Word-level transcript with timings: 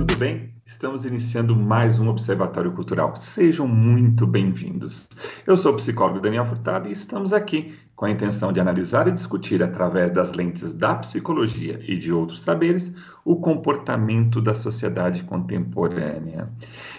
tudo 0.00 0.16
bem? 0.16 0.48
Estamos 0.64 1.04
iniciando 1.04 1.54
mais 1.54 1.98
um 1.98 2.08
Observatório 2.08 2.72
Cultural. 2.72 3.14
Sejam 3.16 3.68
muito 3.68 4.26
bem-vindos. 4.26 5.06
Eu 5.46 5.58
sou 5.58 5.72
o 5.72 5.76
psicólogo 5.76 6.20
Daniel 6.20 6.46
Furtado 6.46 6.88
e 6.88 6.92
estamos 6.92 7.34
aqui 7.34 7.74
com 7.94 8.06
a 8.06 8.10
intenção 8.10 8.50
de 8.50 8.58
analisar 8.58 9.08
e 9.08 9.12
discutir, 9.12 9.62
através 9.62 10.10
das 10.10 10.32
lentes 10.32 10.72
da 10.72 10.94
psicologia 10.94 11.78
e 11.86 11.98
de 11.98 12.10
outros 12.10 12.40
saberes, 12.40 12.90
o 13.26 13.36
comportamento 13.36 14.40
da 14.40 14.54
sociedade 14.54 15.22
contemporânea. 15.24 16.48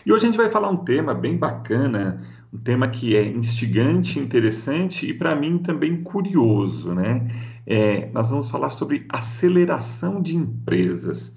E 0.05 0.13
hoje 0.13 0.25
a 0.25 0.29
gente 0.29 0.37
vai 0.37 0.49
falar 0.49 0.69
um 0.69 0.77
tema 0.77 1.15
bem 1.15 1.37
bacana, 1.37 2.21
um 2.53 2.59
tema 2.59 2.87
que 2.87 3.15
é 3.15 3.25
instigante, 3.25 4.19
interessante 4.19 5.09
e, 5.09 5.13
para 5.13 5.35
mim, 5.35 5.57
também 5.57 6.03
curioso, 6.03 6.93
né? 6.93 7.27
É, 7.65 8.11
nós 8.13 8.29
vamos 8.29 8.47
falar 8.51 8.69
sobre 8.69 9.07
aceleração 9.09 10.21
de 10.21 10.35
empresas. 10.35 11.33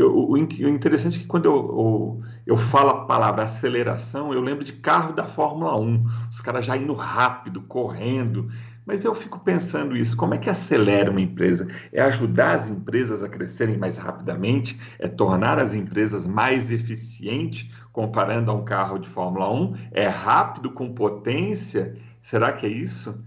O, 0.00 0.30
o, 0.32 0.38
interessante 0.38 1.18
é 1.18 1.22
que 1.22 1.26
quando 1.26 1.46
eu, 1.46 1.54
eu, 1.54 2.22
eu, 2.46 2.56
falo 2.56 2.90
a 2.90 3.04
palavra 3.04 3.42
aceleração, 3.42 4.32
eu 4.32 4.40
lembro 4.40 4.64
de 4.64 4.72
carro 4.72 5.12
da 5.12 5.24
Fórmula 5.24 5.76
1, 5.78 6.04
os 6.30 6.40
caras 6.40 6.64
já 6.64 6.76
indo 6.76 6.94
rápido, 6.94 7.62
correndo. 7.62 8.48
Mas 8.84 9.04
eu 9.04 9.14
fico 9.14 9.38
pensando 9.38 9.96
isso: 9.96 10.16
como 10.16 10.34
é 10.34 10.38
que 10.38 10.50
acelera 10.50 11.10
uma 11.10 11.20
empresa? 11.20 11.68
É 11.92 12.02
ajudar 12.02 12.54
as 12.54 12.68
empresas 12.68 13.22
a 13.22 13.28
crescerem 13.28 13.76
mais 13.76 13.96
rapidamente? 13.96 14.78
É 14.98 15.08
tornar 15.08 15.58
as 15.58 15.74
empresas 15.74 16.26
mais 16.26 16.70
eficientes, 16.70 17.70
comparando 17.92 18.50
a 18.50 18.54
um 18.54 18.64
carro 18.64 18.98
de 18.98 19.08
Fórmula 19.08 19.52
1? 19.52 19.76
É 19.92 20.08
rápido 20.08 20.70
com 20.70 20.92
potência? 20.92 21.96
Será 22.20 22.52
que 22.52 22.66
é 22.66 22.68
isso? 22.68 23.22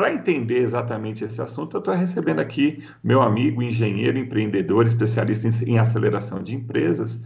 Para 0.00 0.14
entender 0.14 0.62
exatamente 0.62 1.24
esse 1.24 1.42
assunto, 1.42 1.76
eu 1.76 1.78
estou 1.78 1.92
recebendo 1.92 2.38
aqui 2.38 2.82
meu 3.04 3.20
amigo, 3.20 3.62
engenheiro, 3.62 4.16
empreendedor, 4.16 4.86
especialista 4.86 5.46
em, 5.46 5.72
em 5.72 5.78
aceleração 5.78 6.42
de 6.42 6.54
empresas 6.54 7.20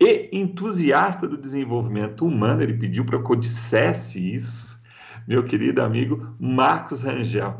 e 0.00 0.30
entusiasta 0.32 1.28
do 1.28 1.36
desenvolvimento 1.36 2.24
humano. 2.24 2.62
Ele 2.62 2.72
pediu 2.78 3.04
para 3.04 3.22
que 3.22 3.30
eu 3.30 3.36
dissesse 3.36 4.36
isso, 4.36 4.80
meu 5.28 5.44
querido 5.44 5.82
amigo 5.82 6.26
Marcos 6.40 7.02
Rangel. 7.02 7.58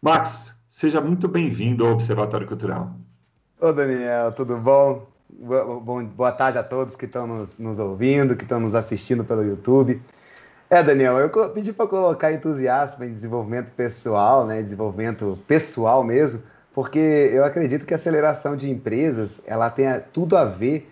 Marcos, 0.00 0.54
seja 0.70 1.02
muito 1.02 1.28
bem-vindo 1.28 1.84
ao 1.86 1.92
Observatório 1.92 2.46
Cultural. 2.46 2.96
Ô 3.60 3.74
Daniel, 3.74 4.32
tudo 4.32 4.56
bom? 4.56 5.06
Boa, 6.16 6.32
tarde 6.32 6.56
a 6.56 6.62
todos 6.62 6.96
que 6.96 7.04
estão 7.04 7.26
nos, 7.26 7.58
nos 7.58 7.78
ouvindo, 7.78 8.34
que 8.34 8.44
estão 8.44 8.58
nos 8.58 8.74
assistindo 8.74 9.22
pelo 9.22 9.44
YouTube. 9.44 10.00
É, 10.70 10.82
Daniel, 10.82 11.18
eu 11.18 11.50
pedi 11.50 11.72
para 11.72 11.86
colocar 11.86 12.30
entusiasmo 12.30 13.02
em 13.02 13.12
desenvolvimento 13.12 13.70
pessoal, 13.70 14.46
né, 14.46 14.60
desenvolvimento 14.62 15.38
pessoal 15.46 16.04
mesmo, 16.04 16.42
porque 16.74 16.98
eu 16.98 17.42
acredito 17.42 17.86
que 17.86 17.94
a 17.94 17.96
aceleração 17.96 18.54
de 18.54 18.70
empresas, 18.70 19.42
ela 19.46 19.70
tem 19.70 19.86
tudo 20.12 20.36
a 20.36 20.44
ver, 20.44 20.90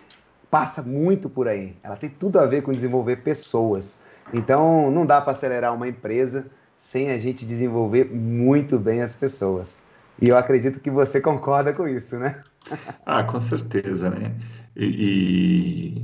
passa 0.50 0.80
muito 0.80 1.28
por 1.28 1.46
aí. 1.46 1.76
Ela 1.82 1.94
tem 1.94 2.08
tudo 2.08 2.40
a 2.40 2.46
ver 2.46 2.62
com 2.62 2.72
desenvolver 2.72 3.16
pessoas. 3.16 4.02
Então, 4.32 4.90
não 4.90 5.04
dá 5.04 5.20
para 5.20 5.32
acelerar 5.32 5.74
uma 5.74 5.86
empresa 5.86 6.46
sem 6.78 7.10
a 7.10 7.18
gente 7.18 7.44
desenvolver 7.44 8.06
muito 8.10 8.78
bem 8.78 9.02
as 9.02 9.14
pessoas. 9.14 9.82
E 10.20 10.30
eu 10.30 10.38
acredito 10.38 10.80
que 10.80 10.90
você 10.90 11.20
concorda 11.22 11.74
com 11.74 11.86
isso, 11.86 12.18
né? 12.18 12.42
ah, 13.04 13.22
com 13.24 13.38
certeza, 13.38 14.08
né? 14.08 14.34
E, 14.74 16.02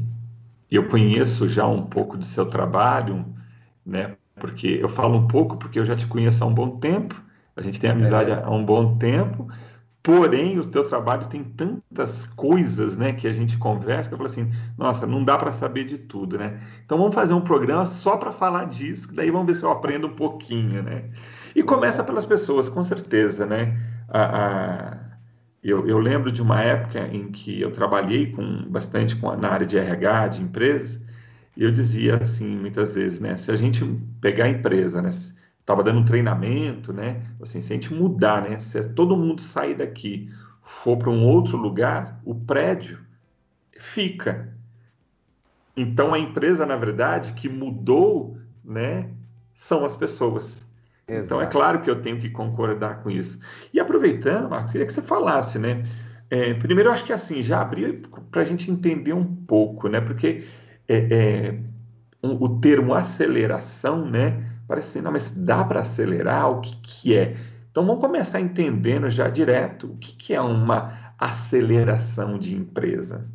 e 0.71 0.77
eu 0.77 0.89
conheço 0.89 1.49
já 1.49 1.67
um 1.67 1.83
pouco 1.83 2.19
do 2.19 2.25
seu 2.25 2.45
trabalho, 2.45 3.25
né? 3.85 4.17
Porque 4.37 4.67
eu 4.81 4.89
falo 4.89 5.17
um 5.17 5.27
pouco 5.27 5.57
porque 5.57 5.79
eu 5.79 5.85
já 5.85 5.95
te 5.95 6.07
conheço 6.07 6.43
há 6.43 6.47
um 6.47 6.55
bom 6.55 6.79
tempo, 6.79 7.21
a 7.55 7.63
gente 7.63 7.79
tem 7.79 7.91
amizade 7.91 8.31
é. 8.31 8.43
há 8.43 8.51
um 8.51 8.65
bom 8.65 8.97
tempo, 8.97 9.49
porém 10.03 10.59
o 10.59 10.65
teu 10.65 10.85
trabalho 10.85 11.27
tem 11.27 11.45
tantas 11.45 12.25
coisas, 12.25 12.97
né, 12.97 13.13
que 13.13 13.29
a 13.29 13.33
gente 13.33 13.57
conversa, 13.59 14.11
eu 14.11 14.17
falo 14.17 14.29
assim, 14.29 14.51
nossa, 14.77 15.07
não 15.07 15.23
dá 15.23 15.37
para 15.37 15.53
saber 15.53 15.85
de 15.85 15.99
tudo, 15.99 16.39
né? 16.39 16.61
Então 16.85 16.99
vamos 16.99 17.15
fazer 17.15 17.35
um 17.35 17.41
programa 17.41 17.87
só 17.87 18.17
para 18.17 18.33
falar 18.33 18.65
disso, 18.67 19.15
daí 19.15 19.31
vamos 19.31 19.47
ver 19.47 19.55
se 19.55 19.65
eu 19.65 19.71
aprendo 19.71 20.09
um 20.09 20.15
pouquinho, 20.15 20.83
né? 20.83 21.05
E 21.55 21.63
começa 21.63 22.03
pelas 22.03 22.27
pessoas, 22.27 22.69
com 22.69 22.83
certeza, 22.83 23.47
né? 23.47 23.79
A, 24.09 24.23
a, 24.23 24.97
eu, 25.63 25.87
eu, 25.87 25.99
lembro 25.99 26.33
de 26.33 26.43
uma 26.43 26.61
época 26.61 27.07
em 27.07 27.31
que 27.31 27.61
eu 27.61 27.71
trabalhei 27.71 28.33
com 28.33 28.65
bastante 28.69 29.15
com, 29.15 29.37
na 29.37 29.51
área 29.51 29.67
de 29.67 29.79
RH, 29.79 30.29
de 30.29 30.43
empresas, 30.43 31.01
e 31.57 31.65
eu 31.65 31.71
dizia 31.71 32.17
assim, 32.17 32.57
muitas 32.57 32.93
vezes, 32.93 33.21
né? 33.21 33.37
Se 33.37 33.51
a 33.51 33.57
gente 33.57 33.85
pegar 34.21 34.45
a 34.45 34.49
empresa, 34.49 35.03
né? 35.03 35.11
Estava 35.11 35.83
dando 35.83 36.01
um 36.01 36.05
treinamento, 36.05 36.93
né? 36.93 37.23
Assim, 37.41 37.61
se 37.61 37.73
a 37.73 37.77
gente 37.77 37.93
mudar, 37.93 38.43
né? 38.43 38.59
Se 38.59 38.83
todo 38.91 39.17
mundo 39.17 39.41
sair 39.41 39.77
daqui, 39.77 40.31
for 40.63 40.97
para 40.97 41.11
um 41.11 41.25
outro 41.25 41.57
lugar, 41.57 42.21
o 42.25 42.35
prédio 42.35 42.99
fica. 43.79 44.53
Então 45.77 46.15
a 46.15 46.19
empresa, 46.19 46.65
na 46.65 46.77
verdade, 46.77 47.33
que 47.35 47.49
mudou, 47.49 48.37
né? 48.65 49.11
São 49.55 49.85
as 49.85 49.97
pessoas. 49.97 50.67
Exato. 51.07 51.25
Então 51.25 51.43
é 51.43 51.47
claro 51.47 51.83
que 51.83 51.91
eu 51.91 52.01
tenho 52.01 52.19
que 52.19 52.31
concordar 52.31 53.03
com 53.03 53.11
isso. 53.11 53.39
E 53.73 53.79
aproveitando, 53.79 54.49
Marcos, 54.49 54.73
queria 54.73 54.87
que 54.87 54.93
você 54.93 55.03
falasse, 55.03 55.59
né? 55.59 55.85
É, 56.31 56.55
primeiro, 56.55 56.89
eu 56.89 56.95
acho 56.95 57.05
que 57.05 57.13
assim, 57.13 57.43
já 57.43 57.61
abri 57.61 58.03
para 58.31 58.41
a 58.41 58.45
gente 58.45 58.71
entender 58.71 59.13
um 59.13 59.25
pouco, 59.25 59.89
né? 59.89 60.01
Porque 60.01 60.45
é, 60.93 61.07
é, 61.11 61.55
um, 62.23 62.35
o 62.43 62.61
termo 62.61 62.95
aceleração, 62.95 64.05
né? 64.05 64.45
Parece 64.69 64.89
assim, 64.89 65.01
não, 65.01 65.13
mas 65.13 65.31
dá 65.31 65.65
para 65.65 65.81
acelerar? 65.81 66.51
O 66.51 66.61
que, 66.61 66.77
que 66.77 67.17
é? 67.17 67.37
Então 67.71 67.87
vamos 67.87 68.01
começar 68.01 68.41
entendendo 68.41 69.09
já 69.09 69.29
direto 69.29 69.87
o 69.87 69.97
que, 69.97 70.13
que 70.13 70.35
é 70.35 70.41
uma 70.41 71.15
aceleração 71.19 72.39
de 72.39 72.55
empresa. 72.55 73.27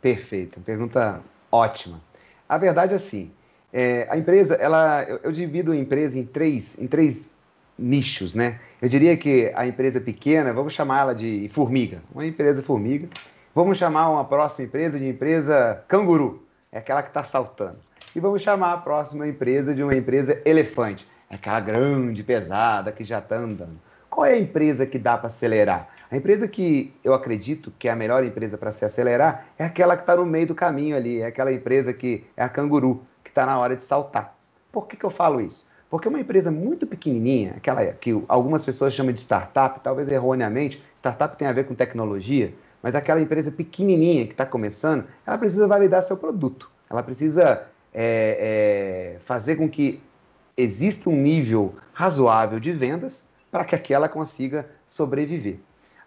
Perfeito, 0.00 0.60
pergunta 0.60 1.20
ótima. 1.50 2.00
A 2.48 2.56
verdade 2.58 2.92
é 2.92 2.96
assim, 2.96 3.32
é, 3.72 4.06
a 4.08 4.16
empresa, 4.16 4.54
ela, 4.54 5.02
eu, 5.02 5.20
eu, 5.24 5.32
divido 5.32 5.72
a 5.72 5.76
empresa 5.76 6.18
em 6.18 6.24
três, 6.24 6.78
em 6.78 6.86
três 6.86 7.28
nichos, 7.76 8.34
né? 8.34 8.60
Eu 8.80 8.88
diria 8.88 9.16
que 9.16 9.52
a 9.54 9.66
empresa 9.66 10.00
pequena, 10.00 10.52
vamos 10.52 10.72
chamá-la 10.72 11.12
de 11.12 11.50
formiga, 11.52 12.02
uma 12.14 12.24
empresa 12.24 12.62
formiga. 12.62 13.08
Vamos 13.54 13.78
chamar 13.78 14.10
uma 14.10 14.24
próxima 14.24 14.66
empresa 14.66 14.98
de 14.98 15.08
empresa 15.08 15.82
canguru 15.88 16.45
é 16.70 16.78
aquela 16.78 17.02
que 17.02 17.08
está 17.08 17.24
saltando. 17.24 17.78
E 18.14 18.20
vamos 18.20 18.42
chamar 18.42 18.72
a 18.72 18.78
próxima 18.78 19.26
empresa 19.26 19.74
de 19.74 19.82
uma 19.82 19.94
empresa 19.94 20.40
elefante, 20.44 21.06
é 21.28 21.34
aquela 21.34 21.60
grande, 21.60 22.22
pesada, 22.22 22.92
que 22.92 23.04
já 23.04 23.18
está 23.18 23.36
andando. 23.36 23.78
Qual 24.08 24.24
é 24.24 24.32
a 24.32 24.38
empresa 24.38 24.86
que 24.86 24.98
dá 24.98 25.18
para 25.18 25.26
acelerar? 25.26 25.88
A 26.10 26.16
empresa 26.16 26.46
que 26.46 26.94
eu 27.02 27.12
acredito 27.12 27.72
que 27.78 27.88
é 27.88 27.90
a 27.90 27.96
melhor 27.96 28.24
empresa 28.24 28.56
para 28.56 28.72
se 28.72 28.84
acelerar 28.84 29.48
é 29.58 29.64
aquela 29.64 29.96
que 29.96 30.02
está 30.02 30.16
no 30.16 30.24
meio 30.24 30.46
do 30.46 30.54
caminho 30.54 30.96
ali, 30.96 31.20
é 31.20 31.26
aquela 31.26 31.52
empresa 31.52 31.92
que 31.92 32.24
é 32.36 32.42
a 32.42 32.48
canguru, 32.48 33.02
que 33.24 33.30
está 33.30 33.44
na 33.44 33.58
hora 33.58 33.76
de 33.76 33.82
saltar. 33.82 34.34
Por 34.70 34.86
que, 34.86 34.96
que 34.96 35.04
eu 35.04 35.10
falo 35.10 35.40
isso? 35.40 35.68
Porque 35.90 36.08
uma 36.08 36.20
empresa 36.20 36.50
muito 36.50 36.86
pequenininha, 36.86 37.54
aquela 37.56 37.84
que 37.86 38.10
algumas 38.28 38.64
pessoas 38.64 38.94
chamam 38.94 39.12
de 39.12 39.20
startup, 39.20 39.80
talvez 39.80 40.08
erroneamente, 40.08 40.82
startup 40.96 41.36
tem 41.36 41.46
a 41.46 41.52
ver 41.52 41.64
com 41.64 41.74
tecnologia, 41.74 42.52
mas 42.86 42.94
aquela 42.94 43.20
empresa 43.20 43.50
pequenininha 43.50 44.26
que 44.26 44.32
está 44.32 44.46
começando, 44.46 45.06
ela 45.26 45.36
precisa 45.36 45.66
validar 45.66 46.04
seu 46.04 46.16
produto. 46.16 46.70
Ela 46.88 47.02
precisa 47.02 47.66
é, 47.92 49.16
é, 49.18 49.18
fazer 49.24 49.56
com 49.56 49.68
que 49.68 50.00
exista 50.56 51.10
um 51.10 51.16
nível 51.16 51.74
razoável 51.92 52.60
de 52.60 52.70
vendas 52.70 53.28
para 53.50 53.64
que 53.64 53.74
aquela 53.74 54.08
consiga 54.08 54.70
sobreviver. 54.86 55.56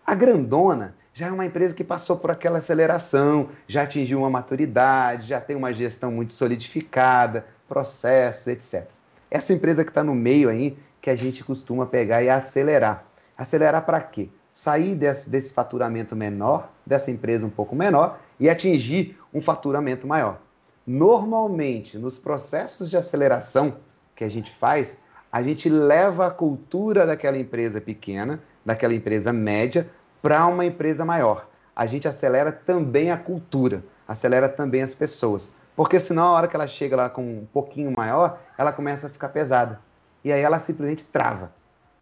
A 0.07 0.15
grandona 0.15 0.95
já 1.13 1.27
é 1.27 1.31
uma 1.33 1.45
empresa 1.45 1.73
que 1.73 1.83
passou 1.83 2.15
por 2.15 2.31
aquela 2.31 2.59
aceleração, 2.59 3.49
já 3.67 3.81
atingiu 3.81 4.19
uma 4.19 4.29
maturidade, 4.29 5.27
já 5.27 5.41
tem 5.41 5.57
uma 5.57 5.73
gestão 5.73 6.09
muito 6.09 6.33
solidificada, 6.33 7.45
processos, 7.67 8.47
etc. 8.47 8.85
Essa 9.29 9.51
empresa 9.51 9.83
que 9.83 9.91
está 9.91 10.01
no 10.01 10.15
meio 10.15 10.47
aí, 10.47 10.77
que 11.01 11.09
a 11.09 11.15
gente 11.17 11.43
costuma 11.43 11.85
pegar 11.85 12.23
e 12.23 12.29
acelerar. 12.29 13.03
Acelerar 13.37 13.85
para 13.85 13.99
quê? 13.99 14.29
Sair 14.51 14.95
desse, 14.95 15.29
desse 15.29 15.53
faturamento 15.53 16.15
menor, 16.15 16.71
dessa 16.85 17.11
empresa 17.11 17.45
um 17.45 17.49
pouco 17.49 17.75
menor, 17.75 18.19
e 18.39 18.49
atingir 18.49 19.17
um 19.33 19.41
faturamento 19.41 20.07
maior. 20.07 20.39
Normalmente, 20.85 21.97
nos 21.97 22.17
processos 22.17 22.89
de 22.89 22.97
aceleração 22.97 23.75
que 24.15 24.23
a 24.23 24.29
gente 24.29 24.51
faz, 24.59 24.97
a 25.31 25.43
gente 25.43 25.69
leva 25.69 26.27
a 26.27 26.31
cultura 26.31 27.05
daquela 27.05 27.37
empresa 27.37 27.79
pequena, 27.79 28.41
daquela 28.65 28.93
empresa 28.93 29.31
média, 29.31 29.89
para 30.21 30.45
uma 30.47 30.65
empresa 30.65 31.05
maior. 31.05 31.47
A 31.75 31.85
gente 31.85 32.07
acelera 32.07 32.51
também 32.51 33.11
a 33.11 33.17
cultura, 33.17 33.83
acelera 34.07 34.49
também 34.49 34.81
as 34.81 34.95
pessoas. 34.95 35.51
Porque 35.75 35.99
senão, 35.99 36.23
a 36.23 36.31
hora 36.31 36.47
que 36.47 36.55
ela 36.55 36.67
chega 36.67 36.95
lá 36.95 37.09
com 37.09 37.21
um 37.21 37.47
pouquinho 37.53 37.93
maior, 37.95 38.41
ela 38.57 38.73
começa 38.73 39.07
a 39.07 39.09
ficar 39.09 39.29
pesada. 39.29 39.79
E 40.25 40.31
aí 40.31 40.41
ela 40.41 40.59
simplesmente 40.59 41.05
trava. 41.05 41.53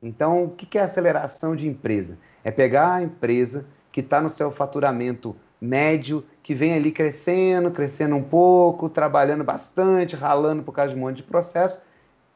Então, 0.02 0.46
o 0.46 0.50
que 0.50 0.78
é 0.78 0.82
aceleração 0.82 1.56
de 1.56 1.68
empresa? 1.68 2.18
É 2.48 2.52
pegar 2.52 2.94
a 2.94 3.02
empresa 3.02 3.66
que 3.92 4.00
está 4.00 4.22
no 4.22 4.30
seu 4.30 4.50
faturamento 4.50 5.36
médio, 5.60 6.24
que 6.42 6.56
vem 6.56 6.76
ali 6.76 6.94
crescendo, 6.94 7.70
crescendo 7.72 8.16
um 8.16 8.24
pouco, 8.24 8.88
trabalhando 8.88 9.44
bastante, 9.44 10.16
ralando 10.16 10.64
por 10.64 10.72
causa 10.72 10.94
de 10.94 10.98
um 10.98 11.02
monte 11.02 11.18
de 11.18 11.24
processo, 11.24 11.84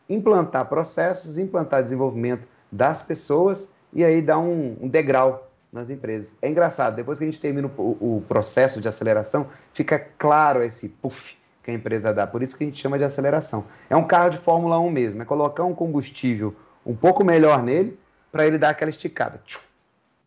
implantar 0.10 0.66
processos, 0.68 1.38
implantar 1.38 1.82
desenvolvimento 1.82 2.46
das 2.70 3.02
pessoas 3.02 3.72
e 3.94 4.04
aí 4.04 4.22
dar 4.22 4.38
um, 4.38 4.76
um 4.82 4.90
degrau 4.90 5.50
nas 5.72 5.90
empresas. 5.90 6.36
É 6.42 6.50
engraçado, 6.50 6.98
depois 6.98 7.18
que 7.18 7.24
a 7.24 7.28
gente 7.28 7.40
termina 7.40 7.72
o, 7.78 8.18
o 8.18 8.24
processo 8.28 8.82
de 8.82 8.90
aceleração, 8.90 9.48
fica 9.74 9.98
claro 9.98 10.62
esse 10.62 10.90
puff 10.90 11.38
que 11.64 11.72
a 11.72 11.74
empresa 11.74 12.14
dá. 12.14 12.28
Por 12.28 12.44
isso 12.44 12.58
que 12.58 12.66
a 12.66 12.68
gente 12.68 12.82
chama 12.82 12.98
de 12.98 13.06
aceleração. 13.06 13.64
É 13.90 13.96
um 13.96 14.06
carro 14.06 14.32
de 14.32 14.38
Fórmula 14.40 14.78
1 14.78 14.92
mesmo, 14.92 15.22
é 15.22 15.26
colocar 15.26 15.64
um 15.64 15.74
combustível 15.74 16.54
um 16.86 16.94
pouco 16.94 17.24
melhor 17.24 17.64
nele 17.64 17.98
para 18.30 18.46
ele 18.46 18.58
dar 18.58 18.72
aquela 18.72 18.90
esticada. 18.90 19.40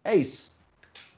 É 0.04 0.14
isso. 0.14 0.52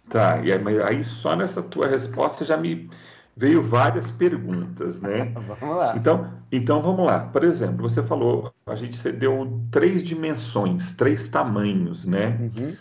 Tá, 0.08 0.40
e 0.40 0.52
aí, 0.52 0.82
aí 0.82 1.02
só 1.02 1.34
nessa 1.34 1.60
tua 1.60 1.88
resposta 1.88 2.44
já 2.44 2.56
me 2.56 2.88
veio 3.36 3.60
várias 3.60 4.10
perguntas, 4.10 5.00
né? 5.00 5.32
vamos 5.60 5.76
lá. 5.76 5.94
Então, 5.96 6.32
então 6.50 6.80
vamos 6.80 7.04
lá. 7.04 7.20
Por 7.20 7.44
exemplo, 7.44 7.88
você 7.88 8.02
falou, 8.02 8.52
a 8.66 8.76
gente 8.76 9.12
deu 9.12 9.60
três 9.70 10.02
dimensões, 10.02 10.92
três 10.94 11.28
tamanhos, 11.28 12.06
né? 12.06 12.38
Uhum. 12.40 12.76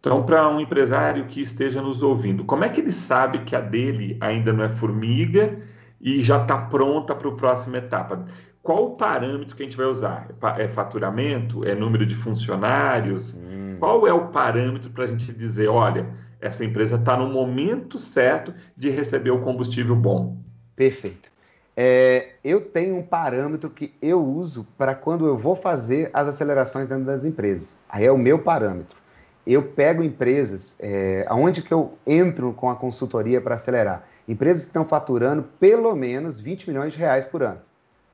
Então, 0.00 0.24
para 0.24 0.48
um 0.48 0.60
empresário 0.60 1.26
que 1.26 1.42
esteja 1.42 1.82
nos 1.82 2.02
ouvindo, 2.02 2.44
como 2.44 2.64
é 2.64 2.68
que 2.68 2.80
ele 2.80 2.92
sabe 2.92 3.40
que 3.40 3.56
a 3.56 3.60
dele 3.60 4.16
ainda 4.20 4.52
não 4.52 4.62
é 4.62 4.68
formiga 4.68 5.58
e 6.00 6.22
já 6.22 6.40
está 6.40 6.56
pronta 6.56 7.14
para 7.14 7.28
a 7.28 7.34
próxima 7.34 7.78
etapa? 7.78 8.24
Qual 8.68 8.84
o 8.84 8.90
parâmetro 8.96 9.56
que 9.56 9.62
a 9.62 9.64
gente 9.64 9.78
vai 9.78 9.86
usar? 9.86 10.28
É 10.58 10.68
faturamento? 10.68 11.66
É 11.66 11.74
número 11.74 12.04
de 12.04 12.14
funcionários? 12.14 13.32
Hum. 13.32 13.76
Qual 13.78 14.06
é 14.06 14.12
o 14.12 14.28
parâmetro 14.28 14.90
para 14.90 15.04
a 15.04 15.06
gente 15.06 15.32
dizer, 15.32 15.68
olha, 15.68 16.06
essa 16.38 16.62
empresa 16.66 16.96
está 16.96 17.16
no 17.16 17.28
momento 17.28 17.96
certo 17.96 18.52
de 18.76 18.90
receber 18.90 19.30
o 19.30 19.40
combustível 19.40 19.96
bom? 19.96 20.36
Perfeito. 20.76 21.30
É, 21.74 22.32
eu 22.44 22.60
tenho 22.60 22.98
um 22.98 23.02
parâmetro 23.02 23.70
que 23.70 23.94
eu 24.02 24.22
uso 24.22 24.66
para 24.76 24.94
quando 24.94 25.24
eu 25.24 25.38
vou 25.38 25.56
fazer 25.56 26.10
as 26.12 26.28
acelerações 26.28 26.90
dentro 26.90 27.06
das 27.06 27.24
empresas. 27.24 27.78
Aí 27.88 28.04
é 28.04 28.12
o 28.12 28.18
meu 28.18 28.38
parâmetro. 28.38 28.98
Eu 29.46 29.62
pego 29.62 30.02
empresas, 30.02 30.76
é, 30.78 31.24
aonde 31.26 31.62
que 31.62 31.72
eu 31.72 31.96
entro 32.06 32.52
com 32.52 32.68
a 32.68 32.76
consultoria 32.76 33.40
para 33.40 33.54
acelerar? 33.54 34.06
Empresas 34.28 34.64
que 34.64 34.68
estão 34.68 34.84
faturando 34.84 35.42
pelo 35.58 35.96
menos 35.96 36.38
20 36.38 36.68
milhões 36.68 36.92
de 36.92 36.98
reais 36.98 37.26
por 37.26 37.42
ano. 37.42 37.66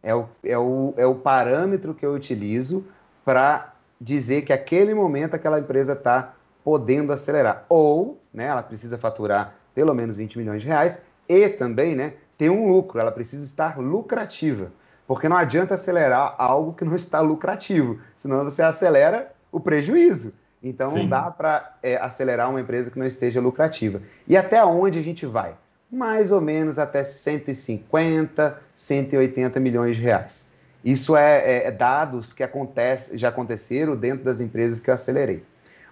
É 0.04 0.14
o, 0.14 0.26
é 0.44 0.58
o, 0.58 0.94
é 0.98 1.06
o 1.06 1.14
parâmetro 1.14 1.94
que 1.94 2.04
eu 2.04 2.12
utilizo 2.12 2.84
para 3.24 3.72
dizer 3.98 4.42
que 4.42 4.52
aquele 4.52 4.94
momento 4.94 5.34
aquela 5.34 5.58
empresa 5.58 5.94
está 5.94 6.34
podendo 6.62 7.12
acelerar. 7.12 7.64
Ou 7.68 8.20
né, 8.32 8.44
ela 8.44 8.62
precisa 8.62 8.98
faturar 8.98 9.54
pelo 9.74 9.94
menos 9.94 10.16
20 10.16 10.38
milhões 10.38 10.62
de 10.62 10.68
reais 10.68 11.00
e 11.28 11.48
também 11.48 11.94
né, 11.94 12.14
ter 12.36 12.50
um 12.50 12.68
lucro, 12.68 13.00
ela 13.00 13.10
precisa 13.10 13.44
estar 13.44 13.78
lucrativa. 13.78 14.70
Porque 15.06 15.28
não 15.28 15.36
adianta 15.36 15.74
acelerar 15.74 16.34
algo 16.38 16.74
que 16.74 16.84
não 16.84 16.96
está 16.96 17.20
lucrativo, 17.20 17.98
senão 18.16 18.44
você 18.44 18.62
acelera 18.62 19.32
o 19.50 19.58
prejuízo. 19.58 20.32
Então 20.62 20.90
Sim. 20.90 21.00
não 21.00 21.08
dá 21.08 21.30
para 21.30 21.76
é, 21.82 21.96
acelerar 21.96 22.48
uma 22.48 22.60
empresa 22.60 22.90
que 22.90 22.98
não 22.98 23.06
esteja 23.06 23.40
lucrativa. 23.40 24.00
E 24.26 24.36
até 24.36 24.64
onde 24.64 24.98
a 24.98 25.02
gente 25.02 25.26
vai? 25.26 25.54
Mais 25.94 26.32
ou 26.32 26.40
menos 26.40 26.78
até 26.78 27.04
150, 27.04 28.60
180 28.74 29.60
milhões 29.60 29.96
de 29.96 30.02
reais. 30.02 30.48
Isso 30.84 31.16
é, 31.16 31.38
é, 31.38 31.66
é 31.68 31.70
dados 31.70 32.32
que 32.32 32.42
acontece, 32.42 33.16
já 33.16 33.28
aconteceram 33.28 33.94
dentro 33.94 34.24
das 34.24 34.40
empresas 34.40 34.80
que 34.80 34.90
eu 34.90 34.94
acelerei. 34.94 35.44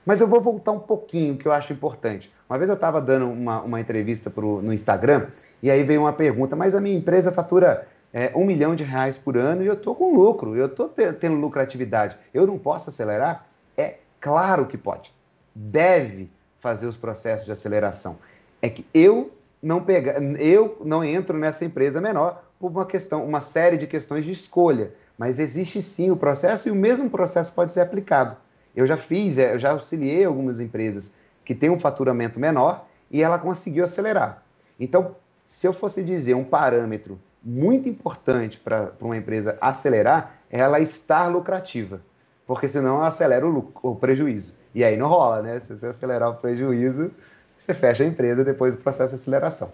Mas 0.05 0.21
eu 0.21 0.27
vou 0.27 0.41
voltar 0.41 0.73
um 0.73 0.81
pouquinho, 0.81 1.37
que 1.37 1.47
eu 1.47 1.53
acho 1.53 1.73
importante. 1.73 2.33
Uma 2.51 2.59
vez 2.59 2.69
eu 2.69 2.75
estava 2.75 3.01
dando 3.01 3.31
uma, 3.31 3.63
uma 3.63 3.81
entrevista 3.81 4.29
pro, 4.29 4.61
no 4.61 4.73
Instagram, 4.75 5.29
e 5.63 5.71
aí 5.71 5.85
veio 5.85 6.01
uma 6.01 6.13
pergunta, 6.13 6.57
mas 6.57 6.75
a 6.75 6.81
minha 6.81 6.99
empresa 6.99 7.31
fatura 7.31 7.87
é, 8.13 8.33
um 8.35 8.45
milhão 8.45 8.75
de 8.75 8.83
reais 8.83 9.17
por 9.17 9.37
ano 9.37 9.63
e 9.63 9.67
eu 9.67 9.75
estou 9.75 9.95
com 9.95 10.15
lucro, 10.15 10.57
eu 10.57 10.67
estou 10.67 10.89
tendo 10.89 11.37
lucratividade. 11.37 12.19
Eu 12.35 12.47
não 12.47 12.59
posso 12.59 12.91
acelerar? 12.91 13.47
É 13.77 13.99
claro 14.21 14.67
que 14.67 14.77
pode. 14.77 15.15
Deve 15.55 16.29
fazer 16.61 16.87
os 16.87 16.97
processos 16.97 17.47
de 17.47 17.53
aceleração. 17.53 18.19
É 18.61 18.69
que 18.69 18.85
eu 18.93 19.31
não 19.63 19.83
pega, 19.83 20.19
eu 20.41 20.77
não 20.85 21.05
entro 21.05 21.39
nessa 21.39 21.65
empresa 21.65 22.01
menor 22.01 22.43
por 22.59 22.71
uma 22.71 22.85
questão, 22.85 23.25
uma 23.25 23.41
série 23.41 23.77
de 23.77 23.87
questões 23.87 24.25
de 24.25 24.33
escolha. 24.33 24.93
Mas 25.17 25.39
existe 25.39 25.81
sim 25.81 26.11
o 26.11 26.17
processo 26.17 26.69
e 26.69 26.73
o 26.73 26.75
mesmo 26.75 27.09
processo 27.09 27.53
pode 27.53 27.71
ser 27.71 27.81
aplicado. 27.81 28.37
Eu 28.75 28.87
já 28.87 28.97
fiz, 28.97 29.39
é, 29.39 29.55
eu 29.55 29.59
já 29.59 29.71
auxiliei 29.71 30.25
algumas 30.25 30.61
empresas 30.61 31.15
que 31.45 31.55
têm 31.55 31.71
um 31.71 31.79
faturamento 31.79 32.41
menor 32.41 32.87
e 33.11 33.23
ela 33.23 33.39
conseguiu 33.39 33.85
acelerar. 33.85 34.43
Então, 34.81 35.15
se 35.47 35.67
eu 35.67 35.73
fosse 35.73 36.03
dizer 36.03 36.35
um 36.35 36.45
parâmetro 36.45 37.21
muito 37.45 37.89
importante 37.89 38.59
para 38.59 38.93
uma 39.01 39.17
empresa 39.17 39.57
acelerar, 39.61 40.39
é 40.51 40.61
ela 40.61 40.81
estar 40.81 41.29
lucrativa, 41.29 42.01
porque 42.47 42.67
senão 42.67 42.97
ela 42.97 43.09
acelera 43.09 43.47
o, 43.47 43.73
o 43.83 43.95
prejuízo. 43.95 44.57
E 44.75 44.83
aí 44.83 44.97
não 44.97 45.09
rola, 45.09 45.43
né? 45.43 45.61
Se 45.61 45.77
você 45.77 45.87
acelerar 45.87 46.31
o 46.31 46.35
prejuízo, 46.35 47.11
você 47.63 47.75
fecha 47.75 48.03
a 48.03 48.07
empresa 48.07 48.45
depois 48.45 48.75
do 48.75 48.83
processo 48.83 49.15
de 49.15 49.21
aceleração. 49.21 49.73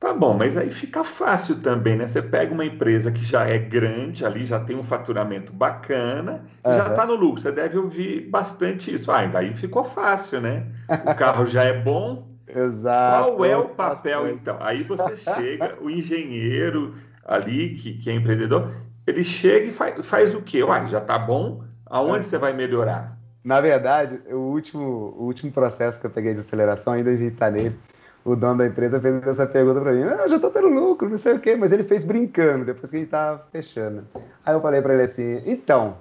Tá 0.00 0.12
bom, 0.12 0.34
mas 0.34 0.56
aí 0.56 0.70
fica 0.70 1.02
fácil 1.02 1.60
também, 1.60 1.96
né? 1.96 2.08
Você 2.08 2.20
pega 2.20 2.52
uma 2.52 2.64
empresa 2.64 3.10
que 3.10 3.24
já 3.24 3.46
é 3.46 3.56
grande, 3.56 4.24
ali 4.24 4.44
já 4.44 4.60
tem 4.60 4.76
um 4.76 4.82
faturamento 4.82 5.52
bacana, 5.52 6.44
uhum. 6.64 6.72
e 6.72 6.76
já 6.76 6.88
está 6.88 7.06
no 7.06 7.14
lucro. 7.14 7.40
Você 7.40 7.52
deve 7.52 7.78
ouvir 7.78 8.28
bastante 8.28 8.92
isso. 8.92 9.10
Ah, 9.10 9.24
daí 9.26 9.54
ficou 9.54 9.84
fácil, 9.84 10.40
né? 10.40 10.66
O 11.06 11.14
carro 11.14 11.46
já 11.46 11.62
é 11.62 11.72
bom. 11.72 12.28
Exato. 12.46 13.36
Qual 13.36 13.44
é 13.44 13.56
o 13.56 13.68
papel, 13.70 14.28
então? 14.28 14.58
Aí 14.60 14.82
você 14.82 15.16
chega, 15.16 15.78
o 15.80 15.88
engenheiro 15.88 16.94
ali, 17.24 17.70
que, 17.70 17.94
que 17.94 18.10
é 18.10 18.14
empreendedor, 18.14 18.70
ele 19.06 19.24
chega 19.24 19.66
e 19.66 19.72
faz, 19.72 20.04
faz 20.04 20.34
o 20.34 20.42
quê? 20.42 20.62
Uai, 20.62 20.86
já 20.86 20.98
está 20.98 21.18
bom, 21.18 21.64
aonde 21.86 22.26
você 22.26 22.36
vai 22.36 22.52
melhorar? 22.52 23.16
Na 23.44 23.60
verdade, 23.60 24.18
o 24.32 24.36
último, 24.36 25.14
o 25.18 25.24
último 25.24 25.52
processo 25.52 26.00
que 26.00 26.06
eu 26.06 26.10
peguei 26.10 26.32
de 26.32 26.40
aceleração, 26.40 26.94
ainda 26.94 27.10
a 27.10 27.16
gente 27.16 27.34
está 27.34 27.50
nele, 27.50 27.78
o 28.24 28.34
dono 28.34 28.58
da 28.58 28.66
empresa 28.66 28.98
fez 28.98 29.26
essa 29.26 29.46
pergunta 29.46 29.82
para 29.82 29.92
mim. 29.92 30.04
Ah, 30.04 30.22
eu 30.22 30.28
já 30.30 30.36
estou 30.36 30.50
tendo 30.50 30.68
lucro, 30.68 31.10
não 31.10 31.18
sei 31.18 31.34
o 31.34 31.38
quê, 31.38 31.54
mas 31.54 31.70
ele 31.70 31.84
fez 31.84 32.04
brincando, 32.04 32.64
depois 32.64 32.88
que 32.88 32.96
a 32.96 32.98
gente 32.98 33.08
estava 33.08 33.46
fechando. 33.52 34.06
Aí 34.46 34.54
eu 34.54 34.62
falei 34.62 34.80
para 34.80 34.94
ele 34.94 35.02
assim: 35.02 35.42
então, 35.44 35.98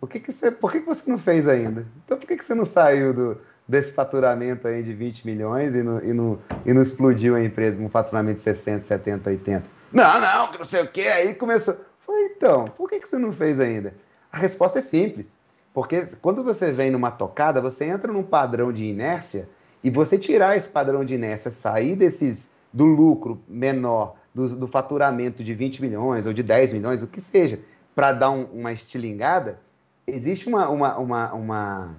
por 0.00 0.08
que, 0.08 0.18
que, 0.18 0.32
você, 0.32 0.50
por 0.50 0.72
que, 0.72 0.80
que 0.80 0.86
você 0.86 1.08
não 1.08 1.18
fez 1.18 1.46
ainda? 1.46 1.86
Então, 2.04 2.18
por 2.18 2.26
que, 2.26 2.36
que 2.36 2.44
você 2.44 2.54
não 2.54 2.66
saiu 2.66 3.14
do, 3.14 3.38
desse 3.68 3.92
faturamento 3.92 4.66
aí 4.66 4.82
de 4.82 4.92
20 4.92 5.24
milhões 5.24 5.76
e 5.76 5.84
não, 5.84 6.02
e, 6.02 6.12
não, 6.12 6.38
e 6.66 6.72
não 6.72 6.82
explodiu 6.82 7.36
a 7.36 7.44
empresa 7.44 7.76
com 7.76 7.84
um 7.84 7.90
faturamento 7.90 8.38
de 8.38 8.42
60, 8.42 8.84
70, 8.86 9.30
80? 9.30 9.64
Não, 9.92 10.20
não, 10.20 10.48
que 10.48 10.58
não 10.58 10.64
sei 10.64 10.82
o 10.82 10.88
quê. 10.88 11.02
Aí 11.02 11.32
começou. 11.36 11.76
falei, 12.04 12.24
então, 12.36 12.64
por 12.64 12.90
que, 12.90 12.98
que 12.98 13.08
você 13.08 13.18
não 13.18 13.30
fez 13.30 13.60
ainda? 13.60 13.94
A 14.32 14.38
resposta 14.38 14.80
é 14.80 14.82
simples. 14.82 15.36
Porque 15.72 16.06
quando 16.20 16.42
você 16.42 16.70
vem 16.70 16.90
numa 16.90 17.10
tocada, 17.10 17.60
você 17.60 17.86
entra 17.86 18.12
num 18.12 18.22
padrão 18.22 18.72
de 18.72 18.84
inércia 18.84 19.48
e 19.82 19.90
você 19.90 20.18
tirar 20.18 20.56
esse 20.56 20.68
padrão 20.68 21.04
de 21.04 21.14
inércia, 21.14 21.50
sair 21.50 21.96
desses 21.96 22.50
do 22.72 22.84
lucro 22.84 23.40
menor, 23.48 24.16
do, 24.34 24.48
do 24.56 24.66
faturamento 24.66 25.42
de 25.42 25.54
20 25.54 25.82
milhões 25.82 26.26
ou 26.26 26.32
de 26.32 26.42
10 26.42 26.72
milhões, 26.74 27.02
o 27.02 27.06
que 27.06 27.20
seja, 27.20 27.60
para 27.94 28.12
dar 28.12 28.30
um, 28.30 28.44
uma 28.44 28.72
estilingada, 28.72 29.58
existe 30.06 30.48
uma, 30.48 30.68
uma, 30.68 30.96
uma, 30.98 31.32
uma, 31.32 31.96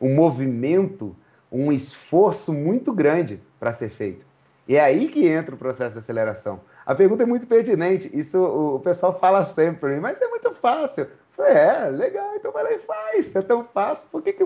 um 0.00 0.14
movimento, 0.14 1.14
um 1.50 1.72
esforço 1.72 2.52
muito 2.52 2.92
grande 2.92 3.40
para 3.58 3.72
ser 3.72 3.90
feito. 3.90 4.26
E 4.66 4.76
é 4.76 4.80
aí 4.80 5.08
que 5.08 5.26
entra 5.26 5.54
o 5.54 5.58
processo 5.58 5.94
de 5.94 6.00
aceleração. 6.00 6.60
A 6.84 6.94
pergunta 6.94 7.22
é 7.22 7.26
muito 7.26 7.46
pertinente. 7.46 8.10
Isso 8.12 8.42
o 8.42 8.80
pessoal 8.80 9.18
fala 9.18 9.44
sempre, 9.46 9.98
mas 10.00 10.20
é 10.20 10.28
muito 10.28 10.52
fácil. 10.54 11.06
Falei, 11.38 11.52
é, 11.52 11.88
legal, 11.90 12.34
então 12.34 12.50
vai 12.50 12.64
lá 12.64 12.72
e 12.72 12.80
faz. 12.80 13.36
É 13.36 13.40
tão 13.40 13.62
fácil. 13.62 14.08
Por 14.10 14.20
que, 14.20 14.32
que 14.32 14.44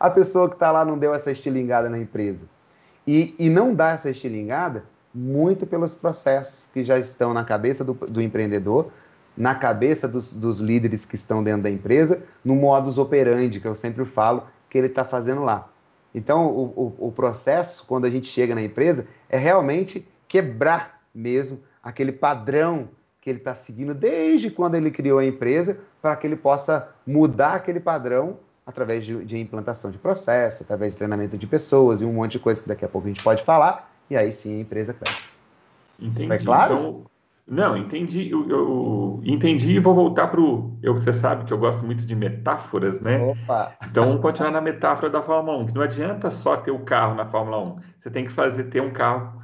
a 0.00 0.10
pessoa 0.10 0.48
que 0.48 0.56
está 0.56 0.72
lá 0.72 0.84
não 0.84 0.98
deu 0.98 1.14
essa 1.14 1.30
estilingada 1.30 1.88
na 1.88 1.96
empresa? 1.96 2.48
E, 3.06 3.32
e 3.38 3.48
não 3.48 3.72
dá 3.72 3.92
essa 3.92 4.10
estilingada 4.10 4.84
muito 5.14 5.64
pelos 5.68 5.94
processos 5.94 6.68
que 6.72 6.82
já 6.82 6.98
estão 6.98 7.32
na 7.32 7.44
cabeça 7.44 7.84
do, 7.84 7.94
do 7.94 8.20
empreendedor, 8.20 8.90
na 9.36 9.54
cabeça 9.54 10.08
dos, 10.08 10.32
dos, 10.32 10.58
líderes 10.58 11.04
que 11.04 11.14
estão 11.14 11.44
dentro 11.44 11.62
da 11.62 11.70
empresa, 11.70 12.24
no 12.44 12.56
modus 12.56 12.98
operandi, 12.98 13.60
que 13.60 13.68
eu 13.68 13.76
sempre 13.76 14.04
falo, 14.04 14.48
que 14.68 14.76
ele 14.76 14.88
está 14.88 15.04
fazendo 15.04 15.44
lá. 15.44 15.68
Então, 16.12 16.48
o, 16.48 16.96
o, 16.98 17.08
o 17.08 17.12
processo, 17.12 17.86
quando 17.86 18.04
a 18.04 18.10
gente 18.10 18.26
chega 18.26 18.52
na 18.52 18.62
empresa, 18.62 19.06
é 19.28 19.38
realmente 19.38 20.08
quebrar 20.26 21.02
mesmo 21.14 21.60
aquele 21.80 22.10
padrão 22.10 22.88
que 23.22 23.30
ele 23.30 23.38
está 23.38 23.54
seguindo 23.54 23.94
desde 23.94 24.50
quando 24.50 24.74
ele 24.74 24.90
criou 24.90 25.20
a 25.20 25.24
empresa, 25.24 25.80
para 26.02 26.16
que 26.16 26.26
ele 26.26 26.34
possa 26.34 26.92
mudar 27.06 27.54
aquele 27.54 27.78
padrão 27.78 28.36
através 28.66 29.06
de, 29.06 29.24
de, 29.24 29.38
implantação 29.38 29.92
de 29.92 29.98
processo, 29.98 30.64
através 30.64 30.92
de 30.92 30.98
treinamento 30.98 31.38
de 31.38 31.46
pessoas 31.46 32.02
e 32.02 32.04
um 32.04 32.12
monte 32.12 32.32
de 32.32 32.38
coisa 32.40 32.60
que 32.60 32.68
daqui 32.68 32.84
a 32.84 32.88
pouco 32.88 33.06
a 33.06 33.10
gente 33.10 33.22
pode 33.22 33.44
falar, 33.44 33.92
e 34.10 34.16
aí 34.16 34.32
sim 34.32 34.58
a 34.58 34.60
empresa 34.60 34.92
cresce. 34.92 35.30
Entendi. 36.00 36.32
É 36.32 36.38
claro? 36.38 36.74
Então, 36.74 37.04
não, 37.46 37.76
entendi. 37.76 38.28
Eu, 38.28 38.48
eu, 38.48 39.20
entendi 39.24 39.70
e 39.70 39.78
vou 39.78 39.94
voltar 39.94 40.26
para 40.28 40.40
o. 40.40 40.76
Você 40.82 41.12
sabe 41.12 41.44
que 41.44 41.52
eu 41.52 41.58
gosto 41.58 41.84
muito 41.84 42.04
de 42.04 42.14
metáforas, 42.16 43.00
né? 43.00 43.20
Opa! 43.20 43.72
Então 43.88 44.04
vamos 44.04 44.22
continuar 44.22 44.50
na 44.50 44.60
metáfora 44.60 45.10
da 45.10 45.22
Fórmula 45.22 45.58
1, 45.58 45.66
que 45.66 45.74
não 45.74 45.82
adianta 45.82 46.30
só 46.30 46.56
ter 46.56 46.70
o 46.70 46.80
carro 46.80 47.14
na 47.14 47.26
Fórmula 47.26 47.58
1. 47.58 47.76
Você 48.00 48.10
tem 48.10 48.24
que 48.24 48.32
fazer 48.32 48.64
ter 48.64 48.80
um 48.80 48.92
carro 48.92 49.41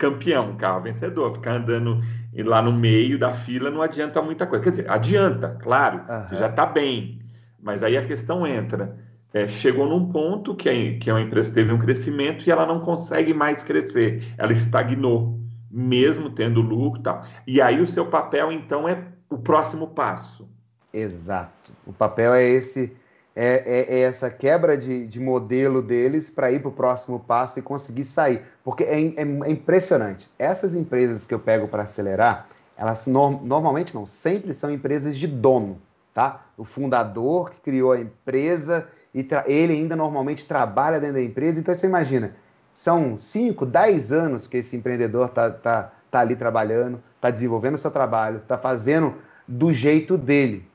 campeão, 0.00 0.50
um 0.50 0.56
carro 0.56 0.80
vencedor. 0.80 1.34
Ficar 1.34 1.56
andando 1.56 2.00
lá 2.34 2.62
no 2.62 2.72
meio 2.72 3.18
da 3.18 3.32
fila 3.32 3.70
não 3.70 3.82
adianta 3.82 4.20
muita 4.22 4.46
coisa. 4.46 4.64
Quer 4.64 4.70
dizer, 4.70 4.90
adianta, 4.90 5.56
claro, 5.60 5.98
uhum. 5.98 6.26
você 6.26 6.36
já 6.36 6.48
está 6.48 6.66
bem. 6.66 7.20
Mas 7.62 7.82
aí 7.82 7.96
a 7.96 8.04
questão 8.04 8.46
entra: 8.46 8.96
é, 9.32 9.46
chegou 9.46 9.86
num 9.86 10.10
ponto 10.10 10.56
que 10.56 10.68
a, 10.68 10.98
que 10.98 11.10
a 11.10 11.20
empresa 11.20 11.52
teve 11.52 11.70
um 11.72 11.78
crescimento 11.78 12.44
e 12.46 12.50
ela 12.50 12.66
não 12.66 12.80
consegue 12.80 13.34
mais 13.34 13.62
crescer, 13.62 14.34
ela 14.38 14.52
estagnou, 14.52 15.38
mesmo 15.70 16.30
tendo 16.30 16.62
lucro 16.62 17.00
e 17.00 17.04
tal. 17.04 17.24
E 17.46 17.60
aí 17.60 17.80
o 17.80 17.86
seu 17.86 18.06
papel, 18.06 18.50
então, 18.50 18.88
é 18.88 19.04
o 19.28 19.36
próximo 19.36 19.88
passo. 19.88 20.48
Exato. 20.92 21.72
O 21.86 21.92
papel 21.92 22.34
é 22.34 22.42
esse, 22.42 22.96
é, 23.34 23.86
é, 23.88 23.94
é 23.94 24.00
essa 24.00 24.30
quebra 24.30 24.76
de, 24.76 25.06
de 25.06 25.20
modelo 25.20 25.80
deles 25.80 26.28
para 26.28 26.50
ir 26.50 26.60
para 26.60 26.68
o 26.68 26.72
próximo 26.72 27.20
passo 27.20 27.58
e 27.58 27.62
conseguir 27.62 28.04
sair. 28.04 28.42
Porque 28.64 28.84
é, 28.84 29.00
é, 29.00 29.22
é 29.22 29.50
impressionante. 29.50 30.28
Essas 30.38 30.74
empresas 30.74 31.26
que 31.26 31.34
eu 31.34 31.38
pego 31.38 31.68
para 31.68 31.84
acelerar, 31.84 32.48
elas 32.76 33.06
no, 33.06 33.42
normalmente 33.42 33.94
não, 33.94 34.06
sempre 34.06 34.52
são 34.54 34.70
empresas 34.70 35.16
de 35.16 35.26
dono, 35.26 35.80
tá? 36.14 36.46
O 36.56 36.64
fundador 36.64 37.50
que 37.50 37.60
criou 37.60 37.92
a 37.92 38.00
empresa 38.00 38.88
e 39.14 39.26
ele 39.46 39.74
ainda 39.74 39.96
normalmente 39.96 40.46
trabalha 40.46 40.98
dentro 40.98 41.16
da 41.16 41.22
empresa. 41.22 41.60
Então 41.60 41.74
você 41.74 41.86
imagina, 41.86 42.34
são 42.72 43.16
5, 43.16 43.66
10 43.66 44.12
anos 44.12 44.46
que 44.46 44.58
esse 44.58 44.76
empreendedor 44.76 45.26
está 45.26 45.50
tá, 45.50 45.92
tá 46.10 46.20
ali 46.20 46.36
trabalhando, 46.36 47.02
está 47.16 47.30
desenvolvendo 47.30 47.76
seu 47.76 47.90
trabalho, 47.90 48.38
está 48.38 48.56
fazendo 48.56 49.14
do 49.46 49.72
jeito 49.72 50.16
dele. 50.16 50.69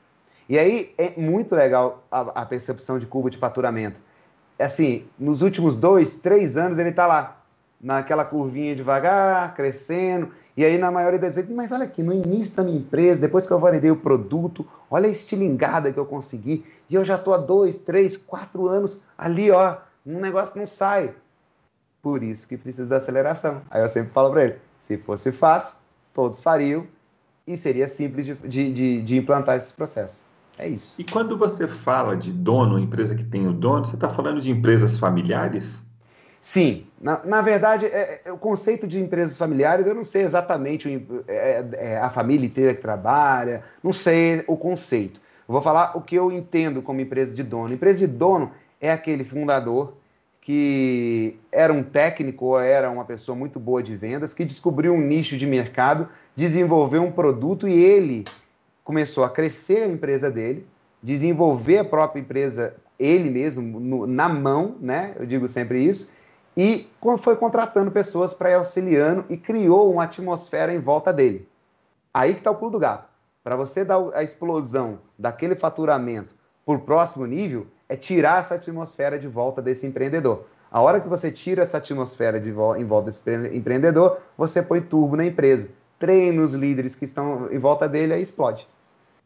E 0.48 0.58
aí 0.58 0.94
é 0.96 1.12
muito 1.16 1.54
legal 1.54 2.04
a, 2.10 2.42
a 2.42 2.46
percepção 2.46 2.98
de 2.98 3.06
curva 3.06 3.30
de 3.30 3.38
faturamento. 3.38 3.96
Assim, 4.58 5.04
nos 5.18 5.42
últimos 5.42 5.76
dois, 5.76 6.16
três 6.16 6.56
anos 6.56 6.78
ele 6.78 6.90
está 6.90 7.06
lá, 7.06 7.42
naquela 7.80 8.24
curvinha 8.24 8.74
devagar, 8.74 9.54
crescendo. 9.54 10.30
E 10.56 10.64
aí, 10.64 10.78
na 10.78 10.90
maioria 10.90 11.18
das 11.18 11.36
vezes, 11.36 11.50
mas 11.50 11.70
olha 11.70 11.84
aqui, 11.84 12.02
no 12.02 12.12
início 12.12 12.56
da 12.56 12.62
minha 12.62 12.78
empresa, 12.78 13.20
depois 13.20 13.46
que 13.46 13.52
eu 13.52 13.58
validei 13.58 13.90
o 13.90 13.96
produto, 13.96 14.66
olha 14.90 15.06
a 15.06 15.10
estilingada 15.10 15.92
que 15.92 15.98
eu 15.98 16.06
consegui. 16.06 16.64
E 16.88 16.94
eu 16.94 17.04
já 17.04 17.16
estou 17.16 17.34
há 17.34 17.38
dois, 17.38 17.78
três, 17.78 18.16
quatro 18.16 18.66
anos 18.66 18.98
ali, 19.18 19.50
ó, 19.50 19.76
um 20.06 20.18
negócio 20.20 20.52
que 20.52 20.58
não 20.58 20.66
sai. 20.66 21.14
Por 22.00 22.22
isso 22.22 22.46
que 22.46 22.56
precisa 22.56 22.86
da 22.86 22.96
aceleração. 22.96 23.60
Aí 23.70 23.82
eu 23.82 23.88
sempre 23.88 24.12
falo 24.12 24.30
para 24.30 24.44
ele: 24.44 24.56
se 24.78 24.96
fosse 24.96 25.30
fácil, 25.30 25.74
todos 26.14 26.40
fariam 26.40 26.86
e 27.46 27.56
seria 27.56 27.86
simples 27.86 28.24
de, 28.24 28.34
de, 28.34 28.72
de, 28.72 29.02
de 29.02 29.16
implantar 29.16 29.56
esse 29.56 29.72
processo. 29.72 30.25
É 30.58 30.68
isso. 30.68 30.94
E 30.98 31.04
quando 31.04 31.36
você 31.36 31.68
fala 31.68 32.16
de 32.16 32.32
dono, 32.32 32.78
empresa 32.78 33.14
que 33.14 33.24
tem 33.24 33.46
o 33.46 33.52
dono, 33.52 33.86
você 33.86 33.94
está 33.94 34.08
falando 34.08 34.40
de 34.40 34.50
empresas 34.50 34.98
familiares? 34.98 35.84
Sim, 36.40 36.86
na, 37.00 37.20
na 37.24 37.42
verdade, 37.42 37.86
é, 37.86 38.22
é, 38.24 38.32
o 38.32 38.38
conceito 38.38 38.86
de 38.86 39.00
empresas 39.00 39.36
familiares, 39.36 39.86
eu 39.86 39.94
não 39.94 40.04
sei 40.04 40.22
exatamente 40.22 41.04
é, 41.26 41.64
é, 41.72 41.98
a 41.98 42.08
família 42.08 42.46
inteira 42.46 42.74
que 42.74 42.80
trabalha, 42.80 43.64
não 43.82 43.92
sei 43.92 44.44
o 44.46 44.56
conceito. 44.56 45.20
Eu 45.48 45.52
vou 45.52 45.60
falar 45.60 45.96
o 45.96 46.00
que 46.00 46.14
eu 46.14 46.32
entendo 46.32 46.80
como 46.80 47.00
empresa 47.00 47.34
de 47.34 47.42
dono. 47.42 47.74
Empresa 47.74 47.98
de 47.98 48.06
dono 48.06 48.52
é 48.80 48.90
aquele 48.90 49.24
fundador 49.24 49.94
que 50.40 51.36
era 51.50 51.72
um 51.72 51.82
técnico 51.82 52.44
ou 52.46 52.60
era 52.60 52.88
uma 52.88 53.04
pessoa 53.04 53.34
muito 53.34 53.58
boa 53.58 53.82
de 53.82 53.96
vendas, 53.96 54.32
que 54.32 54.44
descobriu 54.44 54.94
um 54.94 55.00
nicho 55.00 55.36
de 55.36 55.44
mercado, 55.44 56.08
desenvolveu 56.36 57.02
um 57.02 57.10
produto 57.10 57.66
e 57.66 57.72
ele 57.72 58.24
começou 58.86 59.24
a 59.24 59.28
crescer 59.28 59.82
a 59.82 59.88
empresa 59.88 60.30
dele, 60.30 60.64
desenvolver 61.02 61.78
a 61.78 61.84
própria 61.84 62.20
empresa 62.20 62.76
ele 62.96 63.28
mesmo 63.28 63.80
no, 63.80 64.06
na 64.06 64.28
mão, 64.28 64.76
né? 64.80 65.12
Eu 65.18 65.26
digo 65.26 65.48
sempre 65.48 65.84
isso, 65.84 66.12
e 66.56 66.88
foi 67.18 67.34
contratando 67.34 67.90
pessoas 67.90 68.32
para 68.32 68.52
ir 68.52 68.54
auxiliando 68.54 69.24
e 69.28 69.36
criou 69.36 69.92
uma 69.92 70.04
atmosfera 70.04 70.72
em 70.72 70.78
volta 70.78 71.12
dele. 71.12 71.48
Aí 72.14 72.32
que 72.32 72.38
está 72.38 72.52
o 72.52 72.54
pulo 72.54 72.70
do 72.70 72.78
gato. 72.78 73.08
Para 73.42 73.56
você 73.56 73.84
dar 73.84 74.00
a 74.14 74.22
explosão 74.22 75.00
daquele 75.18 75.56
faturamento 75.56 76.32
por 76.64 76.80
próximo 76.80 77.26
nível, 77.26 77.66
é 77.88 77.96
tirar 77.96 78.40
essa 78.40 78.54
atmosfera 78.54 79.18
de 79.18 79.26
volta 79.26 79.60
desse 79.60 79.84
empreendedor. 79.84 80.46
A 80.70 80.80
hora 80.80 81.00
que 81.00 81.08
você 81.08 81.30
tira 81.32 81.64
essa 81.64 81.78
atmosfera 81.78 82.40
de 82.40 82.52
vo 82.52 82.76
em 82.76 82.84
volta 82.84 83.06
desse 83.06 83.56
empreendedor, 83.56 84.18
você 84.38 84.62
põe 84.62 84.80
turbo 84.80 85.16
na 85.16 85.24
empresa. 85.24 85.70
Treina 85.98 86.40
os 86.42 86.54
líderes 86.54 86.94
que 86.94 87.04
estão 87.04 87.50
em 87.52 87.58
volta 87.58 87.88
dele, 87.88 88.14
aí 88.14 88.22
explode. 88.22 88.68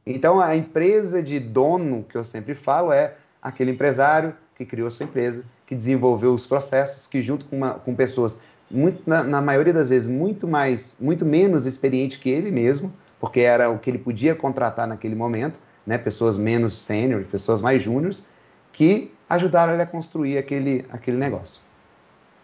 Então, 0.06 0.40
a 0.40 0.56
empresa 0.56 1.22
de 1.22 1.38
dono, 1.38 2.04
que 2.08 2.16
eu 2.16 2.24
sempre 2.24 2.54
falo, 2.54 2.92
é 2.92 3.14
aquele 3.42 3.70
empresário 3.70 4.34
que 4.56 4.64
criou 4.64 4.90
sua 4.90 5.04
empresa, 5.04 5.44
que 5.66 5.74
desenvolveu 5.74 6.34
os 6.34 6.46
processos, 6.46 7.06
que 7.06 7.22
junto 7.22 7.46
com, 7.46 7.56
uma, 7.56 7.74
com 7.74 7.94
pessoas, 7.94 8.38
muito, 8.70 9.02
na, 9.06 9.22
na, 9.22 9.40
maioria 9.40 9.72
das 9.72 9.88
vezes, 9.88 10.08
muito 10.08 10.46
mais, 10.46 10.96
muito 11.00 11.24
menos 11.24 11.66
experiente 11.66 12.18
que 12.18 12.28
ele 12.28 12.50
mesmo, 12.50 12.92
porque 13.18 13.40
era 13.40 13.70
o 13.70 13.78
que 13.78 13.90
ele 13.90 13.98
podia 13.98 14.34
contratar 14.34 14.86
naquele 14.86 15.14
momento, 15.14 15.60
né? 15.86 15.98
pessoas 15.98 16.36
menos 16.36 16.74
sênior, 16.74 17.24
pessoas 17.24 17.60
mais 17.60 17.82
júniores, 17.82 18.24
que 18.72 19.12
ajudaram 19.28 19.72
ele 19.72 19.82
a 19.82 19.86
construir 19.86 20.38
aquele, 20.38 20.84
aquele 20.90 21.16
negócio. 21.16 21.60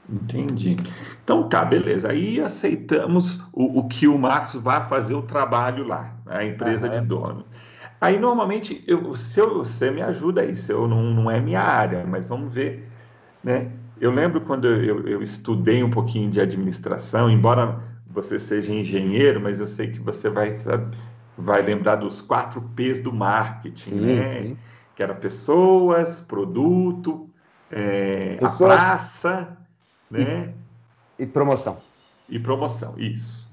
Entendi. 0.09 0.77
Então 1.23 1.49
tá, 1.49 1.65
beleza. 1.65 2.11
Aí 2.11 2.41
aceitamos 2.41 3.41
o, 3.53 3.81
o 3.81 3.89
que 3.89 4.07
o 4.07 4.19
Marcos 4.19 4.61
vai 4.61 4.87
fazer 4.89 5.15
o 5.15 5.23
trabalho 5.23 5.87
lá, 5.87 6.15
a 6.27 6.45
empresa 6.45 6.89
de 6.89 7.01
dono. 7.01 7.45
Aí 8.01 8.19
normalmente, 8.19 8.85
eu, 8.87 9.17
se 9.17 9.41
eu, 9.41 9.59
você 9.59 9.91
me 9.91 10.03
ajuda 10.03 10.43
aí, 10.43 10.55
se 10.55 10.71
eu 10.71 10.87
não, 10.87 11.03
não 11.03 11.31
é 11.31 11.41
minha 11.41 11.63
área, 11.63 12.05
mas 12.07 12.29
vamos 12.29 12.53
ver 12.53 12.87
né? 13.47 13.71
Eu 14.01 14.11
lembro 14.11 14.41
quando 14.41 14.67
eu, 14.67 15.07
eu 15.07 15.23
estudei 15.23 15.81
um 15.85 15.89
pouquinho 15.89 16.29
de 16.29 16.41
administração, 16.41 17.31
embora 17.31 17.79
você 18.05 18.41
seja 18.41 18.73
engenheiro, 18.73 19.41
mas 19.41 19.61
eu 19.61 19.69
sei 19.69 19.93
que 19.93 20.01
você 20.01 20.29
vai, 20.29 20.53
vai 21.39 21.63
lembrar 21.63 21.95
dos 21.95 22.21
quatro 22.21 22.61
P's 22.75 23.01
do 23.01 23.13
marketing, 23.13 23.91
sim, 23.91 24.01
né? 24.01 24.43
Sim. 24.43 24.59
Que 24.97 25.03
era 25.03 25.15
pessoas, 25.15 26.21
produto, 26.21 27.31
é, 27.71 28.37
a 28.43 28.49
praça, 28.49 29.57
né? 30.11 30.55
E, 31.19 31.23
e 31.23 31.27
promoção. 31.27 31.81
E 32.29 32.39
promoção, 32.39 32.95
isso. 32.99 33.47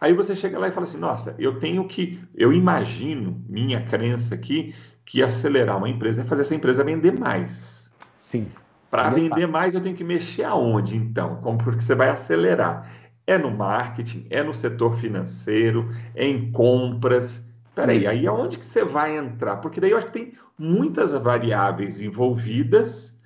Aí 0.00 0.14
você 0.14 0.34
chega 0.34 0.58
lá 0.58 0.68
e 0.68 0.72
fala 0.72 0.84
assim, 0.84 0.98
nossa, 0.98 1.34
eu 1.38 1.60
tenho 1.60 1.86
que, 1.86 2.22
eu 2.34 2.52
imagino, 2.52 3.42
minha 3.48 3.82
crença 3.82 4.34
aqui, 4.34 4.74
que 5.04 5.22
acelerar 5.22 5.76
uma 5.76 5.88
empresa 5.88 6.22
é 6.22 6.24
fazer 6.24 6.42
essa 6.42 6.54
empresa 6.54 6.82
vender 6.82 7.18
mais. 7.18 7.90
Sim. 8.16 8.50
Para 8.90 9.10
vender 9.10 9.46
mais, 9.46 9.74
eu 9.74 9.80
tenho 9.80 9.94
que 9.94 10.02
mexer 10.02 10.44
aonde, 10.44 10.96
então? 10.96 11.36
Como 11.42 11.58
porque 11.58 11.82
você 11.82 11.94
vai 11.94 12.08
acelerar? 12.08 12.90
É 13.26 13.38
no 13.38 13.50
marketing, 13.50 14.26
é 14.30 14.42
no 14.42 14.54
setor 14.54 14.96
financeiro, 14.96 15.88
é 16.14 16.26
em 16.26 16.50
compras. 16.50 17.44
Peraí, 17.74 18.06
aí 18.06 18.26
aonde 18.26 18.58
que 18.58 18.66
você 18.66 18.84
vai 18.84 19.16
entrar? 19.16 19.58
Porque 19.58 19.80
daí 19.80 19.92
eu 19.92 19.98
acho 19.98 20.06
que 20.06 20.12
tem 20.12 20.32
muitas 20.58 21.12
variáveis 21.12 22.00
envolvidas, 22.00 23.16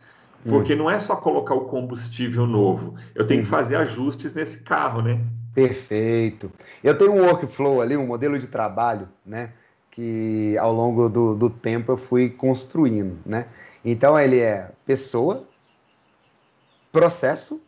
porque 0.48 0.74
hum. 0.74 0.78
não 0.78 0.90
é 0.90 1.00
só 1.00 1.16
colocar 1.16 1.54
o 1.54 1.66
combustível 1.66 2.46
novo, 2.46 2.94
eu 3.14 3.26
tenho 3.26 3.40
hum. 3.40 3.44
que 3.44 3.50
fazer 3.50 3.76
ajustes 3.76 4.34
nesse 4.34 4.58
carro, 4.58 5.02
né? 5.02 5.20
Perfeito. 5.54 6.50
Eu 6.82 6.98
tenho 6.98 7.12
um 7.12 7.24
workflow 7.24 7.80
ali, 7.80 7.96
um 7.96 8.06
modelo 8.06 8.38
de 8.38 8.46
trabalho, 8.46 9.08
né? 9.24 9.50
Que 9.90 10.56
ao 10.58 10.72
longo 10.72 11.08
do, 11.08 11.34
do 11.34 11.48
tempo 11.48 11.92
eu 11.92 11.96
fui 11.96 12.28
construindo, 12.28 13.18
né? 13.24 13.46
Então 13.84 14.18
ele 14.18 14.40
é 14.40 14.70
pessoa, 14.84 15.44
processo, 16.90 17.60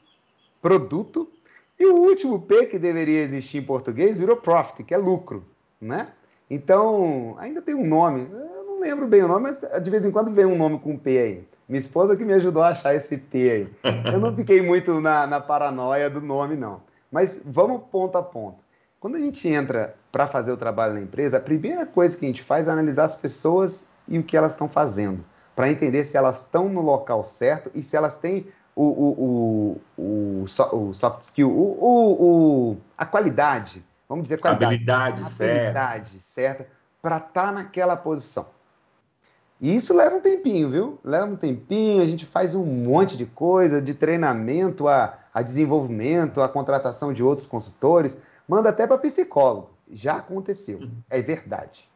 produto, 0.61 1.31
e 1.79 1.87
o 1.87 1.95
último 1.95 2.41
P 2.41 2.67
que 2.67 2.79
deveria 2.79 3.21
existir 3.21 3.59
em 3.59 3.63
português 3.63 4.19
virou 4.19 4.37
profit, 4.37 4.83
que 4.83 4.95
é 4.95 4.99
lucro, 4.99 5.45
né? 5.81 6.09
Então, 6.51 7.37
ainda 7.39 7.61
tem 7.61 7.75
um 7.75 7.87
nome, 7.87 8.27
eu 8.31 8.65
não 8.65 8.81
lembro 8.81 9.07
bem 9.07 9.23
o 9.23 9.29
nome, 9.29 9.51
mas 9.51 9.83
de 9.83 9.91
vez 9.91 10.05
em 10.05 10.11
quando 10.11 10.33
vem 10.33 10.47
um 10.47 10.57
nome 10.57 10.79
com 10.79 10.97
P 10.97 11.19
aí. 11.19 11.45
Minha 11.69 11.81
esposa 11.81 12.17
que 12.17 12.25
me 12.25 12.33
ajudou 12.33 12.63
a 12.63 12.69
achar 12.69 12.95
esse 12.95 13.17
P 13.17 13.51
aí. 13.51 13.93
Eu 14.13 14.21
não 14.21 14.35
fiquei 14.35 14.63
muito 14.63 15.01
na, 15.01 15.27
na 15.27 15.41
paranoia 15.41 16.09
do 16.09 16.21
nome, 16.21 16.55
não. 16.55 16.81
Mas 17.11 17.43
vamos 17.45 17.83
ponto 17.91 18.17
a 18.17 18.23
ponto. 18.23 18.59
Quando 19.01 19.17
a 19.17 19.21
gente 19.21 19.49
entra 19.49 19.95
para 20.13 20.27
fazer 20.27 20.53
o 20.53 20.57
trabalho 20.57 20.95
na 20.95 21.01
empresa, 21.01 21.37
a 21.37 21.41
primeira 21.41 21.85
coisa 21.85 22.17
que 22.17 22.25
a 22.25 22.29
gente 22.29 22.43
faz 22.43 22.69
é 22.69 22.71
analisar 22.71 23.05
as 23.05 23.17
pessoas 23.17 23.89
e 24.09 24.19
o 24.19 24.23
que 24.23 24.37
elas 24.37 24.53
estão 24.53 24.69
fazendo, 24.69 25.25
para 25.55 25.71
entender 25.71 26.05
se 26.05 26.17
elas 26.17 26.43
estão 26.43 26.69
no 26.69 26.81
local 26.81 27.25
certo 27.25 27.71
e 27.75 27.83
se 27.83 27.97
elas 27.97 28.17
têm 28.17 28.47
o, 28.75 28.85
o, 28.85 29.81
o, 29.97 30.45
o, 30.45 30.95
soft 30.95 31.23
skill, 31.23 31.51
o, 31.51 32.73
o, 32.73 32.77
a 32.97 33.07
qualidade, 33.07 33.83
vamos 34.09 34.25
dizer 34.25 34.39
qualidade. 34.39 34.75
Habilidade, 34.75 35.23
habilidade 35.23 36.21
certa 36.21 36.67
para 37.01 37.17
estar 37.17 37.47
tá 37.47 37.53
naquela 37.53 37.97
posição. 37.97 38.47
E 39.61 39.75
isso 39.75 39.95
leva 39.95 40.17
um 40.17 40.21
tempinho, 40.21 40.71
viu? 40.71 40.99
Leva 41.03 41.27
um 41.27 41.37
tempinho, 41.37 42.03
a 42.03 42.07
gente 42.07 42.27
faz 42.27 42.55
um 42.55 42.65
monte 42.65 43.17
de 43.17 43.25
coisa, 43.25 43.81
de 43.81 43.95
treinamento 43.95 44.87
a, 44.87 45.19
a 45.33 45.43
desenvolvimento, 45.43 46.43
a 46.43 46.49
contratação 46.49 47.13
de 47.13 47.23
outros 47.23 47.47
consultores, 47.47 48.19
manda 48.47 48.69
até 48.69 48.87
para 48.87 48.99
psicólogo. 48.99 49.71
Já 49.91 50.17
aconteceu, 50.17 50.79
uhum. 50.79 50.91
é 51.09 51.23
verdade. 51.23 51.89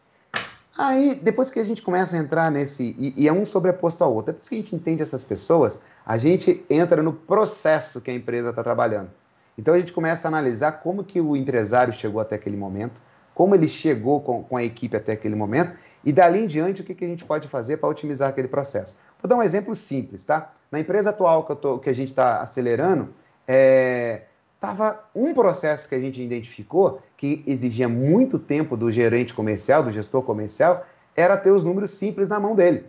Aí, 0.78 1.14
depois 1.14 1.50
que 1.50 1.58
a 1.58 1.64
gente 1.64 1.82
começa 1.82 2.16
a 2.16 2.18
entrar 2.18 2.50
nesse. 2.50 2.94
E, 2.98 3.12
e, 3.16 3.28
é 3.28 3.32
um 3.32 3.44
sobreposto 3.44 4.02
ao 4.02 4.14
outro, 4.14 4.32
depois 4.32 4.48
que 4.48 4.54
a 4.54 4.58
gente 4.58 4.74
entende 4.74 5.02
essas 5.02 5.22
pessoas, 5.22 5.80
a 6.06 6.16
gente 6.16 6.64
entra 6.70 7.02
no 7.02 7.12
processo 7.12 8.00
que 8.00 8.10
a 8.10 8.14
empresa 8.14 8.50
está 8.50 8.62
trabalhando. 8.62 9.10
Então 9.58 9.74
a 9.74 9.78
gente 9.78 9.92
começa 9.92 10.26
a 10.26 10.30
analisar 10.30 10.72
como 10.72 11.04
que 11.04 11.20
o 11.20 11.36
empresário 11.36 11.92
chegou 11.92 12.20
até 12.20 12.36
aquele 12.36 12.56
momento, 12.56 12.94
como 13.40 13.54
ele 13.54 13.66
chegou 13.66 14.20
com, 14.20 14.42
com 14.42 14.54
a 14.58 14.62
equipe 14.62 14.94
até 14.94 15.12
aquele 15.12 15.34
momento, 15.34 15.74
e 16.04 16.12
dali 16.12 16.40
em 16.40 16.46
diante 16.46 16.82
o 16.82 16.84
que, 16.84 16.94
que 16.94 17.06
a 17.06 17.08
gente 17.08 17.24
pode 17.24 17.48
fazer 17.48 17.78
para 17.78 17.88
otimizar 17.88 18.28
aquele 18.28 18.48
processo. 18.48 18.98
Vou 19.18 19.30
dar 19.30 19.36
um 19.36 19.42
exemplo 19.42 19.74
simples, 19.74 20.22
tá? 20.24 20.52
Na 20.70 20.78
empresa 20.78 21.08
atual 21.08 21.46
que, 21.46 21.54
tô, 21.54 21.78
que 21.78 21.88
a 21.88 21.92
gente 21.94 22.10
está 22.10 22.42
acelerando, 22.42 23.08
é, 23.48 24.24
tava 24.60 25.02
um 25.14 25.32
processo 25.32 25.88
que 25.88 25.94
a 25.94 25.98
gente 25.98 26.22
identificou 26.22 27.00
que 27.16 27.42
exigia 27.46 27.88
muito 27.88 28.38
tempo 28.38 28.76
do 28.76 28.92
gerente 28.92 29.32
comercial, 29.32 29.82
do 29.82 29.90
gestor 29.90 30.20
comercial, 30.20 30.84
era 31.16 31.34
ter 31.34 31.50
os 31.50 31.64
números 31.64 31.92
simples 31.92 32.28
na 32.28 32.38
mão 32.38 32.54
dele. 32.54 32.84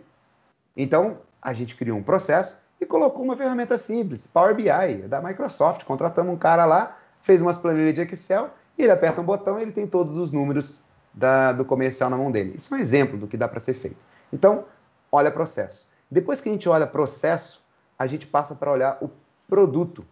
Então, 0.76 1.16
a 1.40 1.54
gente 1.54 1.74
criou 1.74 1.96
um 1.96 2.02
processo 2.02 2.60
e 2.78 2.84
colocou 2.84 3.24
uma 3.24 3.38
ferramenta 3.38 3.78
simples, 3.78 4.26
Power 4.26 4.54
BI, 4.54 5.08
da 5.08 5.22
Microsoft. 5.22 5.84
Contratamos 5.84 6.34
um 6.34 6.36
cara 6.36 6.66
lá, 6.66 6.98
fez 7.22 7.40
umas 7.40 7.56
planilhas 7.56 7.94
de 7.94 8.02
Excel, 8.02 8.50
ele 8.84 8.92
aperta 8.92 9.20
um 9.20 9.24
botão 9.24 9.58
e 9.58 9.62
ele 9.62 9.72
tem 9.72 9.86
todos 9.86 10.16
os 10.16 10.30
números 10.30 10.80
da, 11.12 11.52
do 11.52 11.64
comercial 11.64 12.08
na 12.08 12.16
mão 12.16 12.30
dele. 12.30 12.54
Isso 12.56 12.74
é 12.74 12.78
um 12.78 12.80
exemplo 12.80 13.18
do 13.18 13.26
que 13.26 13.36
dá 13.36 13.48
para 13.48 13.60
ser 13.60 13.74
feito. 13.74 13.96
Então, 14.32 14.64
olha 15.10 15.30
processo. 15.30 15.88
Depois 16.10 16.40
que 16.40 16.48
a 16.48 16.52
gente 16.52 16.68
olha 16.68 16.86
processo, 16.86 17.62
a 17.98 18.06
gente 18.06 18.26
passa 18.26 18.54
para 18.54 18.70
olhar 18.70 18.98
o 19.00 19.10
produto. 19.48 20.04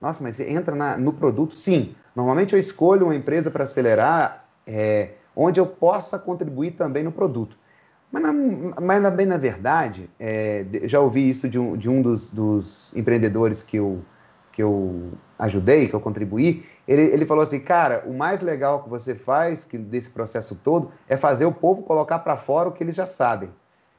Nossa, 0.00 0.22
mas 0.22 0.36
você 0.36 0.48
entra 0.48 0.74
na, 0.74 0.96
no 0.96 1.12
produto? 1.12 1.54
Sim. 1.54 1.94
Normalmente 2.14 2.54
eu 2.54 2.58
escolho 2.58 3.06
uma 3.06 3.14
empresa 3.14 3.50
para 3.50 3.64
acelerar 3.64 4.44
é, 4.66 5.10
onde 5.34 5.60
eu 5.60 5.66
possa 5.66 6.18
contribuir 6.18 6.72
também 6.72 7.04
no 7.04 7.12
produto. 7.12 7.56
Mas, 8.10 8.22
na, 8.22 8.32
mas 8.80 9.14
bem 9.14 9.26
na 9.26 9.36
verdade, 9.36 10.08
é, 10.18 10.64
já 10.84 11.00
ouvi 11.00 11.28
isso 11.28 11.48
de 11.48 11.58
um, 11.58 11.76
de 11.76 11.90
um 11.90 12.00
dos, 12.00 12.30
dos, 12.30 12.92
empreendedores 12.94 13.62
que 13.62 13.76
eu, 13.76 14.00
que 14.56 14.62
eu 14.62 15.12
ajudei, 15.38 15.86
que 15.86 15.92
eu 15.92 16.00
contribuí. 16.00 16.66
Ele, 16.88 17.02
ele 17.02 17.26
falou 17.26 17.44
assim, 17.44 17.60
cara, 17.60 18.02
o 18.06 18.16
mais 18.16 18.40
legal 18.40 18.82
que 18.82 18.88
você 18.88 19.14
faz 19.14 19.64
que, 19.64 19.76
desse 19.76 20.08
processo 20.08 20.54
todo 20.54 20.90
é 21.06 21.14
fazer 21.14 21.44
o 21.44 21.52
povo 21.52 21.82
colocar 21.82 22.20
para 22.20 22.38
fora 22.38 22.70
o 22.70 22.72
que 22.72 22.82
eles 22.82 22.94
já 22.94 23.04
sabem. 23.04 23.50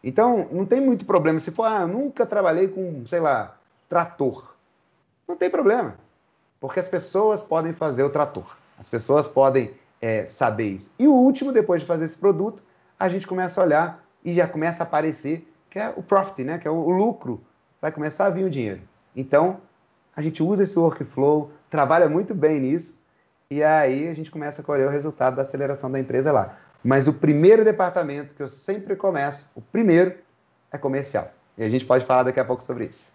Então, 0.04 0.48
não 0.52 0.66
tem 0.66 0.82
muito 0.82 1.06
problema. 1.06 1.40
Se 1.40 1.52
for, 1.52 1.66
ah, 1.66 1.82
eu 1.82 1.88
nunca 1.88 2.26
trabalhei 2.26 2.68
com, 2.68 3.06
sei 3.06 3.20
lá, 3.20 3.56
trator. 3.88 4.56
Não 5.28 5.38
tem 5.38 5.48
problema. 5.48 5.94
Porque 6.60 6.80
as 6.80 6.88
pessoas 6.88 7.44
podem 7.44 7.72
fazer 7.72 8.02
o 8.02 8.10
trator. 8.10 8.58
As 8.80 8.90
pessoas 8.90 9.28
podem 9.28 9.70
é, 10.02 10.26
saber 10.26 10.70
isso. 10.70 10.92
E 10.98 11.08
o 11.08 11.14
último, 11.14 11.52
depois 11.52 11.82
de 11.82 11.88
fazer 11.88 12.06
esse 12.06 12.16
produto, 12.16 12.64
a 13.00 13.08
gente 13.08 13.28
começa 13.28 13.62
a 13.62 13.64
olhar 13.64 14.04
e 14.26 14.34
já 14.34 14.48
começa 14.48 14.82
a 14.82 14.88
aparecer 14.88 15.48
que 15.70 15.78
é 15.78 15.94
o 15.96 16.02
profit, 16.02 16.44
né? 16.44 16.58
que 16.58 16.68
é 16.68 16.72
o, 16.72 16.90
lucro. 16.90 17.44
Vai 17.80 17.92
começar 17.92 18.26
a 18.26 18.32
vir 18.32 18.44
o 18.44 18.50
dinheiro. 18.50 18.82
Então, 19.16 19.62
a 20.18 20.22
gente 20.24 20.42
usa 20.42 20.64
esse 20.64 20.78
workflow, 20.78 21.52
trabalha 21.70 22.10
muito 22.10 22.34
bem 22.34 22.60
nisso, 22.60 23.00
e 23.52 23.64
aí 23.64 24.08
a 24.08 24.16
gente 24.16 24.32
começa 24.32 24.64
a 24.64 24.66
colher 24.66 24.88
o 24.88 24.90
resultado 24.90 25.36
da 25.36 25.44
aceleração 25.44 25.92
da 25.92 26.00
empresa 26.00 26.32
lá. 26.32 26.58
Mas 26.84 27.08
o 27.08 27.14
primeiro 27.14 27.64
departamento 27.64 28.34
que 28.34 28.42
eu 28.42 28.48
sempre 28.48 28.96
começo, 28.96 29.48
o 29.54 29.62
primeiro, 29.62 30.16
é 30.72 30.78
comercial. 30.78 31.32
E 31.56 31.64
a 31.64 31.70
gente 31.70 31.86
pode 31.86 32.04
falar 32.04 32.24
daqui 32.24 32.40
a 32.40 32.46
pouco 32.46 32.64
sobre 32.64 32.86
isso. 32.86 33.12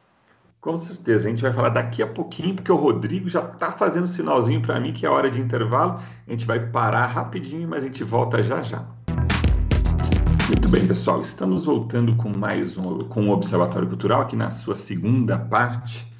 Com 0.60 0.78
certeza, 0.78 1.26
a 1.26 1.30
gente 1.30 1.42
vai 1.42 1.52
falar 1.52 1.70
daqui 1.70 2.04
a 2.04 2.06
pouquinho, 2.06 2.54
porque 2.54 2.70
o 2.70 2.76
Rodrigo 2.76 3.28
já 3.28 3.40
está 3.40 3.72
fazendo 3.72 4.06
sinalzinho 4.06 4.62
para 4.62 4.78
mim 4.78 4.92
que 4.92 5.04
é 5.04 5.10
hora 5.10 5.28
de 5.28 5.40
intervalo. 5.40 6.00
A 6.28 6.30
gente 6.30 6.46
vai 6.46 6.60
parar 6.60 7.06
rapidinho, 7.06 7.68
mas 7.68 7.82
a 7.82 7.86
gente 7.86 8.04
volta 8.04 8.44
já 8.44 8.62
já. 8.62 8.86
Muito 10.46 10.68
bem, 10.68 10.86
pessoal, 10.86 11.20
estamos 11.20 11.64
voltando 11.64 12.14
com 12.14 12.28
mais 12.28 12.78
um, 12.78 13.00
com 13.00 13.28
o 13.28 13.32
Observatório 13.32 13.88
Cultural 13.88 14.22
aqui 14.22 14.36
na 14.36 14.52
sua 14.52 14.76
segunda 14.76 15.36
parte. 15.36 16.11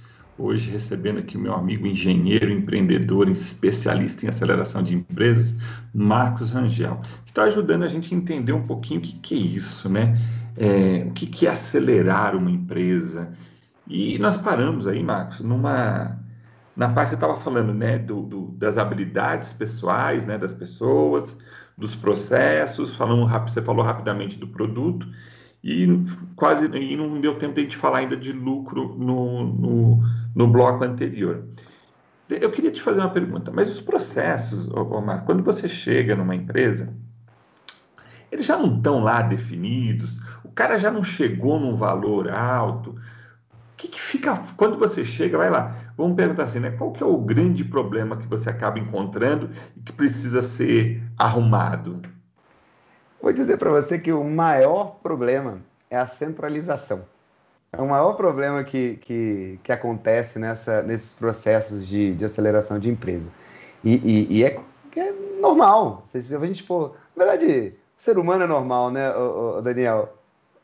Hoje 0.42 0.72
recebendo 0.72 1.20
aqui 1.20 1.37
o 1.37 1.40
meu 1.40 1.54
amigo 1.54 1.87
engenheiro, 1.87 2.50
empreendedor, 2.50 3.28
especialista 3.28 4.26
em 4.26 4.28
aceleração 4.28 4.82
de 4.82 4.92
empresas, 4.92 5.56
Marcos 5.94 6.50
Rangel, 6.50 7.00
que 7.25 7.30
está 7.30 7.44
ajudando 7.44 7.84
a 7.84 7.88
gente 7.88 8.12
a 8.12 8.18
entender 8.18 8.52
um 8.52 8.66
pouquinho 8.66 8.99
o 8.99 9.02
que, 9.04 9.12
que 9.20 9.34
é 9.37 9.38
isso, 9.38 9.88
né? 9.88 10.18
É, 10.56 11.06
o 11.06 11.12
que, 11.12 11.28
que 11.28 11.46
é 11.46 11.50
acelerar 11.50 12.34
uma 12.34 12.50
empresa, 12.50 13.30
e 13.87 14.18
nós 14.18 14.37
paramos 14.37 14.88
aí, 14.88 15.00
Marcos, 15.00 15.38
numa 15.38 16.18
na 16.75 16.88
parte 16.88 17.11
você 17.11 17.14
estava 17.14 17.37
falando, 17.37 17.72
né, 17.72 17.99
do, 17.99 18.22
do, 18.22 18.49
das 18.58 18.76
habilidades 18.76 19.52
pessoais, 19.52 20.25
né, 20.25 20.38
das 20.38 20.52
pessoas, 20.52 21.38
dos 21.78 21.94
processos, 21.94 22.96
rápido, 22.96 23.52
você 23.52 23.62
falou 23.62 23.85
rapidamente 23.85 24.37
do 24.37 24.48
produto 24.48 25.07
e 25.62 25.87
quase 26.35 26.66
e 26.66 26.96
não 26.96 27.20
deu 27.20 27.37
tempo 27.37 27.55
de 27.55 27.61
a 27.61 27.62
gente 27.62 27.76
falar 27.76 27.98
ainda 27.98 28.16
de 28.16 28.33
lucro 28.33 28.96
no, 28.98 29.44
no, 29.46 30.02
no 30.35 30.47
bloco 30.47 30.85
anterior. 30.85 31.45
Eu 32.29 32.51
queria 32.51 32.71
te 32.71 32.81
fazer 32.81 33.01
uma 33.01 33.11
pergunta, 33.11 33.51
mas 33.51 33.68
os 33.68 33.81
processos, 33.81 34.68
Omar, 34.68 35.25
quando 35.25 35.42
você 35.42 35.68
chega 35.68 36.16
numa 36.16 36.35
empresa, 36.35 36.92
eles 38.31 38.47
já 38.47 38.57
não 38.57 38.77
estão 38.77 39.01
lá 39.01 39.21
definidos, 39.21 40.18
o 40.42 40.49
cara 40.51 40.79
já 40.79 40.90
não 40.90 41.03
chegou 41.03 41.61
num 41.61 41.77
valor 41.77 42.31
alto, 42.31 42.97
que, 43.83 43.88
que 43.88 44.01
fica 44.01 44.40
quando 44.57 44.79
você 44.79 45.05
chega, 45.05 45.37
vai 45.37 45.51
lá, 45.51 45.77
vamos 45.97 46.16
perguntar 46.16 46.45
assim, 46.45 46.61
né? 46.61 46.71
Qual 46.71 46.92
que 46.92 47.03
é 47.03 47.07
o 47.07 47.18
grande 47.18 47.64
problema 47.64 48.16
que 48.16 48.27
você 48.27 48.49
acaba 48.49 48.79
encontrando 48.79 49.51
e 49.77 49.81
que 49.81 49.92
precisa 49.92 50.42
ser 50.42 51.03
arrumado? 51.18 52.01
Vou 53.21 53.33
dizer 53.33 53.59
para 53.59 53.71
você 53.71 53.99
que 53.99 54.12
o 54.12 54.25
maior 54.25 55.01
problema 55.03 55.61
é 55.90 55.97
a 55.97 56.07
centralização. 56.07 57.03
É 57.74 57.80
o 57.80 57.88
maior 57.88 58.12
problema 58.14 58.62
que, 58.62 58.98
que, 58.98 59.58
que 59.62 59.72
acontece 59.72 60.38
nessa, 60.38 60.82
nesses 60.82 61.14
processos 61.14 61.87
de, 61.87 62.14
de 62.14 62.24
aceleração 62.24 62.78
de 62.78 62.90
empresa. 62.90 63.30
E, 63.82 63.94
e, 63.94 64.38
e 64.38 64.44
é, 64.44 64.61
é, 64.94 65.12
normal. 65.40 66.06
Se 66.12 66.18
a 66.18 66.46
gente 66.46 66.62
for. 66.64 66.96
Na 67.16 67.24
verdade, 67.24 67.72
o 67.98 68.02
ser 68.02 68.18
humano 68.18 68.44
é 68.44 68.46
normal, 68.46 68.90
né, 68.90 69.11
Daniel? 69.62 70.14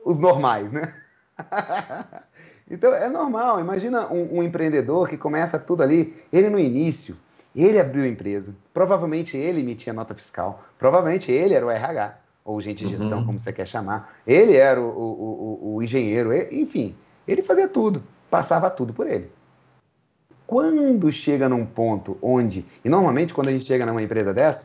Os 0.05 0.19
normais, 0.19 0.71
né? 0.71 0.95
Então 2.71 2.95
é 2.95 3.09
normal. 3.09 3.61
Imagina 3.61 4.13
um, 4.13 4.39
um, 4.39 4.43
empreendedor 4.43 5.09
que 5.09 5.17
começa 5.17 5.59
tudo 5.59 5.83
ali, 5.83 6.23
ele 6.31 6.51
no 6.51 6.59
início, 6.59 7.17
ele 7.57 7.81
abriu 7.81 8.05
a 8.05 8.09
empresa, 8.09 8.55
provavelmente 8.75 9.37
ele 9.37 9.61
emitia 9.61 9.93
nota 9.93 10.15
fiscal, 10.15 10.63
provavelmente 10.79 11.33
ele 11.33 11.55
era 11.55 11.65
o 11.65 11.71
RH, 11.71 12.15
ou 12.49 12.59
gente 12.63 12.83
de 12.83 12.91
gestão, 12.93 13.19
uhum. 13.19 13.27
como 13.27 13.39
você 13.39 13.53
quer 13.53 13.67
chamar, 13.67 14.15
ele 14.27 14.57
era 14.57 14.81
o, 14.81 14.89
o, 14.89 15.59
o, 15.61 15.75
o 15.75 15.83
engenheiro, 15.83 16.35
enfim, 16.51 16.97
ele 17.27 17.43
fazia 17.43 17.69
tudo, 17.69 18.03
passava 18.31 18.71
tudo 18.71 18.95
por 18.95 19.07
ele. 19.07 19.31
Quando 20.47 21.13
chega 21.13 21.47
num 21.47 21.67
ponto 21.67 22.17
onde, 22.23 22.65
e 22.83 22.89
normalmente 22.89 23.35
quando 23.35 23.49
a 23.49 23.53
gente 23.53 23.67
chega 23.67 23.85
numa 23.85 24.03
empresa 24.03 24.33
dessa, 24.33 24.65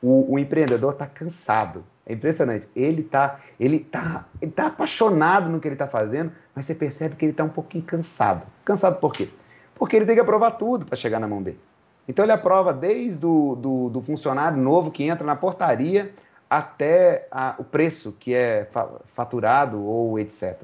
o, 0.00 0.34
o 0.34 0.38
empreendedor 0.38 0.92
está 0.92 1.06
cansado, 1.06 1.84
é 2.06 2.12
impressionante. 2.12 2.68
Ele 2.76 3.00
está 3.00 3.40
ele 3.58 3.80
tá, 3.80 4.26
ele 4.40 4.52
tá 4.52 4.68
apaixonado 4.68 5.50
no 5.50 5.60
que 5.60 5.66
ele 5.66 5.74
está 5.74 5.88
fazendo, 5.88 6.30
mas 6.54 6.66
você 6.66 6.74
percebe 6.74 7.16
que 7.16 7.24
ele 7.24 7.32
está 7.32 7.42
um 7.42 7.48
pouquinho 7.48 7.82
cansado. 7.82 8.46
Cansado 8.64 9.00
por 9.00 9.12
quê? 9.12 9.28
Porque 9.74 9.96
ele 9.96 10.06
tem 10.06 10.14
que 10.14 10.20
aprovar 10.20 10.52
tudo 10.52 10.86
para 10.86 10.94
chegar 10.94 11.18
na 11.18 11.26
mão 11.26 11.42
dele. 11.42 11.58
Então 12.06 12.24
ele 12.24 12.32
aprova 12.32 12.72
desde 12.72 13.26
o 13.26 13.56
do, 13.56 13.88
do 13.88 14.02
funcionário 14.02 14.56
novo 14.56 14.92
que 14.92 15.02
entra 15.02 15.26
na 15.26 15.34
portaria 15.34 16.14
até 16.58 17.26
a, 17.30 17.54
o 17.58 17.64
preço 17.64 18.12
que 18.12 18.34
é 18.34 18.68
faturado 19.06 19.82
ou 19.82 20.18
etc. 20.18 20.62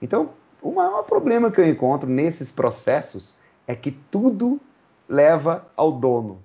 Então, 0.00 0.30
o 0.60 0.72
maior 0.72 1.02
problema 1.02 1.50
que 1.50 1.60
eu 1.60 1.66
encontro 1.66 2.08
nesses 2.08 2.50
processos 2.50 3.36
é 3.66 3.74
que 3.74 3.90
tudo 3.90 4.60
leva 5.08 5.66
ao 5.76 5.92
dono. 5.92 6.42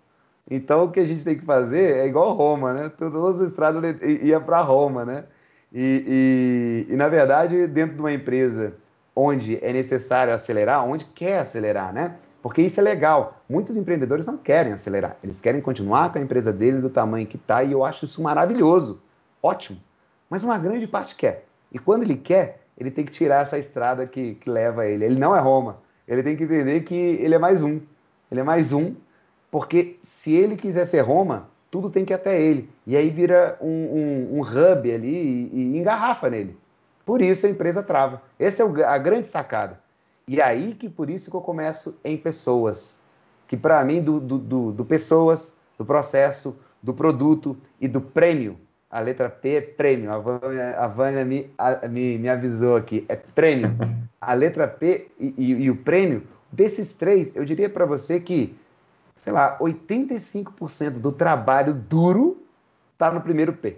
Então 0.49 0.85
o 0.85 0.91
que 0.91 0.99
a 0.99 1.05
gente 1.05 1.23
tem 1.23 1.37
que 1.37 1.45
fazer 1.45 1.97
é 1.97 2.07
igual 2.07 2.33
Roma, 2.33 2.73
né? 2.73 2.89
Todas 2.97 3.41
as 3.41 3.47
estradas 3.49 3.83
ia 4.01 4.39
para 4.39 4.61
Roma, 4.61 5.05
né? 5.05 5.25
E, 5.71 6.85
e, 6.87 6.93
e, 6.93 6.95
na 6.95 7.09
verdade, 7.09 7.67
dentro 7.67 7.95
de 7.95 7.99
uma 7.99 8.13
empresa 8.13 8.73
onde 9.13 9.59
é 9.61 9.73
necessário 9.73 10.33
acelerar, 10.33 10.85
onde 10.85 11.03
quer 11.05 11.39
acelerar, 11.39 11.93
né? 11.93 12.15
Porque 12.41 12.61
isso 12.61 12.79
é 12.79 12.83
legal. 12.83 13.41
Muitos 13.49 13.75
empreendedores 13.77 14.25
não 14.25 14.37
querem 14.37 14.73
acelerar, 14.73 15.17
eles 15.23 15.41
querem 15.41 15.61
continuar 15.61 16.11
com 16.11 16.19
a 16.19 16.21
empresa 16.21 16.53
dele 16.53 16.79
do 16.79 16.89
tamanho 16.89 17.27
que 17.27 17.37
está, 17.37 17.63
e 17.63 17.71
eu 17.71 17.83
acho 17.83 18.05
isso 18.05 18.21
maravilhoso, 18.21 19.01
ótimo. 19.41 19.79
Mas 20.29 20.43
uma 20.43 20.57
grande 20.57 20.87
parte 20.87 21.15
quer. 21.15 21.45
E 21.71 21.79
quando 21.79 22.03
ele 22.03 22.17
quer, 22.17 22.61
ele 22.77 22.91
tem 22.91 23.05
que 23.05 23.11
tirar 23.11 23.41
essa 23.41 23.57
estrada 23.57 24.05
que, 24.05 24.35
que 24.35 24.49
leva 24.49 24.85
ele. 24.85 25.05
Ele 25.05 25.19
não 25.19 25.35
é 25.35 25.39
Roma. 25.39 25.77
Ele 26.07 26.21
tem 26.21 26.35
que 26.35 26.43
entender 26.43 26.81
que 26.81 26.95
ele 26.95 27.35
é 27.35 27.39
mais 27.39 27.63
um. 27.63 27.79
Ele 28.29 28.41
é 28.41 28.43
mais 28.43 28.71
um 28.71 28.95
porque 29.49 29.97
se 30.03 30.35
ele 30.35 30.55
quiser 30.55 30.85
ser 30.85 31.01
Roma, 31.01 31.49
tudo 31.71 31.89
tem 31.89 32.05
que 32.05 32.13
ir 32.13 32.15
até 32.15 32.39
ele. 32.39 32.69
E 32.85 32.95
aí 32.95 33.09
vira 33.09 33.57
um, 33.61 33.67
um, 33.67 34.37
um 34.37 34.41
hub 34.41 34.91
ali 34.91 35.07
e, 35.07 35.49
e, 35.53 35.77
engarrafa 35.77 36.29
nele. 36.29 36.57
Por 37.05 37.21
isso 37.21 37.45
a 37.45 37.49
empresa 37.49 37.81
trava. 37.81 38.21
Essa 38.37 38.63
é 38.63 38.83
a 38.83 38.97
grande 38.97 39.27
sacada. 39.27 39.79
E 40.27 40.41
aí 40.41 40.73
que 40.73 40.89
por 40.89 41.09
isso 41.09 41.29
que 41.31 41.35
eu 41.35 41.41
começo 41.41 41.97
em 42.03 42.17
pessoas. 42.17 42.99
Que 43.47 43.55
para 43.55 43.83
mim, 43.85 44.01
do, 44.01 44.19
do, 44.19 44.37
do, 44.37 44.71
do, 44.71 44.85
pessoas, 44.85 45.53
do 45.77 45.85
processo, 45.85 46.57
do 46.83 46.93
produto 46.93 47.55
e 47.79 47.87
do 47.87 48.01
prêmio. 48.01 48.59
A 48.89 48.99
letra 48.99 49.29
P 49.29 49.49
é 49.49 49.61
prêmio. 49.61 50.11
A 50.11 50.17
Vânia, 50.17 50.77
a 50.77 50.87
Vânia 50.87 51.23
me, 51.23 51.49
a, 51.57 51.87
me, 51.87 52.17
me 52.17 52.27
avisou 52.27 52.75
aqui. 52.75 53.05
É 53.07 53.15
prêmio. 53.15 53.71
A 54.19 54.33
letra 54.33 54.67
P 54.67 55.07
e, 55.19 55.33
e, 55.37 55.51
e 55.63 55.71
o 55.71 55.75
prêmio, 55.77 56.23
desses 56.51 56.93
três, 56.93 57.33
eu 57.35 57.45
diria 57.45 57.69
para 57.69 57.85
você 57.85 58.19
que 58.19 58.57
sei 59.17 59.33
lá, 59.33 59.57
85% 59.59 60.91
do 60.99 61.11
trabalho 61.11 61.73
duro 61.73 62.41
está 62.93 63.11
no 63.11 63.21
primeiro 63.21 63.53
P. 63.53 63.77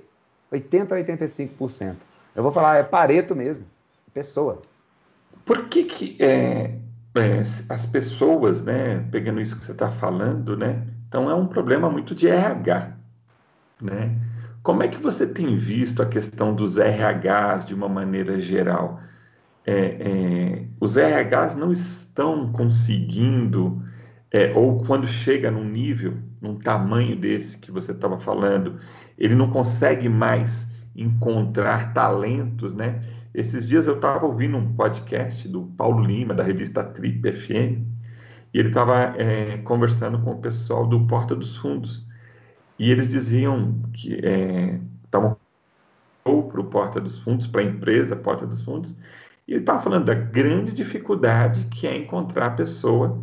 80% 0.51 0.91
a 0.91 0.95
85%. 0.95 1.95
Eu 2.35 2.43
vou 2.43 2.51
falar, 2.51 2.77
é 2.77 2.83
Pareto 2.83 3.35
mesmo, 3.35 3.65
pessoa. 4.13 4.61
Por 5.45 5.67
que, 5.67 5.83
que 5.83 6.17
é, 6.23 6.75
é, 7.15 7.41
as 7.67 7.85
pessoas, 7.85 8.61
né, 8.61 8.99
pegando 9.11 9.41
isso 9.41 9.57
que 9.57 9.65
você 9.65 9.71
está 9.71 9.89
falando, 9.89 10.55
né, 10.55 10.85
então 11.07 11.29
é 11.29 11.33
um 11.33 11.47
problema 11.47 11.89
muito 11.89 12.13
de 12.13 12.27
RH, 12.27 12.93
né? 13.81 14.15
Como 14.61 14.83
é 14.83 14.87
que 14.87 15.01
você 15.01 15.25
tem 15.25 15.57
visto 15.57 16.03
a 16.03 16.05
questão 16.05 16.53
dos 16.53 16.77
RHs 16.77 17.65
de 17.65 17.73
uma 17.73 17.89
maneira 17.89 18.37
geral? 18.37 18.99
É, 19.65 19.73
é, 19.73 20.65
os 20.79 20.97
RHs 20.97 21.55
não 21.55 21.71
estão 21.71 22.51
conseguindo, 22.51 23.81
é, 24.31 24.51
ou 24.53 24.83
quando 24.83 25.07
chega 25.07 25.49
num 25.49 25.63
nível, 25.63 26.17
num 26.41 26.59
tamanho 26.59 27.15
desse 27.15 27.57
que 27.57 27.71
você 27.71 27.91
estava 27.91 28.19
falando, 28.19 28.79
ele 29.17 29.33
não 29.33 29.49
consegue 29.49 30.07
mais 30.07 30.67
encontrar 30.95 31.93
talentos, 31.93 32.73
né? 32.73 33.01
Esses 33.33 33.67
dias 33.67 33.85
eu 33.87 33.95
estava 33.95 34.25
ouvindo 34.25 34.57
um 34.57 34.73
podcast 34.73 35.47
do 35.47 35.63
Paulo 35.77 36.03
Lima, 36.03 36.33
da 36.33 36.43
revista 36.43 36.83
Trip 36.83 37.31
FM, 37.31 37.85
e 38.53 38.59
ele 38.59 38.69
estava 38.69 39.15
é, 39.17 39.57
conversando 39.59 40.19
com 40.19 40.31
o 40.31 40.39
pessoal 40.39 40.87
do 40.87 41.05
Porta 41.05 41.35
dos 41.35 41.55
Fundos. 41.57 42.07
E 42.77 42.89
eles 42.89 43.07
diziam 43.07 43.79
que 43.93 44.19
estavam 45.05 45.37
é, 46.25 46.29
para 46.49 46.61
o 46.61 46.63
Porta 46.65 46.99
dos 46.99 47.19
Fundos, 47.19 47.45
para 47.45 47.61
a 47.61 47.65
empresa 47.65 48.15
Porta 48.15 48.47
dos 48.47 48.61
Fundos, 48.61 48.95
e 49.47 49.53
ele 49.53 49.61
estava 49.61 49.81
falando 49.81 50.05
da 50.05 50.13
grande 50.13 50.71
dificuldade 50.71 51.65
que 51.65 51.87
é 51.87 51.97
encontrar 51.97 52.45
a 52.47 52.51
pessoa 52.51 53.19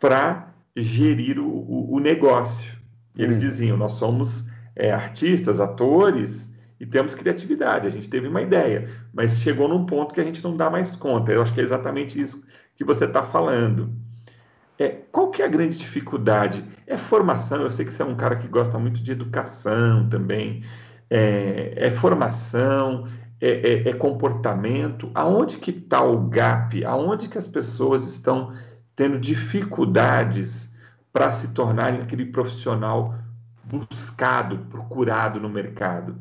para 0.00 0.52
gerir 0.76 1.38
o, 1.38 1.46
o, 1.46 1.94
o, 1.94 2.00
negócio. 2.00 2.76
E 3.16 3.22
eles 3.22 3.36
hum. 3.36 3.40
diziam: 3.40 3.76
nós 3.76 3.92
somos 3.92 4.44
é, 4.74 4.92
artistas, 4.92 5.60
atores, 5.60 6.52
e 6.78 6.86
temos 6.86 7.14
criatividade. 7.14 7.86
A 7.86 7.90
gente 7.90 8.08
teve 8.08 8.28
uma 8.28 8.42
ideia, 8.42 8.88
mas 9.12 9.38
chegou 9.38 9.68
num 9.68 9.86
ponto 9.86 10.14
que 10.14 10.20
a 10.20 10.24
gente 10.24 10.42
não 10.42 10.56
dá 10.56 10.68
mais 10.68 10.96
conta. 10.96 11.32
Eu 11.32 11.42
acho 11.42 11.52
que 11.52 11.60
é 11.60 11.64
exatamente 11.64 12.20
isso 12.20 12.44
que 12.76 12.84
você 12.84 13.04
está 13.04 13.22
falando. 13.22 13.92
É, 14.78 14.88
qual 14.88 15.30
que 15.30 15.40
é 15.40 15.44
a 15.44 15.48
grande 15.48 15.78
dificuldade? 15.78 16.64
É 16.86 16.96
formação, 16.96 17.62
eu 17.62 17.70
sei 17.70 17.84
que 17.84 17.92
você 17.92 18.02
é 18.02 18.04
um 18.04 18.16
cara 18.16 18.36
que 18.36 18.48
gosta 18.48 18.78
muito 18.78 19.00
de 19.00 19.12
educação 19.12 20.08
também, 20.08 20.64
é, 21.08 21.74
é 21.76 21.90
formação, 21.92 23.06
é, 23.40 23.50
é, 23.50 23.88
é, 23.90 23.92
comportamento, 23.92 25.10
aonde 25.14 25.58
que 25.58 25.70
está 25.70 26.02
o 26.02 26.28
gap, 26.28 26.84
aonde 26.84 27.28
que 27.28 27.38
as 27.38 27.46
pessoas 27.46 28.08
estão 28.08 28.52
tendo 28.96 29.18
dificuldades 29.18 30.68
para 31.12 31.30
se 31.30 31.48
tornarem 31.48 32.00
aquele 32.00 32.26
profissional 32.26 33.14
buscado, 33.62 34.58
procurado 34.70 35.38
no 35.38 35.48
mercado? 35.48 36.16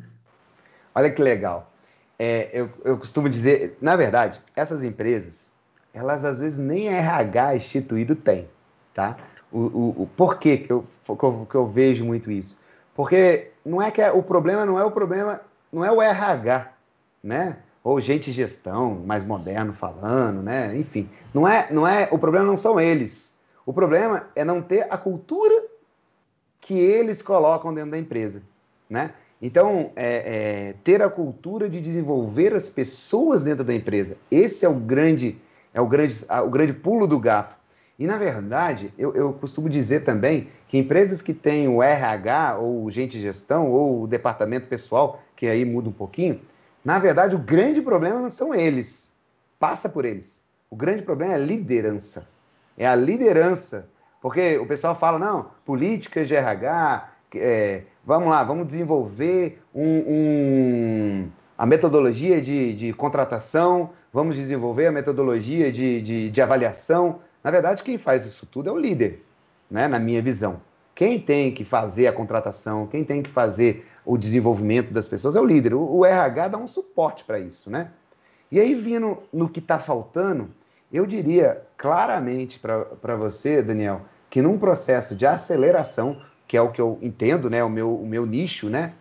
Olha 0.95 1.11
que 1.11 1.21
legal. 1.21 1.71
É, 2.17 2.49
eu, 2.53 2.69
eu 2.83 2.97
costumo 2.97 3.27
dizer, 3.27 3.77
na 3.81 3.95
verdade, 3.95 4.39
essas 4.55 4.83
empresas, 4.83 5.51
elas 5.93 6.23
às 6.23 6.39
vezes 6.39 6.57
nem 6.57 6.87
RH 6.87 7.55
instituído 7.55 8.15
tem, 8.15 8.47
tá? 8.93 9.17
O, 9.51 9.59
o, 9.59 10.03
o 10.03 10.09
porquê 10.15 10.57
que 10.57 10.71
eu, 10.71 10.85
que 11.05 11.23
eu, 11.23 11.47
que 11.49 11.55
eu 11.55 11.67
vejo 11.67 12.05
muito 12.05 12.31
isso? 12.31 12.57
Porque 12.95 13.51
não 13.65 13.81
é 13.81 13.91
que 13.91 14.01
é, 14.01 14.11
o 14.11 14.21
problema 14.21 14.65
não 14.65 14.79
é 14.79 14.83
o 14.83 14.91
problema, 14.91 15.41
não 15.71 15.83
é 15.83 15.91
o 15.91 16.01
RH, 16.01 16.71
né? 17.23 17.57
Ou 17.83 17.99
gente 17.99 18.31
gestão, 18.31 19.01
mais 19.05 19.23
moderno 19.23 19.73
falando, 19.73 20.41
né? 20.41 20.75
Enfim, 20.77 21.09
não 21.33 21.47
é, 21.47 21.67
não 21.71 21.87
é, 21.87 22.07
o 22.11 22.17
problema 22.17 22.45
não 22.45 22.55
são 22.55 22.79
eles. 22.79 23.33
O 23.65 23.73
problema 23.73 24.27
é 24.35 24.43
não 24.43 24.61
ter 24.61 24.87
a 24.89 24.97
cultura 24.97 25.65
que 26.61 26.77
eles 26.77 27.21
colocam 27.21 27.73
dentro 27.73 27.91
da 27.91 27.97
empresa, 27.97 28.41
né? 28.89 29.13
Então, 29.45 29.91
é, 29.93 30.69
é, 30.69 30.75
ter 30.85 31.01
a 31.01 31.09
cultura 31.09 31.69
de 31.69 31.81
desenvolver 31.81 32.53
as 32.53 32.69
pessoas 32.69 33.43
dentro 33.43 33.61
da 33.61 33.75
empresa, 33.75 34.15
esse 34.31 34.65
é 34.65 34.69
o 34.69 34.73
grande 34.73 35.37
é 35.73 35.81
o 35.81 35.87
grande, 35.87 36.25
o 36.29 36.49
grande 36.49 36.71
pulo 36.71 37.05
do 37.05 37.19
gato. 37.19 37.57
E, 37.99 38.07
na 38.07 38.17
verdade, 38.17 38.93
eu, 38.97 39.13
eu 39.13 39.33
costumo 39.33 39.67
dizer 39.67 40.05
também 40.05 40.47
que 40.69 40.77
empresas 40.77 41.21
que 41.21 41.33
têm 41.33 41.67
o 41.67 41.83
RH, 41.83 42.57
ou 42.59 42.89
gente 42.89 43.17
de 43.17 43.21
gestão, 43.21 43.69
ou 43.69 44.03
o 44.03 44.07
departamento 44.07 44.67
pessoal, 44.67 45.21
que 45.35 45.47
aí 45.47 45.65
muda 45.65 45.89
um 45.89 45.93
pouquinho, 45.93 46.39
na 46.85 46.97
verdade, 46.97 47.35
o 47.35 47.39
grande 47.39 47.81
problema 47.81 48.21
não 48.21 48.29
são 48.29 48.55
eles. 48.55 49.11
Passa 49.59 49.89
por 49.89 50.05
eles. 50.05 50.41
O 50.69 50.75
grande 50.75 51.01
problema 51.01 51.33
é 51.33 51.35
a 51.35 51.39
liderança. 51.39 52.29
É 52.77 52.87
a 52.87 52.95
liderança. 52.95 53.89
Porque 54.21 54.57
o 54.57 54.65
pessoal 54.65 54.95
fala, 54.95 55.19
não, 55.19 55.51
políticas 55.65 56.29
de 56.29 56.35
RH, 56.35 57.12
é, 57.35 57.83
vamos 58.05 58.29
lá, 58.29 58.43
vamos 58.43 58.67
desenvolver 58.67 59.61
um, 59.73 60.03
um, 60.07 61.29
a 61.57 61.65
metodologia 61.65 62.41
de, 62.41 62.73
de 62.75 62.93
contratação 62.93 63.91
vamos 64.13 64.35
desenvolver 64.35 64.85
a 64.85 64.91
metodologia 64.91 65.71
de, 65.71 65.99
de, 66.01 66.29
de, 66.29 66.41
avaliação. 66.41 67.19
Na 67.43 67.49
verdade, 67.49 67.81
quem 67.81 67.97
faz 67.97 68.27
isso 68.27 68.45
tudo 68.45 68.69
é 68.69 68.71
o 68.71 68.77
líder, 68.77 69.25
né? 69.69 69.87
na 69.87 69.97
minha 69.97 70.21
visão. 70.21 70.61
Quem 70.93 71.19
tem 71.19 71.51
que 71.51 71.65
fazer 71.65 72.05
a 72.05 72.13
contratação, 72.13 72.85
quem 72.85 73.03
tem 73.03 73.23
que 73.23 73.29
fazer 73.31 73.87
o 74.05 74.15
desenvolvimento 74.15 74.93
das 74.93 75.07
pessoas 75.07 75.35
é 75.35 75.41
o 75.41 75.45
líder. 75.45 75.73
O, 75.73 75.97
o 75.97 76.05
RH 76.05 76.49
dá 76.49 76.57
um 76.59 76.67
suporte 76.67 77.23
para 77.23 77.39
isso, 77.39 77.71
né? 77.71 77.89
E 78.51 78.59
aí, 78.59 78.75
vindo 78.75 79.23
no 79.33 79.49
que 79.49 79.57
está 79.57 79.79
faltando, 79.79 80.51
eu 80.91 81.07
diria 81.07 81.63
claramente 81.75 82.59
para 82.59 83.15
você, 83.15 83.63
Daniel, 83.63 84.01
que 84.29 84.43
num 84.43 84.59
processo 84.59 85.15
de 85.15 85.25
aceleração, 85.25 86.21
que 86.47 86.57
é 86.57 86.61
o 86.61 86.71
que 86.71 86.81
eu 86.81 86.97
entendo, 87.01 87.49
né, 87.49 87.63
o 87.63 87.69
meu, 87.69 87.95
o 87.95 88.05
meu 88.05 88.25
nicho, 88.25 88.69
né, 88.69 88.93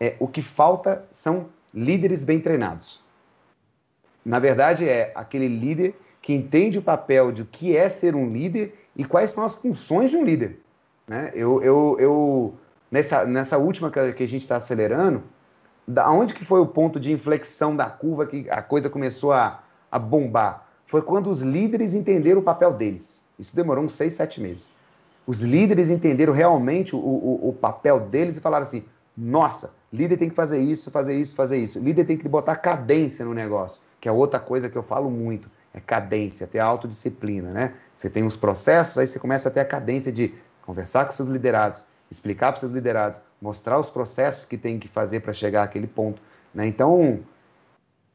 é, 0.00 0.16
o 0.18 0.28
que 0.28 0.42
falta 0.42 1.04
são 1.12 1.46
líderes 1.72 2.24
bem 2.24 2.40
treinados 2.40 3.04
na 4.24 4.38
verdade, 4.38 4.88
é 4.88 5.12
aquele 5.14 5.48
líder 5.48 5.94
que 6.22 6.32
entende 6.32 6.78
o 6.78 6.82
papel 6.82 7.30
de 7.30 7.42
o 7.42 7.46
que 7.46 7.76
é 7.76 7.88
ser 7.88 8.14
um 8.14 8.32
líder 8.32 8.74
e 8.96 9.04
quais 9.04 9.30
são 9.30 9.44
as 9.44 9.54
funções 9.54 10.10
de 10.10 10.16
um 10.16 10.24
líder. 10.24 10.60
Né? 11.06 11.30
Eu, 11.34 11.62
eu, 11.62 11.96
eu 12.00 12.54
nessa, 12.90 13.26
nessa 13.26 13.58
última 13.58 13.90
que 13.90 13.98
a 13.98 14.26
gente 14.26 14.42
está 14.42 14.56
acelerando, 14.56 15.22
da 15.86 16.10
onde 16.10 16.32
que 16.32 16.44
foi 16.44 16.60
o 16.60 16.66
ponto 16.66 16.98
de 16.98 17.12
inflexão 17.12 17.76
da 17.76 17.84
curva 17.90 18.26
que 18.26 18.48
a 18.48 18.62
coisa 18.62 18.88
começou 18.88 19.32
a, 19.32 19.62
a 19.92 19.98
bombar? 19.98 20.66
Foi 20.86 21.02
quando 21.02 21.28
os 21.28 21.42
líderes 21.42 21.92
entenderam 21.92 22.40
o 22.40 22.44
papel 22.44 22.72
deles. 22.72 23.22
Isso 23.38 23.54
demorou 23.54 23.84
uns 23.84 23.92
seis, 23.92 24.14
sete 24.14 24.40
meses. 24.40 24.70
Os 25.26 25.40
líderes 25.40 25.90
entenderam 25.90 26.32
realmente 26.32 26.94
o, 26.94 26.98
o, 26.98 27.48
o 27.48 27.52
papel 27.52 28.00
deles 28.00 28.36
e 28.36 28.40
falaram 28.40 28.66
assim: 28.66 28.84
nossa, 29.16 29.72
líder 29.92 30.16
tem 30.16 30.28
que 30.28 30.34
fazer 30.34 30.60
isso, 30.60 30.90
fazer 30.90 31.18
isso, 31.18 31.34
fazer 31.34 31.58
isso. 31.58 31.78
Líder 31.78 32.04
tem 32.04 32.16
que 32.16 32.28
botar 32.28 32.56
cadência 32.56 33.24
no 33.24 33.32
negócio 33.32 33.80
que 34.04 34.08
é 34.08 34.12
outra 34.12 34.38
coisa 34.38 34.68
que 34.68 34.76
eu 34.76 34.82
falo 34.82 35.10
muito, 35.10 35.50
é 35.72 35.80
cadência, 35.80 36.46
ter 36.46 36.58
autodisciplina, 36.58 37.50
né? 37.52 37.72
Você 37.96 38.10
tem 38.10 38.22
os 38.22 38.36
processos, 38.36 38.98
aí 38.98 39.06
você 39.06 39.18
começa 39.18 39.48
a 39.48 39.50
ter 39.50 39.60
a 39.60 39.64
cadência 39.64 40.12
de 40.12 40.34
conversar 40.60 41.06
com 41.06 41.12
seus 41.12 41.26
liderados, 41.26 41.82
explicar 42.10 42.52
para 42.52 42.60
seus 42.60 42.70
liderados, 42.70 43.18
mostrar 43.40 43.78
os 43.78 43.88
processos 43.88 44.44
que 44.44 44.58
tem 44.58 44.78
que 44.78 44.88
fazer 44.88 45.20
para 45.20 45.32
chegar 45.32 45.62
àquele 45.62 45.86
ponto, 45.86 46.20
né? 46.52 46.66
Então, 46.66 47.20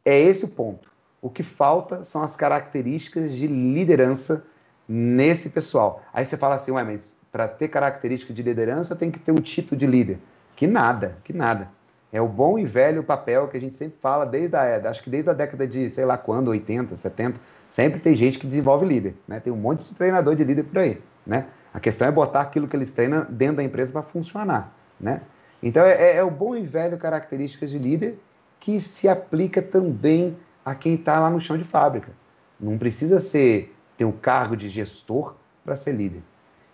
é 0.06 0.16
esse 0.16 0.46
o 0.46 0.50
ponto. 0.50 0.92
O 1.20 1.28
que 1.28 1.42
falta 1.42 2.04
são 2.04 2.22
as 2.22 2.36
características 2.36 3.32
de 3.32 3.48
liderança 3.48 4.46
nesse 4.90 5.52
pessoal. 5.52 6.02
Aí 6.12 6.26
você 6.26 6.36
fala 6.36 6.56
assim, 6.56 6.72
ué, 6.72 6.84
mas 6.84 7.16
para 7.32 7.48
ter 7.48 7.68
característica 7.68 8.34
de 8.34 8.42
liderança 8.42 8.96
tem 8.96 9.12
que 9.12 9.20
ter 9.20 9.32
um 9.32 9.36
título 9.36 9.78
de 9.78 9.86
líder. 9.86 10.18
Que 10.56 10.66
nada, 10.66 11.16
que 11.24 11.32
nada. 11.32 11.70
É 12.12 12.20
o 12.20 12.28
bom 12.28 12.58
e 12.58 12.66
velho 12.66 13.04
papel 13.04 13.48
que 13.48 13.56
a 13.56 13.62
gente 13.62 13.76
sempre 13.76 14.00
fala 14.02 14.26
desde 14.26 14.56
a, 14.56 14.90
acho 14.90 15.04
que 15.04 15.12
desde 15.12 15.30
a 15.30 15.34
década 15.34 15.68
de, 15.68 15.88
sei 15.92 16.06
lá 16.06 16.18
quando, 16.18 16.48
80, 16.48 16.98
70, 16.98 17.40
sempre 17.70 18.00
tem 18.00 18.16
gente 18.16 18.40
que 18.40 18.48
desenvolve 18.48 18.84
líder, 18.84 19.16
né? 19.28 19.40
Tem 19.40 19.54
um 19.54 19.58
monte 19.58 19.84
de 19.84 19.94
treinador 19.94 20.36
de 20.36 20.44
líder 20.44 20.64
por 20.64 20.80
aí, 20.80 21.00
né? 21.26 21.46
A 21.72 21.80
questão 21.80 22.08
é 22.08 22.12
botar 22.12 22.42
aquilo 22.42 22.68
que 22.68 22.76
eles 22.76 22.92
treinam 22.92 23.28
dentro 23.30 23.58
da 23.58 23.64
empresa 23.64 23.92
para 23.92 24.02
funcionar, 24.02 24.74
né? 25.00 25.22
Então 25.62 25.86
é, 25.86 25.92
é, 25.92 26.16
é, 26.16 26.24
o 26.24 26.32
bom 26.32 26.56
e 26.56 26.66
velho 26.66 26.98
características 26.98 27.70
de 27.70 27.78
líder 27.78 28.20
que 28.60 28.80
se 28.80 29.08
aplica 29.08 29.62
também 29.62 30.36
a 30.66 30.74
quem 30.74 30.96
está 30.96 31.20
lá 31.20 31.30
no 31.30 31.40
chão 31.40 31.60
de 31.60 31.64
fábrica. 31.64 32.12
Não 32.60 32.76
precisa 32.78 33.20
ser 33.20 33.74
ter 34.00 34.06
o 34.06 34.14
cargo 34.14 34.56
de 34.56 34.70
gestor 34.70 35.36
para 35.66 35.76
ser 35.76 35.92
líder. 35.92 36.22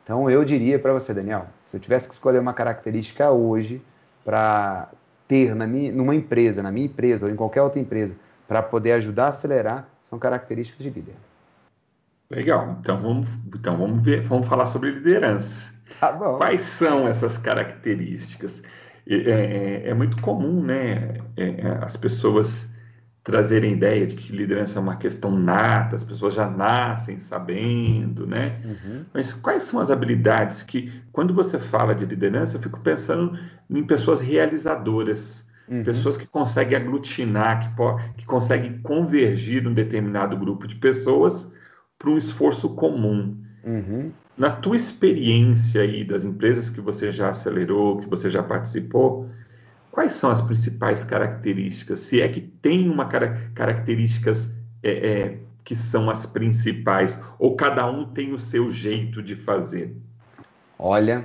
Então 0.04 0.30
eu 0.30 0.46
diria 0.46 0.78
para 0.78 0.94
você, 0.94 1.12
Daniel, 1.12 1.48
se 1.66 1.76
eu 1.76 1.82
tivesse 1.82 2.08
que 2.08 2.14
escolher 2.14 2.38
uma 2.38 2.54
característica 2.54 3.32
hoje 3.32 3.82
para 4.24 4.90
ter 5.28 5.56
na 5.56 5.66
minha, 5.66 5.92
numa 5.92 6.14
empresa, 6.14 6.62
na 6.62 6.72
minha 6.72 6.86
empresa 6.86 7.26
ou 7.26 7.32
em 7.32 7.36
qualquer 7.36 7.64
outra 7.64 7.80
empresa, 7.80 8.16
para 8.48 8.62
poder 8.62 8.92
ajudar 8.92 9.26
a 9.26 9.30
acelerar, 9.30 9.90
são 10.04 10.20
características 10.20 10.84
de 10.84 10.92
líder. 10.92 11.16
Legal. 12.30 12.78
Então 12.80 13.02
vamos, 13.02 13.28
então 13.48 13.76
vamos 13.76 14.04
ver, 14.04 14.22
vamos 14.22 14.48
falar 14.48 14.68
sobre 14.68 14.92
liderança. 14.92 15.74
Tá 16.00 16.12
bom. 16.12 16.38
Quais 16.38 16.62
são 16.62 17.08
essas 17.08 17.40
características? 17.40 18.62
É, 19.08 19.16
é, 19.16 19.90
é 19.90 19.94
muito 19.96 20.22
comum, 20.22 20.62
né? 20.62 21.18
É, 21.36 21.44
é 21.44 21.80
as 21.82 21.98
pessoas 21.98 22.68
trazerem 23.26 23.74
ideia 23.74 24.06
de 24.06 24.16
que 24.16 24.32
liderança 24.32 24.78
é 24.78 24.82
uma 24.82 24.98
questão 24.98 25.32
nata, 25.32 25.96
as 25.96 26.04
pessoas 26.04 26.36
já 26.36 26.48
nascem 26.48 27.18
sabendo, 27.18 28.28
né? 28.28 28.60
Uhum. 28.64 29.04
Mas 29.12 29.34
quais 29.34 29.64
são 29.64 29.80
as 29.80 29.90
habilidades 29.90 30.62
que, 30.62 30.94
quando 31.12 31.34
você 31.34 31.58
fala 31.58 31.96
de 31.96 32.06
liderança, 32.06 32.56
eu 32.56 32.62
fico 32.62 32.80
pensando 32.82 33.36
em 33.68 33.84
pessoas 33.84 34.22
realizadoras. 34.22 35.44
Uhum. 35.68 35.84
Pessoas 35.84 36.18
que 36.18 36.28
conseguem 36.28 36.78
aglutinar, 36.78 37.76
que, 37.76 38.20
que 38.20 38.26
conseguem 38.28 38.78
convergir 38.84 39.64
num 39.64 39.74
determinado 39.74 40.38
grupo 40.38 40.68
de 40.68 40.76
pessoas 40.76 41.52
para 41.98 42.12
um 42.12 42.20
esforço 42.20 42.70
comum. 42.76 43.36
Uhum. 43.64 44.12
Na 44.38 44.52
tua 44.52 44.78
experiência 44.78 45.82
aí 45.82 46.04
das 46.04 46.24
empresas 46.24 46.70
que 46.70 46.80
você 46.80 47.12
já 47.12 47.32
acelerou, 47.32 47.98
que 47.98 48.08
você 48.08 48.30
já 48.30 48.44
participou, 48.44 49.28
quais 49.96 50.12
são 50.12 50.30
as 50.30 50.42
principais 50.42 51.06
características? 51.06 52.00
Se 52.00 52.22
é 52.22 52.28
que 52.28 52.42
tem 52.42 52.90
uma 52.90 53.08
cara, 53.08 53.50
características 53.56 54.50
é, 54.84 54.92
é, 54.92 55.38
que 55.64 55.74
são 55.74 56.10
as 56.10 56.26
principais, 56.26 57.18
ou 57.40 57.56
cada 57.56 57.90
um 57.90 58.06
tem 58.06 58.34
o 58.34 58.38
seu 58.38 58.70
jeito 58.70 59.24
de 59.24 59.38
fazer? 59.38 59.96
Olha, 60.78 61.24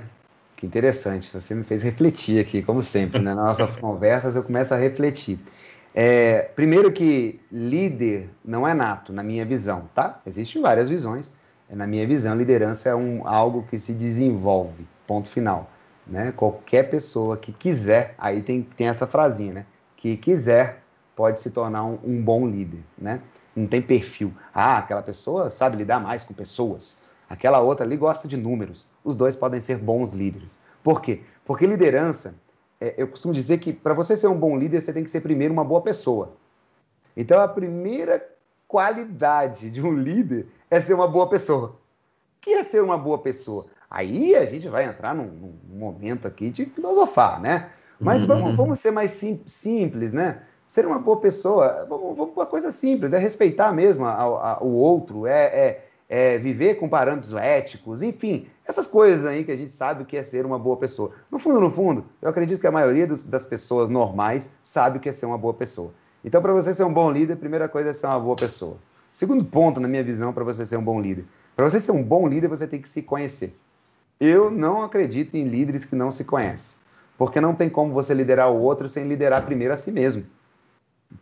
que 0.55 0.65
interessante. 0.65 1.29
Você 1.33 1.53
me 1.53 1.65
fez 1.65 1.83
refletir 1.83 2.39
aqui, 2.39 2.63
como 2.63 2.81
sempre, 2.81 3.19
né? 3.19 3.35
nas 3.35 3.59
nossas 3.59 3.77
conversas 3.81 4.37
eu 4.37 4.43
começo 4.43 4.73
a 4.73 4.77
refletir. 4.77 5.37
É, 5.93 6.43
primeiro 6.55 6.89
que 6.93 7.41
líder 7.51 8.29
não 8.43 8.65
é 8.65 8.73
nato, 8.73 9.11
na 9.11 9.21
minha 9.21 9.45
visão, 9.45 9.89
tá? 9.93 10.21
Existem 10.25 10.61
várias 10.61 10.87
visões. 10.87 11.35
Na 11.69 11.85
minha 11.85 12.07
visão, 12.07 12.35
liderança 12.35 12.89
é 12.89 12.95
um, 12.95 13.27
algo 13.27 13.63
que 13.69 13.77
se 13.77 13.93
desenvolve, 13.93 14.87
ponto 15.05 15.27
final. 15.27 15.69
Né? 16.05 16.31
Qualquer 16.31 16.89
pessoa 16.89 17.37
que 17.37 17.53
quiser, 17.53 18.15
aí 18.17 18.41
tem, 18.41 18.63
tem 18.63 18.87
essa 18.87 19.05
frasinha, 19.07 19.53
né? 19.53 19.65
Que 19.95 20.17
quiser 20.17 20.81
pode 21.15 21.39
se 21.39 21.51
tornar 21.51 21.83
um, 21.85 21.99
um 22.03 22.21
bom 22.21 22.47
líder, 22.47 22.83
né? 22.97 23.21
Não 23.55 23.67
tem 23.67 23.81
perfil. 23.81 24.33
Ah, 24.53 24.77
aquela 24.77 25.01
pessoa 25.01 25.49
sabe 25.49 25.77
lidar 25.77 25.99
mais 25.99 26.23
com 26.23 26.33
pessoas. 26.33 27.01
Aquela 27.29 27.59
outra 27.59 27.85
ali 27.85 27.95
gosta 27.95 28.27
de 28.27 28.35
números. 28.37 28.85
Os 29.03 29.15
dois 29.15 29.35
podem 29.35 29.61
ser 29.61 29.77
bons 29.77 30.13
líderes. 30.13 30.59
Por 30.83 31.01
quê? 31.01 31.21
Porque 31.45 31.67
liderança, 31.67 32.33
é, 32.79 32.95
eu 32.97 33.07
costumo 33.07 33.33
dizer 33.33 33.59
que 33.59 33.71
para 33.71 33.93
você 33.93 34.17
ser 34.17 34.27
um 34.27 34.37
bom 34.37 34.57
líder, 34.57 34.81
você 34.81 34.91
tem 34.91 35.03
que 35.03 35.11
ser 35.11 35.21
primeiro 35.21 35.53
uma 35.53 35.63
boa 35.63 35.81
pessoa. 35.81 36.33
Então, 37.15 37.39
a 37.39 37.47
primeira 37.47 38.25
qualidade 38.67 39.69
de 39.69 39.81
um 39.81 39.93
líder 39.93 40.47
é 40.69 40.79
ser 40.79 40.93
uma 40.93 41.07
boa 41.07 41.29
pessoa. 41.29 41.69
O 41.69 42.41
que 42.41 42.51
é 42.51 42.63
ser 42.63 42.81
uma 42.81 42.97
boa 42.97 43.19
pessoa? 43.19 43.65
Aí 43.91 44.33
a 44.37 44.45
gente 44.45 44.69
vai 44.69 44.85
entrar 44.85 45.13
num, 45.13 45.25
num 45.25 45.77
momento 45.77 46.25
aqui 46.25 46.49
de 46.49 46.65
filosofar, 46.65 47.41
né? 47.41 47.71
Mas 47.99 48.23
vamos, 48.23 48.51
uhum. 48.51 48.55
vamos 48.55 48.79
ser 48.79 48.89
mais 48.89 49.11
sim, 49.11 49.41
simples, 49.45 50.13
né? 50.13 50.43
Ser 50.65 50.87
uma 50.87 50.97
boa 50.97 51.19
pessoa, 51.19 51.85
vamos, 51.89 52.15
vamos 52.15 52.33
uma 52.33 52.45
coisa 52.45 52.71
simples, 52.71 53.11
é 53.11 53.17
respeitar 53.17 53.73
mesmo 53.73 54.05
a, 54.05 54.13
a, 54.13 54.63
o 54.63 54.71
outro, 54.75 55.27
é, 55.27 55.43
é, 55.43 55.85
é, 56.07 56.37
viver 56.37 56.75
com 56.75 56.87
parâmetros 56.87 57.33
éticos, 57.33 58.01
enfim, 58.01 58.47
essas 58.65 58.87
coisas 58.87 59.25
aí 59.25 59.43
que 59.43 59.51
a 59.51 59.57
gente 59.57 59.71
sabe 59.71 60.03
o 60.03 60.05
que 60.05 60.15
é 60.15 60.23
ser 60.23 60.45
uma 60.45 60.57
boa 60.57 60.77
pessoa. 60.77 61.11
No 61.29 61.37
fundo, 61.37 61.59
no 61.59 61.69
fundo, 61.69 62.05
eu 62.21 62.29
acredito 62.29 62.61
que 62.61 62.67
a 62.67 62.71
maioria 62.71 63.05
dos, 63.05 63.23
das 63.23 63.45
pessoas 63.45 63.89
normais 63.89 64.53
sabe 64.63 64.97
o 64.97 65.01
que 65.01 65.09
é 65.09 65.13
ser 65.13 65.25
uma 65.25 65.37
boa 65.37 65.53
pessoa. 65.53 65.91
Então, 66.23 66.41
para 66.41 66.53
você 66.53 66.73
ser 66.73 66.85
um 66.85 66.93
bom 66.93 67.11
líder, 67.11 67.33
a 67.33 67.37
primeira 67.37 67.67
coisa 67.67 67.89
é 67.89 67.93
ser 67.93 68.07
uma 68.07 68.19
boa 68.19 68.37
pessoa. 68.37 68.77
Segundo 69.13 69.43
ponto, 69.43 69.81
na 69.81 69.87
minha 69.89 70.03
visão, 70.03 70.31
para 70.31 70.45
você 70.45 70.65
ser 70.65 70.77
um 70.77 70.83
bom 70.83 71.01
líder. 71.01 71.25
Para 71.57 71.69
você 71.69 71.81
ser 71.81 71.91
um 71.91 72.01
bom 72.01 72.25
líder, 72.25 72.47
você 72.47 72.65
tem 72.65 72.81
que 72.81 72.87
se 72.87 73.01
conhecer. 73.01 73.53
Eu 74.21 74.51
não 74.51 74.83
acredito 74.83 75.35
em 75.35 75.45
líderes 75.45 75.83
que 75.83 75.95
não 75.95 76.11
se 76.11 76.23
conhecem, 76.23 76.77
porque 77.17 77.41
não 77.41 77.55
tem 77.55 77.67
como 77.67 77.91
você 77.91 78.13
liderar 78.13 78.51
o 78.51 78.61
outro 78.61 78.87
sem 78.87 79.07
liderar 79.07 79.43
primeiro 79.43 79.73
a 79.73 79.77
si 79.77 79.91
mesmo. 79.91 80.23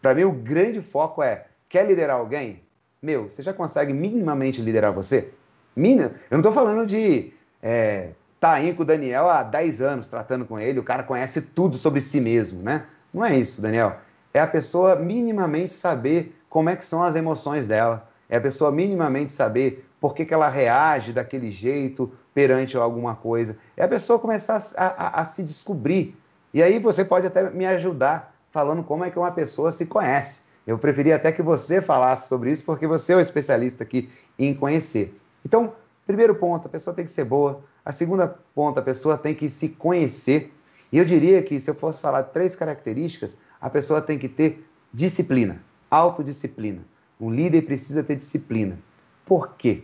Para 0.01 0.13
mim, 0.13 0.25
o 0.25 0.33
grande 0.33 0.81
foco 0.81 1.23
é: 1.23 1.45
quer 1.69 1.88
liderar 1.88 2.17
alguém? 2.17 2.62
Meu, 3.01 3.29
você 3.29 3.41
já 3.41 3.53
consegue 3.53 3.93
minimamente 3.93 4.62
liderar 4.62 4.91
você? 4.91 5.29
Mina, 5.73 6.12
eu 6.29 6.38
não 6.38 6.39
estou 6.39 6.51
falando 6.51 6.85
de 6.85 7.31
é, 7.63 8.09
tá 8.38 8.57
com 8.75 8.81
o 8.81 8.85
Daniel 8.85 9.29
há 9.29 9.43
10 9.43 9.81
anos 9.81 10.07
tratando 10.07 10.43
com 10.43 10.59
ele, 10.59 10.77
o 10.77 10.83
cara 10.83 11.03
conhece 11.03 11.41
tudo 11.41 11.77
sobre 11.77 12.01
si 12.01 12.19
mesmo, 12.19 12.62
né? 12.62 12.85
Não 13.13 13.25
é 13.25 13.33
isso, 13.38 13.62
Daniel. 13.62 13.95
É 14.33 14.41
a 14.41 14.47
pessoa 14.47 14.97
minimamente 14.97 15.71
saber 15.71 16.38
como 16.49 16.69
é 16.69 16.75
que 16.75 16.83
são 16.83 17.01
as 17.01 17.15
emoções 17.15 17.65
dela. 17.65 18.09
É 18.27 18.35
a 18.35 18.41
pessoa 18.41 18.73
minimamente 18.73 19.31
saber 19.31 19.85
por 20.01 20.13
que, 20.13 20.25
que 20.25 20.33
ela 20.33 20.49
reage 20.49 21.13
daquele 21.13 21.49
jeito 21.49 22.12
perante 22.33 22.77
alguma 22.77 23.15
coisa. 23.15 23.57
É 23.75 23.83
a 23.83 23.87
pessoa 23.87 24.19
começar 24.19 24.63
a, 24.75 24.85
a, 24.85 25.21
a 25.21 25.25
se 25.25 25.43
descobrir. 25.43 26.15
E 26.53 26.63
aí 26.63 26.79
você 26.79 27.03
pode 27.05 27.27
até 27.27 27.49
me 27.49 27.65
ajudar 27.65 28.35
falando 28.51 28.83
como 28.83 29.03
é 29.03 29.11
que 29.11 29.19
uma 29.19 29.31
pessoa 29.31 29.71
se 29.71 29.85
conhece. 29.85 30.43
Eu 30.65 30.77
preferia 30.77 31.15
até 31.15 31.31
que 31.31 31.41
você 31.41 31.81
falasse 31.81 32.27
sobre 32.27 32.51
isso, 32.51 32.63
porque 32.63 32.85
você 32.85 33.13
é 33.13 33.15
o 33.15 33.19
especialista 33.19 33.83
aqui 33.83 34.09
em 34.37 34.53
conhecer. 34.53 35.19
Então, 35.43 35.73
primeiro 36.05 36.35
ponto, 36.35 36.67
a 36.67 36.69
pessoa 36.69 36.95
tem 36.95 37.05
que 37.05 37.11
ser 37.11 37.25
boa. 37.25 37.63
A 37.83 37.91
segunda 37.91 38.27
ponto, 38.53 38.79
a 38.79 38.83
pessoa 38.83 39.17
tem 39.17 39.33
que 39.33 39.49
se 39.49 39.69
conhecer. 39.69 40.53
E 40.91 40.97
eu 40.97 41.05
diria 41.05 41.41
que, 41.41 41.59
se 41.59 41.69
eu 41.69 41.75
fosse 41.75 41.99
falar 41.99 42.23
três 42.23 42.55
características, 42.55 43.37
a 43.59 43.69
pessoa 43.69 44.01
tem 44.01 44.17
que 44.17 44.29
ter 44.29 44.65
disciplina, 44.93 45.61
autodisciplina. 45.89 46.81
Um 47.19 47.31
líder 47.31 47.63
precisa 47.63 48.03
ter 48.03 48.15
disciplina. 48.15 48.77
Por 49.25 49.55
quê? 49.55 49.83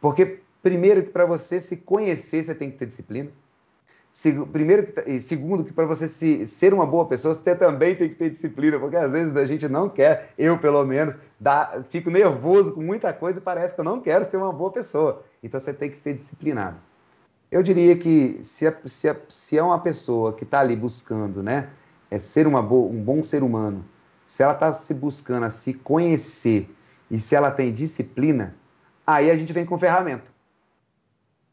Porque, 0.00 0.40
primeiro, 0.62 1.02
que 1.02 1.10
para 1.10 1.26
você 1.26 1.60
se 1.60 1.76
conhecer, 1.76 2.44
você 2.44 2.54
tem 2.54 2.70
que 2.70 2.78
ter 2.78 2.86
disciplina. 2.86 3.30
Primeiro, 4.52 4.92
e 5.06 5.20
segundo, 5.20 5.64
que 5.64 5.72
para 5.72 5.86
você 5.86 6.06
se, 6.06 6.46
ser 6.46 6.74
uma 6.74 6.84
boa 6.84 7.06
pessoa, 7.06 7.34
você 7.34 7.54
também 7.54 7.96
tem 7.96 8.10
que 8.10 8.14
ter 8.14 8.28
disciplina, 8.30 8.78
porque 8.78 8.94
às 8.94 9.10
vezes 9.10 9.34
a 9.36 9.44
gente 9.46 9.66
não 9.68 9.88
quer, 9.88 10.34
eu 10.36 10.58
pelo 10.58 10.84
menos, 10.84 11.16
dá, 11.40 11.82
fico 11.88 12.10
nervoso 12.10 12.72
com 12.72 12.82
muita 12.82 13.10
coisa 13.12 13.38
e 13.38 13.42
parece 13.42 13.74
que 13.74 13.80
eu 13.80 13.84
não 13.84 14.00
quero 14.00 14.30
ser 14.30 14.36
uma 14.36 14.52
boa 14.52 14.70
pessoa. 14.70 15.24
Então 15.42 15.58
você 15.58 15.72
tem 15.72 15.90
que 15.90 15.98
ser 15.98 16.14
disciplinado. 16.14 16.76
Eu 17.50 17.62
diria 17.62 17.96
que 17.96 18.38
se 18.42 18.70
se 18.84 19.16
se 19.28 19.58
é 19.58 19.62
uma 19.62 19.80
pessoa 19.80 20.34
que 20.34 20.44
está 20.44 20.60
ali 20.60 20.76
buscando 20.76 21.42
né, 21.42 21.70
é 22.10 22.18
ser 22.18 22.46
uma 22.46 22.62
boa, 22.62 22.90
um 22.90 23.02
bom 23.02 23.22
ser 23.22 23.42
humano, 23.42 23.82
se 24.26 24.42
ela 24.42 24.52
está 24.52 24.72
se 24.74 24.92
buscando 24.92 25.44
a 25.44 25.50
se 25.50 25.72
conhecer 25.72 26.70
e 27.10 27.18
se 27.18 27.34
ela 27.34 27.50
tem 27.50 27.72
disciplina, 27.72 28.54
aí 29.06 29.30
a 29.30 29.36
gente 29.36 29.52
vem 29.52 29.64
com 29.66 29.78
ferramenta. 29.78 30.31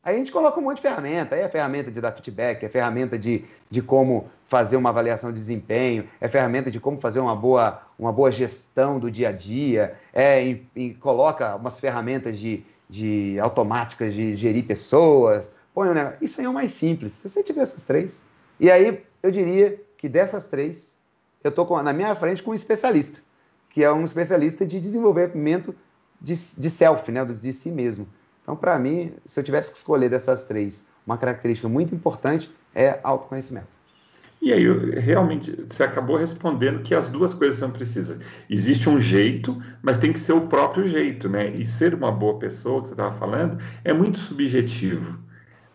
Aí 0.02 0.16
a 0.16 0.18
gente 0.18 0.32
coloca 0.32 0.58
um 0.60 0.64
monte 0.64 0.78
de 0.78 0.84
ferramenta, 0.84 1.36
aí 1.36 1.42
é 1.42 1.50
ferramenta 1.50 1.92
de 1.92 2.00
dar 2.00 2.14
feedback, 2.14 2.64
é 2.64 2.70
ferramenta 2.70 3.20
de, 3.20 3.44
de 3.70 3.82
como 3.82 4.30
fazer 4.48 4.78
uma 4.78 4.90
avaliação 4.90 5.32
de 5.32 5.38
desempenho, 5.38 6.08
é 6.22 6.30
ferramenta 6.30 6.72
de 6.72 6.80
como 6.80 7.00
fazer 7.02 7.20
uma 7.20 7.36
boa, 7.36 7.82
uma 7.98 8.12
boa 8.12 8.32
gestão 8.32 8.98
do 8.98 9.12
dia 9.12 9.30
a 9.30 9.32
dia, 9.34 9.98
é, 10.14 10.42
e, 10.76 10.94
coloca 10.96 11.56
umas 11.58 11.80
ferramentas 11.80 12.40
de, 12.40 12.64
de 12.90 13.38
automáticas 13.42 14.14
de 14.14 14.38
gerir 14.38 14.66
pessoas, 14.66 15.52
põe 15.74 15.90
um 15.90 15.94
negócio. 15.94 16.18
Isso 16.22 16.40
aí 16.40 16.48
é 16.48 16.50
o 16.50 16.54
mais 16.54 16.72
simples. 16.72 17.14
Se 17.14 17.30
você 17.30 17.44
tiver 17.44 17.62
essas 17.62 17.84
três, 17.84 18.24
e 18.58 18.72
aí 18.72 19.04
eu 19.22 19.32
diria 19.32 19.82
que 19.98 20.08
dessas 20.08 20.48
três, 20.48 20.98
eu 21.44 21.50
estou 21.50 21.84
na 21.84 21.92
minha 21.92 22.16
frente 22.16 22.42
com 22.42 22.52
um 22.52 22.56
especialista, 22.56 23.20
que 23.70 23.84
é 23.84 23.92
um 23.92 24.06
especialista 24.06 24.66
de 24.66 24.80
desenvolvimento 24.80 25.76
de, 26.22 26.36
de 26.36 26.70
self, 26.70 27.12
né, 27.12 27.24
de 27.26 27.54
si 27.54 27.70
mesmo. 27.70 28.08
Então, 28.50 28.58
para 28.58 28.80
mim, 28.80 29.14
se 29.28 29.40
eu 29.40 29.44
tivesse 29.44 29.72
que 29.72 29.78
escolher 29.78 30.10
dessas 30.10 30.46
três, 30.46 30.84
uma 31.06 31.20
característica 31.20 31.70
muito 31.70 31.94
importante 31.94 32.52
é 32.74 33.00
autoconhecimento. 33.04 33.68
E 34.42 34.52
aí, 34.52 34.66
realmente, 35.00 35.56
você 35.70 35.84
acabou 35.84 36.18
respondendo 36.18 36.82
que 36.82 36.96
as 36.96 37.10
duas 37.10 37.32
coisas 37.32 37.60
são 37.60 37.70
precisas. 37.70 38.18
Existe 38.50 38.90
um 38.90 39.00
jeito, 39.00 39.62
mas 39.84 40.00
tem 40.00 40.12
que 40.12 40.18
ser 40.18 40.34
o 40.34 40.48
próprio 40.48 40.88
jeito, 40.88 41.30
né? 41.30 41.50
E 41.50 41.64
ser 41.64 41.94
uma 41.94 42.12
boa 42.12 42.40
pessoa, 42.40 42.82
que 42.82 42.88
você 42.88 42.94
estava 42.96 43.16
falando, 43.18 43.60
é 43.84 43.94
muito 43.94 44.18
subjetivo, 44.18 45.20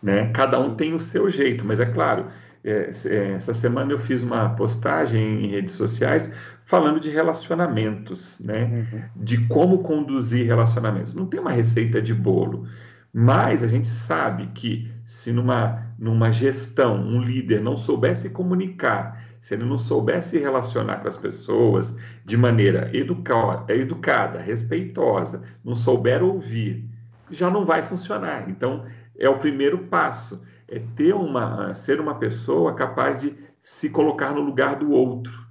né? 0.03 0.29
Cada 0.33 0.59
um 0.59 0.75
tem 0.75 0.93
o 0.93 0.99
seu 0.99 1.29
jeito, 1.29 1.63
mas 1.63 1.79
é 1.79 1.85
claro, 1.85 2.25
é, 2.61 2.89
é, 3.05 3.31
essa 3.35 3.53
semana 3.53 3.93
eu 3.93 3.99
fiz 3.99 4.21
uma 4.21 4.49
postagem 4.49 5.45
em 5.45 5.51
redes 5.51 5.75
sociais 5.75 6.29
falando 6.65 6.99
de 6.99 7.09
relacionamentos, 7.09 8.39
né? 8.39 8.65
Uhum. 8.65 9.23
De 9.23 9.47
como 9.47 9.79
conduzir 9.79 10.45
relacionamentos. 10.45 11.13
Não 11.13 11.27
tem 11.27 11.39
uma 11.39 11.51
receita 11.51 12.01
de 12.01 12.13
bolo, 12.13 12.67
mas 13.13 13.63
a 13.63 13.67
gente 13.67 13.87
sabe 13.87 14.47
que 14.47 14.91
se 15.05 15.31
numa, 15.31 15.93
numa 15.97 16.31
gestão 16.31 16.95
um 16.95 17.21
líder 17.21 17.61
não 17.61 17.77
soubesse 17.77 18.29
comunicar, 18.29 19.23
se 19.39 19.53
ele 19.53 19.63
não 19.63 19.77
soubesse 19.77 20.39
relacionar 20.39 20.97
com 20.97 21.07
as 21.07 21.15
pessoas 21.15 21.95
de 22.25 22.35
maneira 22.35 22.89
educa 22.93 23.63
educada, 23.69 24.39
respeitosa, 24.39 25.43
não 25.63 25.75
souber 25.75 26.23
ouvir, 26.23 26.89
já 27.29 27.49
não 27.49 27.63
vai 27.63 27.83
funcionar. 27.83 28.49
Então, 28.49 28.85
é 29.17 29.29
o 29.29 29.37
primeiro 29.37 29.77
passo 29.85 30.41
é 30.67 30.81
ter 30.95 31.13
uma, 31.13 31.75
ser 31.75 31.99
uma 32.01 32.15
pessoa 32.15 32.73
capaz 32.73 33.21
de 33.21 33.35
se 33.61 33.89
colocar 33.89 34.33
no 34.33 34.41
lugar 34.41 34.75
do 34.77 34.91
outro, 34.91 35.44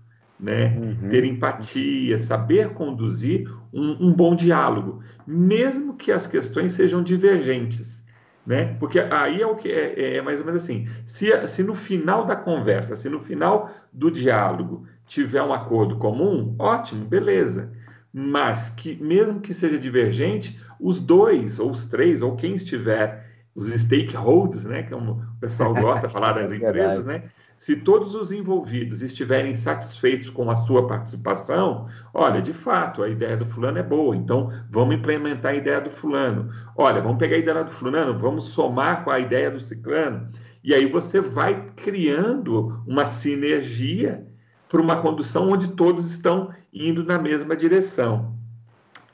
né? 0.44 0.76
Uhum. 0.76 1.08
Ter 1.08 1.24
empatia, 1.24 2.18
saber 2.18 2.74
conduzir 2.74 3.50
um, 3.72 4.08
um, 4.08 4.12
bom 4.12 4.36
diálogo, 4.36 5.02
mesmo 5.26 5.94
que 5.94 6.12
as 6.12 6.26
questões 6.26 6.74
sejam 6.74 7.02
divergentes, 7.02 8.04
né? 8.46 8.76
Porque 8.78 9.00
aí 9.00 9.40
é 9.40 9.46
o 9.46 9.56
que 9.56 9.72
é, 9.72 10.16
é 10.16 10.22
mais 10.22 10.38
ou 10.38 10.44
menos 10.44 10.62
assim. 10.62 10.86
Se, 11.06 11.48
se 11.48 11.62
no 11.62 11.74
final 11.74 12.26
da 12.26 12.36
conversa, 12.36 12.94
se 12.94 13.08
no 13.08 13.20
final 13.20 13.70
do 13.90 14.10
diálogo 14.10 14.86
tiver 15.06 15.42
um 15.42 15.52
acordo 15.52 15.96
comum, 15.96 16.54
ótimo, 16.58 17.06
beleza. 17.06 17.72
Mas 18.12 18.68
que 18.68 19.02
mesmo 19.02 19.40
que 19.40 19.54
seja 19.54 19.78
divergente, 19.78 20.60
os 20.78 21.00
dois 21.00 21.58
ou 21.58 21.70
os 21.70 21.86
três 21.86 22.20
ou 22.20 22.36
quem 22.36 22.54
estiver 22.54 23.23
os 23.54 23.68
stakeholders, 23.68 24.64
né, 24.64 24.82
como 24.82 25.12
o 25.12 25.40
pessoal 25.40 25.72
gosta 25.74 26.06
de 26.06 26.12
falar 26.12 26.32
das 26.40 26.52
é 26.52 26.56
empresas, 26.56 27.04
né, 27.04 27.24
se 27.56 27.76
todos 27.76 28.14
os 28.14 28.32
envolvidos 28.32 29.00
estiverem 29.00 29.54
satisfeitos 29.54 30.28
com 30.28 30.50
a 30.50 30.56
sua 30.56 30.86
participação, 30.86 31.86
olha, 32.12 32.42
de 32.42 32.52
fato, 32.52 33.02
a 33.02 33.08
ideia 33.08 33.36
do 33.36 33.46
fulano 33.46 33.78
é 33.78 33.82
boa, 33.82 34.16
então 34.16 34.50
vamos 34.68 34.96
implementar 34.96 35.52
a 35.52 35.56
ideia 35.56 35.80
do 35.80 35.90
fulano. 35.90 36.50
Olha, 36.76 37.00
vamos 37.00 37.18
pegar 37.18 37.36
a 37.36 37.38
ideia 37.38 37.64
do 37.64 37.70
fulano, 37.70 38.18
vamos 38.18 38.44
somar 38.44 39.04
com 39.04 39.10
a 39.10 39.20
ideia 39.20 39.50
do 39.50 39.60
ciclano. 39.60 40.26
E 40.64 40.74
aí 40.74 40.86
você 40.86 41.20
vai 41.20 41.70
criando 41.76 42.82
uma 42.86 43.06
sinergia 43.06 44.26
para 44.68 44.82
uma 44.82 45.00
condução 45.00 45.50
onde 45.50 45.68
todos 45.68 46.10
estão 46.10 46.50
indo 46.72 47.04
na 47.04 47.18
mesma 47.18 47.54
direção. 47.54 48.33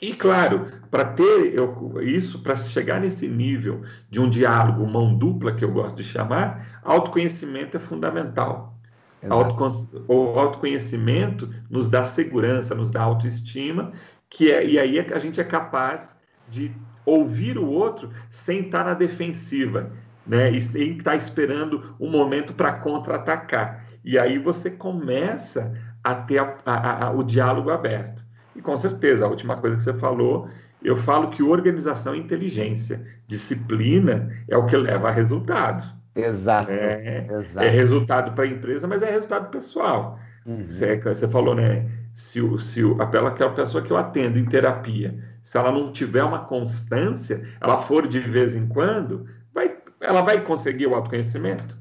E 0.01 0.15
claro, 0.15 0.67
para 0.91 1.05
ter 1.05 1.55
eu, 1.55 2.01
isso, 2.01 2.43
para 2.43 2.57
chegar 2.57 3.01
nesse 3.01 3.29
nível 3.29 3.83
de 4.09 4.21
um 4.21 4.31
diálogo, 4.31 4.87
mão 4.87 5.15
dupla, 5.17 5.55
que 5.55 5.65
eu 5.65 5.71
gosto 5.71 5.97
de 5.97 6.05
chamar, 6.05 6.81
autoconhecimento 6.83 7.77
é 7.77 7.81
fundamental. 7.81 8.79
Autocon 9.29 9.87
o 10.09 10.39
autoconhecimento 10.39 11.51
nos 11.69 11.87
dá 11.87 12.05
segurança, 12.05 12.75
nos 12.75 12.91
dá 12.91 13.03
autoestima, 13.03 13.93
que 14.31 14.51
é, 14.51 14.65
e 14.67 14.79
aí 14.79 14.99
é 14.99 15.15
a 15.15 15.19
gente 15.19 15.41
é 15.41 15.45
capaz 15.45 16.17
de 16.49 16.75
ouvir 17.05 17.59
o 17.59 17.69
outro 17.69 18.11
sem 18.31 18.61
estar 18.61 18.85
na 18.85 18.95
defensiva, 18.95 19.93
né? 20.27 20.51
E 20.51 20.61
sem 20.61 20.97
estar 20.97 21.17
esperando 21.17 21.95
um 22.01 22.11
momento 22.11 22.55
para 22.55 22.73
contra-atacar. 22.73 23.87
E 24.03 24.19
aí 24.19 24.39
você 24.39 24.71
começa 24.71 25.73
a 26.03 26.15
ter 26.15 26.39
a, 26.39 26.57
a, 26.65 27.05
a, 27.07 27.11
o 27.11 27.23
diálogo 27.23 27.71
aberto. 27.71 28.25
E 28.55 28.63
com 28.63 28.77
certeza, 28.77 29.25
a 29.25 29.29
última 29.29 29.57
coisa 29.57 29.77
que 29.77 29.83
você 29.83 29.95
falou, 29.95 30.49
eu 30.83 30.97
falo 30.97 31.31
que 31.31 31.43
organização 31.43 32.15
é 32.15 32.17
inteligência. 32.17 33.05
Disciplina 33.27 34.31
é 34.49 34.57
o 34.57 34.67
que 34.67 34.77
leva 34.77 35.09
a 35.09 35.13
resultado. 35.13 35.83
Exato. 36.15 36.71
É, 36.71 37.27
exato. 37.31 37.67
é 37.67 37.69
resultado 37.69 38.33
para 38.33 38.45
a 38.45 38.49
empresa, 38.49 38.87
mas 38.87 39.03
é 39.03 39.11
resultado 39.11 39.51
pessoal. 39.51 40.19
Uhum. 40.45 40.65
Você, 40.69 40.97
você, 40.97 41.29
falou, 41.29 41.55
né? 41.55 41.87
Se, 42.15 42.41
o, 42.41 42.59
se 42.59 42.83
o, 42.83 43.01
aquela 43.01 43.31
pessoa 43.31 43.83
que 43.83 43.93
eu 43.93 43.97
atendo 43.97 44.39
em 44.39 44.45
terapia, 44.45 45.17
se 45.43 45.57
ela 45.57 45.71
não 45.71 45.93
tiver 45.93 46.25
uma 46.25 46.41
constância, 46.41 47.43
ela 47.61 47.79
for 47.79 48.07
de 48.07 48.19
vez 48.19 48.57
em 48.57 48.67
quando, 48.67 49.27
vai, 49.55 49.77
ela 50.01 50.23
vai 50.23 50.41
conseguir 50.43 50.87
o 50.87 50.95
autoconhecimento? 50.95 51.80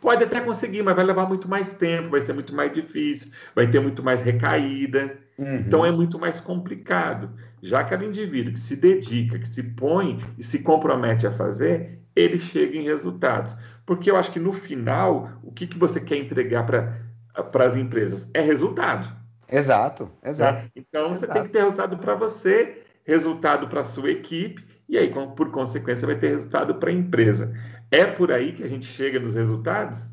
Pode 0.00 0.24
até 0.24 0.40
conseguir, 0.40 0.82
mas 0.82 0.96
vai 0.96 1.04
levar 1.04 1.26
muito 1.26 1.48
mais 1.48 1.74
tempo, 1.74 2.10
vai 2.10 2.22
ser 2.22 2.32
muito 2.32 2.54
mais 2.54 2.72
difícil, 2.72 3.30
vai 3.54 3.70
ter 3.70 3.80
muito 3.80 4.02
mais 4.02 4.22
recaída. 4.22 5.18
Uhum. 5.38 5.56
Então 5.56 5.84
é 5.84 5.90
muito 5.90 6.18
mais 6.18 6.40
complicado. 6.40 7.30
Já 7.62 7.84
cada 7.84 8.04
indivíduo 8.04 8.52
que 8.52 8.58
se 8.58 8.76
dedica, 8.76 9.38
que 9.38 9.48
se 9.48 9.62
põe 9.62 10.18
e 10.38 10.42
se 10.42 10.62
compromete 10.62 11.26
a 11.26 11.30
fazer, 11.30 11.98
ele 12.16 12.38
chega 12.38 12.76
em 12.76 12.84
resultados. 12.84 13.56
Porque 13.84 14.10
eu 14.10 14.16
acho 14.16 14.32
que 14.32 14.38
no 14.38 14.52
final, 14.52 15.28
o 15.42 15.52
que, 15.52 15.66
que 15.66 15.78
você 15.78 16.00
quer 16.00 16.16
entregar 16.16 16.64
para 16.64 17.64
as 17.64 17.76
empresas? 17.76 18.28
É 18.32 18.40
resultado. 18.40 19.10
Exato, 19.50 20.10
exato. 20.24 20.62
Né? 20.62 20.70
Então 20.76 21.08
você 21.12 21.26
tem 21.26 21.42
que 21.42 21.48
ter 21.48 21.60
resultado 21.60 21.98
para 21.98 22.14
você, 22.14 22.82
resultado 23.04 23.68
para 23.68 23.80
a 23.80 23.84
sua 23.84 24.10
equipe, 24.10 24.64
e 24.88 24.98
aí, 24.98 25.12
por 25.36 25.52
consequência, 25.52 26.04
vai 26.04 26.16
ter 26.16 26.30
resultado 26.30 26.74
para 26.74 26.90
a 26.90 26.92
empresa. 26.92 27.52
É 27.90 28.06
por 28.06 28.30
aí 28.30 28.52
que 28.52 28.62
a 28.62 28.68
gente 28.68 28.86
chega 28.86 29.18
nos 29.18 29.34
resultados? 29.34 30.06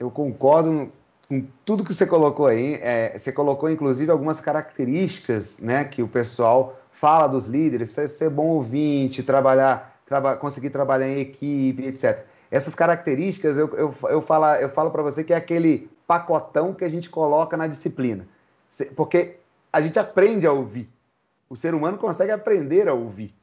Eu 0.00 0.10
concordo 0.10 0.90
com 1.28 1.46
tudo 1.64 1.84
que 1.84 1.94
você 1.94 2.06
colocou 2.06 2.46
aí. 2.46 2.74
É, 2.80 3.18
você 3.18 3.30
colocou, 3.30 3.70
inclusive, 3.70 4.10
algumas 4.10 4.40
características 4.40 5.58
né, 5.58 5.84
que 5.84 6.02
o 6.02 6.08
pessoal 6.08 6.80
fala 6.90 7.26
dos 7.26 7.46
líderes, 7.46 7.90
ser, 7.90 8.30
bom 8.30 8.46
ouvinte, 8.46 9.22
trabalhar, 9.22 10.00
traba, 10.06 10.36
conseguir 10.36 10.70
trabalhar 10.70 11.08
em 11.08 11.20
equipe, 11.20 11.84
etc. 11.84 12.24
Essas 12.50 12.74
características, 12.74 13.58
eu, 13.58 13.68
eu, 13.74 13.94
eu, 14.04 14.24
eu 14.60 14.68
falo 14.70 14.90
para 14.90 15.02
você 15.02 15.22
que 15.22 15.34
é 15.34 15.36
aquele 15.36 15.90
pacotão 16.06 16.72
que 16.72 16.84
a 16.84 16.88
gente 16.88 17.10
coloca 17.10 17.56
na 17.58 17.66
disciplina. 17.66 18.26
Porque 18.94 19.36
a 19.70 19.82
gente 19.82 19.98
aprende 19.98 20.46
a 20.46 20.52
ouvir. 20.52 20.88
O 21.50 21.56
ser 21.56 21.74
humano 21.74 21.98
consegue 21.98 22.30
aprender 22.30 22.88
a 22.88 22.94
ouvir 22.94 23.34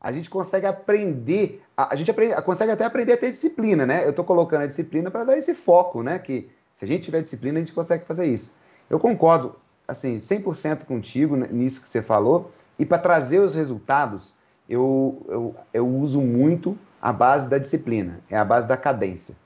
a 0.00 0.10
gente 0.10 0.30
consegue 0.30 0.66
aprender, 0.66 1.62
a, 1.76 1.94
gente 1.94 2.10
aprende, 2.10 2.40
consegue 2.42 2.72
até 2.72 2.84
aprender 2.84 3.12
a 3.12 3.16
ter 3.18 3.30
disciplina, 3.30 3.84
né? 3.84 4.04
Eu 4.04 4.10
estou 4.10 4.24
colocando 4.24 4.62
a 4.62 4.66
disciplina 4.66 5.10
para 5.10 5.24
dar 5.24 5.36
esse 5.36 5.54
foco, 5.54 6.02
né? 6.02 6.18
Que 6.18 6.50
se 6.72 6.86
a 6.86 6.88
gente 6.88 7.04
tiver 7.04 7.20
disciplina, 7.20 7.58
a 7.58 7.62
gente 7.62 7.74
consegue 7.74 8.06
fazer 8.06 8.24
isso. 8.24 8.54
Eu 8.88 8.98
concordo, 8.98 9.54
assim, 9.86 10.16
100% 10.16 10.84
contigo 10.84 11.36
nisso 11.36 11.82
que 11.82 11.88
você 11.88 12.00
falou, 12.00 12.50
e 12.78 12.86
para 12.86 12.98
trazer 12.98 13.40
os 13.40 13.54
resultados, 13.54 14.32
eu, 14.66 15.22
eu, 15.28 15.54
eu 15.74 15.86
uso 15.86 16.22
muito 16.22 16.78
a 17.02 17.12
base 17.12 17.48
da 17.48 17.58
disciplina, 17.58 18.20
é 18.30 18.38
a 18.38 18.44
base 18.44 18.66
da 18.66 18.76
cadência. 18.76 19.36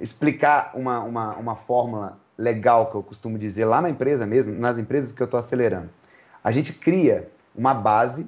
Explicar 0.00 0.72
uma, 0.74 1.00
uma, 1.00 1.34
uma 1.34 1.54
fórmula 1.54 2.18
legal 2.38 2.90
que 2.90 2.94
eu 2.94 3.02
costumo 3.02 3.38
dizer 3.38 3.66
lá 3.66 3.82
na 3.82 3.90
empresa 3.90 4.26
mesmo, 4.26 4.58
nas 4.58 4.78
empresas 4.78 5.12
que 5.12 5.22
eu 5.22 5.26
estou 5.26 5.38
acelerando. 5.38 5.90
A 6.42 6.50
gente 6.50 6.72
cria 6.72 7.30
uma 7.54 7.74
base 7.74 8.26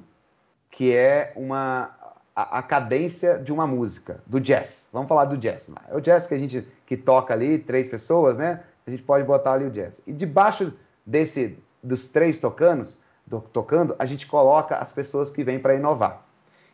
que 0.75 0.93
é 0.93 1.31
uma 1.35 1.95
a, 2.35 2.59
a, 2.59 2.61
cadência 2.61 3.39
de 3.39 3.51
uma 3.51 3.65
música, 3.65 4.21
do 4.27 4.39
jazz. 4.41 4.89
Vamos 4.91 5.07
falar 5.07 5.25
do 5.25 5.37
jazz. 5.37 5.69
É 5.89 5.95
o 5.95 6.01
jazz 6.01 6.27
que 6.27 6.33
a 6.33 6.37
gente 6.37 6.67
que 6.85 6.97
toca 6.97 7.33
ali, 7.33 7.57
três 7.57 7.87
pessoas, 7.87 8.37
né? 8.37 8.61
A 8.85 8.91
gente 8.91 9.01
pode 9.01 9.23
botar 9.23 9.53
ali 9.53 9.65
o 9.65 9.71
jazz. 9.71 10.01
E 10.05 10.11
debaixo 10.11 10.73
desse 11.05 11.57
dos 11.81 12.07
três 12.07 12.39
tocando, 12.39 12.87
do, 13.25 13.39
tocando, 13.39 13.95
a 13.97 14.05
gente 14.05 14.27
coloca 14.27 14.75
as 14.77 14.91
pessoas 14.91 15.29
que 15.31 15.43
vêm 15.43 15.59
para 15.59 15.75
inovar. 15.75 16.25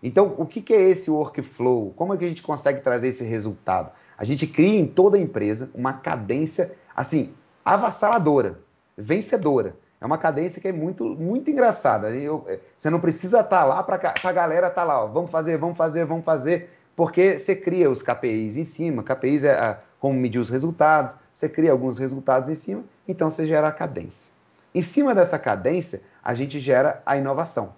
Então, 0.02 0.34
o 0.38 0.46
que, 0.46 0.62
que 0.62 0.74
é 0.74 0.90
esse 0.90 1.12
workflow? 1.12 1.94
Como 1.96 2.14
é 2.14 2.18
que 2.18 2.26
a 2.26 2.28
gente 2.28 2.42
consegue 2.42 2.82
trazer 2.82 3.10
esse 3.10 3.24
resultado? 3.24 3.92
A 4.18 4.24
gente 4.24 4.48
cria 4.48 4.80
em 4.80 4.88
toda 4.88 5.18
a 5.18 5.20
empresa 5.20 5.70
uma 5.76 5.94
cadência 5.94 6.76
assim 6.96 7.34
avassaladora, 7.64 8.60
vencedora. 8.98 9.76
É 10.02 10.06
uma 10.06 10.18
cadência 10.18 10.60
que 10.60 10.68
é 10.68 10.72
muito, 10.72 11.16
muito 11.16 11.52
engraçada. 11.52 12.10
Eu, 12.10 12.44
é, 12.48 12.60
você 12.76 12.90
não 12.90 13.00
precisa 13.00 13.42
estar 13.42 13.60
tá 13.60 13.64
lá 13.64 13.84
para 13.84 14.16
a 14.24 14.32
galera 14.34 14.68
estar 14.68 14.82
tá 14.82 14.84
lá, 14.84 15.04
ó, 15.04 15.08
vamos 15.08 15.30
fazer, 15.30 15.58
vamos 15.58 15.78
fazer, 15.78 16.06
vamos 16.06 16.26
fazer, 16.26 16.72
porque 16.96 17.38
você 17.38 17.56
cria 17.56 17.88
os 17.88 18.02
KPIs 18.02 18.58
em 18.58 18.64
cima, 18.64 19.04
KPIs 19.04 19.44
é 19.44 19.54
a, 19.54 19.80
como 20.00 20.20
medir 20.20 20.40
os 20.40 20.50
resultados, 20.50 21.16
você 21.32 21.48
cria 21.48 21.72
alguns 21.72 22.00
resultados 22.00 22.50
em 22.50 22.56
cima, 22.56 22.84
então 23.08 23.30
você 23.30 23.46
gera 23.46 23.68
a 23.68 23.72
cadência. 23.72 24.32
Em 24.74 24.82
cima 24.82 25.14
dessa 25.14 25.38
cadência, 25.38 26.02
a 26.24 26.34
gente 26.34 26.60
gera 26.60 27.04
a 27.06 27.16
inovação. 27.16 27.74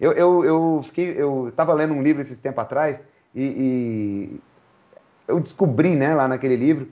Eu, 0.00 0.12
eu, 0.12 0.44
eu 0.44 0.82
fiquei, 0.86 1.14
eu 1.14 1.48
estava 1.48 1.74
lendo 1.74 1.92
um 1.92 2.02
livro 2.02 2.22
esses 2.22 2.40
tempo 2.40 2.58
atrás 2.58 3.04
e, 3.34 3.44
e 3.44 4.40
eu 5.28 5.38
descobri, 5.38 5.94
né, 5.94 6.14
lá 6.14 6.26
naquele 6.26 6.56
livro, 6.56 6.88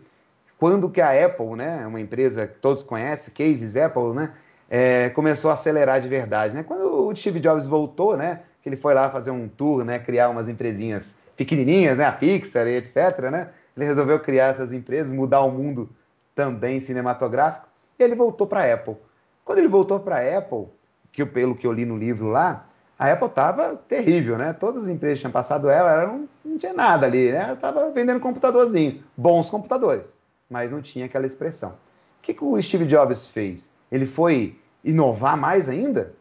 quando 0.59 0.90
que 0.90 1.00
a 1.00 1.24
Apple, 1.24 1.57
né, 1.57 1.87
uma 1.87 2.00
empresa 2.00 2.46
que 2.46 2.59
todos 2.59 2.83
conhecem, 2.83 3.33
Cases 3.33 3.74
Apple, 3.76 4.12
né, 4.12 4.33
é, 4.70 5.09
começou 5.11 5.50
a 5.50 5.54
acelerar 5.54 6.00
de 6.00 6.09
verdade. 6.09 6.54
Né? 6.54 6.62
Quando 6.62 7.09
o 7.09 7.16
Steve 7.16 7.40
Jobs 7.40 7.66
voltou, 7.66 8.16
né, 8.16 8.40
que 8.62 8.68
ele 8.68 8.76
foi 8.76 8.94
lá 8.94 9.11
fazer 9.11 9.31
um 9.31 9.48
tour, 9.48 9.85
né, 9.85 9.98
criar 9.98 10.28
umas 10.28 10.48
empresinhas 10.48 11.14
pequenininhas, 11.37 11.96
né, 11.96 12.04
a 12.04 12.12
Pixar 12.12 12.66
e 12.66 12.76
etc., 12.76 13.31
né, 13.31 13.48
ele 13.76 13.87
resolveu 13.87 14.18
criar 14.20 14.48
essas 14.48 14.72
empresas, 14.72 15.12
mudar 15.12 15.40
o 15.42 15.50
mundo 15.50 15.88
também 16.35 16.81
cinematográfico, 16.81 17.66
e 17.98 18.02
ele 18.02 18.14
voltou 18.14 18.46
para 18.46 18.61
a 18.61 18.74
Apple. 18.74 18.96
Quando 19.44 19.59
ele 19.59 19.68
voltou 19.68 19.98
para 19.98 20.16
a 20.16 20.38
Apple, 20.38 20.66
que 21.12 21.24
pelo 21.24 21.54
que 21.54 21.66
eu 21.66 21.72
li 21.72 21.85
no 21.85 21.96
livro 21.96 22.28
lá, 22.28 22.66
a 22.98 23.12
Apple 23.12 23.28
estava 23.28 23.76
terrível, 23.76 24.37
né? 24.37 24.52
Todas 24.52 24.85
as 24.85 24.88
empresas 24.88 25.20
tinham 25.20 25.31
passado 25.31 25.70
ela, 25.70 25.92
ela 25.92 26.07
não, 26.12 26.28
não 26.44 26.59
tinha 26.59 26.72
nada 26.72 27.07
ali, 27.07 27.31
né? 27.31 27.42
Ela 27.44 27.52
estava 27.52 27.90
vendendo 27.90 28.20
computadorzinho, 28.20 29.02
bons 29.16 29.48
computadores, 29.48 30.16
mas 30.50 30.72
não 30.72 30.83
tinha 30.83 31.07
aquela 31.07 31.26
expressão. 31.26 31.70
O 31.70 31.76
que, 32.22 32.35
que 32.35 32.44
o 32.44 32.61
Steve 32.61 32.85
Jobs 32.85 33.26
fez? 33.26 33.72
Ele 33.90 34.07
foi 34.07 34.59
inovar 34.85 35.37
mais 35.37 35.68
ainda? 35.68 36.14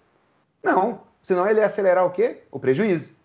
Não, 0.63 1.01
senão 1.21 1.47
ele 1.47 1.59
ia 1.59 1.65
acelerar 1.65 2.05
o 2.05 2.11
quê? 2.11 2.43
O 2.51 2.59
prejuízo. 2.59 3.15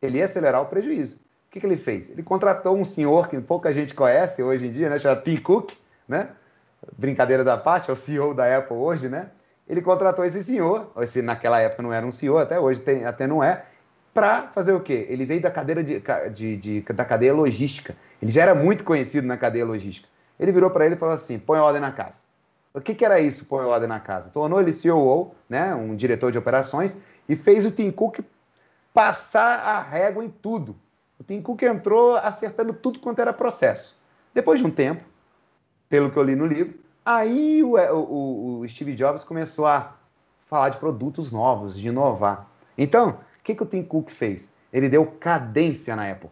Ele 0.00 0.18
ia 0.18 0.26
acelerar 0.26 0.62
o 0.62 0.66
prejuízo. 0.66 1.16
O 1.16 1.50
que, 1.50 1.60
que 1.60 1.66
ele 1.66 1.76
fez? 1.76 2.10
Ele 2.10 2.22
contratou 2.22 2.76
um 2.76 2.84
senhor 2.84 3.28
que 3.28 3.40
pouca 3.40 3.72
gente 3.72 3.94
conhece 3.94 4.42
hoje 4.42 4.66
em 4.66 4.70
dia, 4.70 4.90
né? 4.90 4.98
Chama 4.98 5.20
Tim 5.20 5.38
Cook, 5.38 5.72
né? 6.06 6.28
Brincadeira 6.96 7.42
da 7.42 7.56
parte, 7.56 7.90
é 7.90 7.92
o 7.92 7.96
CEO 7.96 8.34
da 8.34 8.56
Apple 8.56 8.76
hoje, 8.76 9.08
né? 9.08 9.30
Ele 9.68 9.82
contratou 9.82 10.24
esse 10.24 10.42
senhor, 10.44 10.90
esse 11.00 11.20
naquela 11.20 11.60
época 11.60 11.82
não 11.82 11.92
era 11.92 12.06
um 12.06 12.12
CEO, 12.12 12.38
até 12.38 12.58
hoje 12.58 12.80
tem, 12.80 13.04
até 13.04 13.26
não 13.26 13.42
é, 13.42 13.64
para 14.14 14.48
fazer 14.48 14.72
o 14.72 14.80
quê? 14.80 15.06
Ele 15.08 15.24
veio 15.24 15.40
da 15.40 15.50
cadeira 15.50 15.82
de, 15.82 16.02
de, 16.34 16.56
de, 16.56 16.80
da 16.92 17.04
cadeia 17.04 17.34
logística. 17.34 17.94
Ele 18.20 18.30
já 18.30 18.42
era 18.42 18.54
muito 18.54 18.82
conhecido 18.84 19.26
na 19.26 19.36
cadeia 19.36 19.64
logística. 19.64 20.08
Ele 20.40 20.52
virou 20.52 20.70
para 20.70 20.86
ele 20.86 20.94
e 20.94 20.98
falou 20.98 21.14
assim: 21.14 21.38
põe 21.38 21.58
ordem 21.58 21.80
na 21.80 21.92
casa. 21.92 22.27
O 22.74 22.80
que, 22.80 22.94
que 22.94 23.04
era 23.04 23.20
isso, 23.20 23.46
pôr 23.46 23.64
ordem 23.64 23.88
na 23.88 24.00
casa? 24.00 24.30
Tornou 24.30 24.60
ele 24.60 24.72
COO, 24.72 25.34
né, 25.48 25.74
um 25.74 25.96
diretor 25.96 26.30
de 26.30 26.38
operações, 26.38 26.98
e 27.28 27.34
fez 27.34 27.64
o 27.64 27.70
Tim 27.70 27.90
Cook 27.90 28.20
passar 28.92 29.60
a 29.60 29.80
régua 29.80 30.24
em 30.24 30.28
tudo. 30.28 30.76
O 31.18 31.24
Tim 31.24 31.40
Cook 31.42 31.62
entrou 31.62 32.16
acertando 32.16 32.72
tudo 32.72 33.00
quanto 33.00 33.20
era 33.20 33.32
processo. 33.32 33.96
Depois 34.32 34.60
de 34.60 34.66
um 34.66 34.70
tempo, 34.70 35.04
pelo 35.88 36.10
que 36.10 36.16
eu 36.16 36.22
li 36.22 36.36
no 36.36 36.46
livro, 36.46 36.78
aí 37.04 37.62
o, 37.62 37.76
o, 37.76 38.60
o 38.60 38.68
Steve 38.68 38.94
Jobs 38.94 39.24
começou 39.24 39.66
a 39.66 39.96
falar 40.46 40.68
de 40.68 40.78
produtos 40.78 41.32
novos, 41.32 41.78
de 41.78 41.88
inovar. 41.88 42.46
Então, 42.76 43.10
o 43.10 43.42
que, 43.42 43.54
que 43.54 43.62
o 43.62 43.66
Tim 43.66 43.82
Cook 43.82 44.10
fez? 44.10 44.52
ele 44.72 44.88
deu 44.88 45.06
cadência 45.06 45.96
na 45.96 46.10
Apple. 46.10 46.30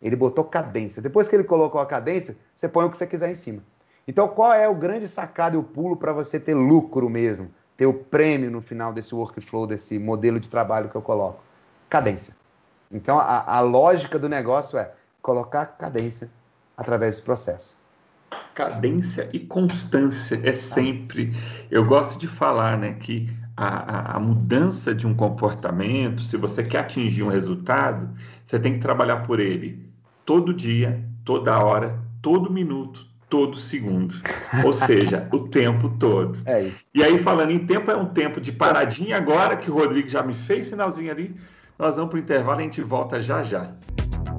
Ele 0.00 0.16
botou 0.16 0.44
cadência. 0.44 1.02
Depois 1.02 1.28
que 1.28 1.34
ele 1.34 1.44
colocou 1.44 1.80
a 1.80 1.86
cadência, 1.86 2.36
você 2.54 2.68
põe 2.68 2.84
o 2.84 2.90
que 2.90 2.96
você 2.96 3.06
quiser 3.06 3.30
em 3.30 3.34
cima. 3.34 3.62
Então, 4.06 4.28
qual 4.28 4.52
é 4.52 4.68
o 4.68 4.74
grande 4.74 5.08
sacado 5.08 5.56
e 5.56 5.58
o 5.58 5.62
pulo 5.62 5.96
para 5.96 6.12
você 6.12 6.38
ter 6.38 6.54
lucro 6.54 7.08
mesmo? 7.08 7.50
Ter 7.76 7.86
o 7.86 7.94
prêmio 7.94 8.50
no 8.50 8.60
final 8.60 8.92
desse 8.92 9.14
workflow, 9.14 9.66
desse 9.66 9.98
modelo 9.98 10.38
de 10.38 10.48
trabalho 10.48 10.88
que 10.88 10.94
eu 10.94 11.02
coloco? 11.02 11.42
Cadência. 11.88 12.36
Então, 12.90 13.18
a, 13.18 13.56
a 13.56 13.60
lógica 13.60 14.18
do 14.18 14.28
negócio 14.28 14.78
é 14.78 14.92
colocar 15.22 15.66
cadência 15.66 16.30
através 16.76 17.12
desse 17.12 17.24
processo. 17.24 17.76
Cadência 18.54 19.28
e 19.32 19.40
constância 19.40 20.40
é 20.44 20.52
sempre. 20.52 21.34
Eu 21.70 21.84
gosto 21.84 22.18
de 22.18 22.28
falar 22.28 22.78
né, 22.78 22.94
que 23.00 23.28
a, 23.56 23.66
a, 23.66 24.16
a, 24.16 24.20
mudança 24.20 24.94
de 24.94 25.06
um 25.06 25.14
comportamento, 25.14 26.22
se 26.22 26.36
você 26.36 26.62
quer 26.62 26.80
atingir 26.80 27.22
um 27.22 27.28
resultado, 27.28 28.10
você 28.44 28.58
tem 28.58 28.74
que 28.74 28.80
trabalhar 28.80 29.22
por 29.22 29.40
ele 29.40 29.88
todo 30.24 30.54
dia, 30.54 31.04
toda 31.24 31.58
hora, 31.62 31.98
todo 32.22 32.52
minuto, 32.52 33.06
todo 33.28 33.56
segundo. 33.56 34.14
Ou 34.64 34.72
seja, 34.72 35.28
o 35.32 35.40
tempo 35.48 35.88
todo. 35.98 36.38
É 36.44 36.68
isso. 36.68 36.84
E 36.94 37.02
aí, 37.02 37.18
falando 37.18 37.50
em 37.50 37.66
tempo, 37.66 37.90
é 37.90 37.96
um 37.96 38.06
tempo 38.06 38.40
de 38.40 38.52
paradinha 38.52 39.16
agora, 39.16 39.56
que 39.56 39.70
o 39.70 39.74
Rodrigo 39.74 40.08
já 40.08 40.22
me 40.22 40.34
fez 40.34 40.68
sinalzinho 40.68 41.10
ali. 41.10 41.34
Nós 41.78 41.96
vamos 41.96 42.10
para 42.10 42.16
o 42.18 42.20
intervalo 42.20 42.60
e 42.60 42.62
a 42.62 42.64
gente 42.64 42.82
volta 42.82 43.20
já 43.20 43.42
já. 43.42 43.72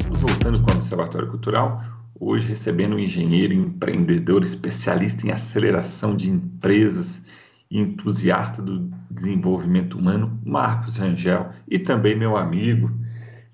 Voltando 0.09 0.61
com 0.61 0.71
o 0.71 0.75
Observatório 0.75 1.27
Cultural, 1.27 1.81
hoje 2.19 2.47
recebendo 2.47 2.95
um 2.95 2.99
engenheiro 2.99 3.53
empreendedor 3.53 4.43
especialista 4.43 5.27
em 5.27 5.31
aceleração 5.31 6.15
de 6.15 6.29
empresas 6.29 7.21
e 7.69 7.79
entusiasta 7.79 8.61
do 8.61 8.89
desenvolvimento 9.09 9.97
humano, 9.97 10.39
Marcos 10.45 10.97
Rangel, 10.97 11.49
e 11.67 11.79
também 11.79 12.15
meu 12.15 12.37
amigo, 12.37 12.91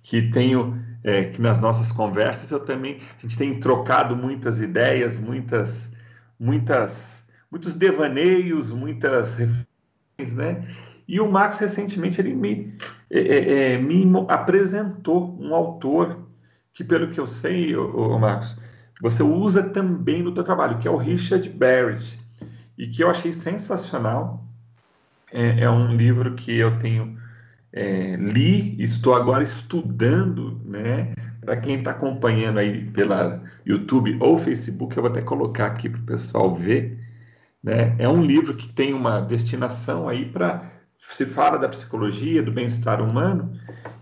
que 0.04 0.30
tenho 0.32 0.81
é, 1.04 1.26
que 1.26 1.42
nas 1.42 1.60
nossas 1.60 1.92
conversas 1.92 2.52
eu 2.52 2.60
também 2.60 3.00
a 3.18 3.22
gente 3.22 3.38
tem 3.38 3.60
trocado 3.60 4.16
muitas 4.16 4.60
ideias, 4.60 5.20
muitas, 5.20 5.92
muitas, 6.40 7.24
muitos 7.50 7.74
devaneios, 7.74 8.72
muitas 8.72 9.36
reflexões, 9.36 10.34
né? 10.36 10.68
E 11.08 11.20
o 11.20 11.30
Marcos 11.30 11.60
recentemente 11.60 12.22
ele 12.22 12.34
me, 12.34 12.74
é, 13.10 13.20
é, 13.20 13.74
é 13.74 13.78
me 13.78 14.06
apresentou 14.28 15.38
um 15.42 15.54
autor 15.54 16.28
que, 16.74 16.84
pelo 16.84 17.10
que 17.10 17.20
eu 17.20 17.28
sei, 17.28 17.76
o 17.76 18.18
Marcos, 18.18 18.56
você 19.02 19.24
usa 19.24 19.64
também 19.64 20.22
no 20.22 20.34
teu 20.34 20.44
trabalho, 20.44 20.78
que 20.78 20.88
é 20.88 20.92
o 20.92 20.96
Richard 20.96 21.50
Barrett, 21.50 22.20
e 22.78 22.88
que 22.88 23.04
eu 23.04 23.10
achei 23.10 23.34
sensacional. 23.34 24.46
É, 25.34 25.62
é 25.62 25.70
um 25.70 25.96
livro 25.96 26.36
que 26.36 26.56
eu 26.56 26.78
tenho 26.80 27.21
é, 27.74 28.16
li, 28.18 28.76
estou 28.82 29.14
agora 29.14 29.44
estudando, 29.44 30.60
né? 30.66 31.14
Para 31.42 31.58
quem 31.58 31.80
está 31.80 31.92
acompanhando 31.92 32.60
aí 32.60 32.86
pela 32.92 33.42
YouTube 33.66 34.18
ou 34.20 34.38
Facebook, 34.38 34.96
eu 34.96 35.04
vou 35.04 35.12
até 35.12 35.22
colocar 35.22 35.68
aqui 35.68 35.90
para 35.90 36.02
o 36.02 36.06
pessoal 36.06 36.54
ver. 36.54 37.00
Né? 37.64 37.96
É 37.98 38.10
um 38.10 38.24
livro 38.24 38.56
que 38.56 38.68
tem 38.68 38.94
uma 38.94 39.22
destinação 39.22 40.10
aí 40.10 40.26
para 40.26 40.70
se 41.10 41.26
fala 41.26 41.58
da 41.58 41.68
psicologia, 41.68 42.44
do 42.44 42.52
bem-estar 42.52 43.02
humano, 43.02 43.54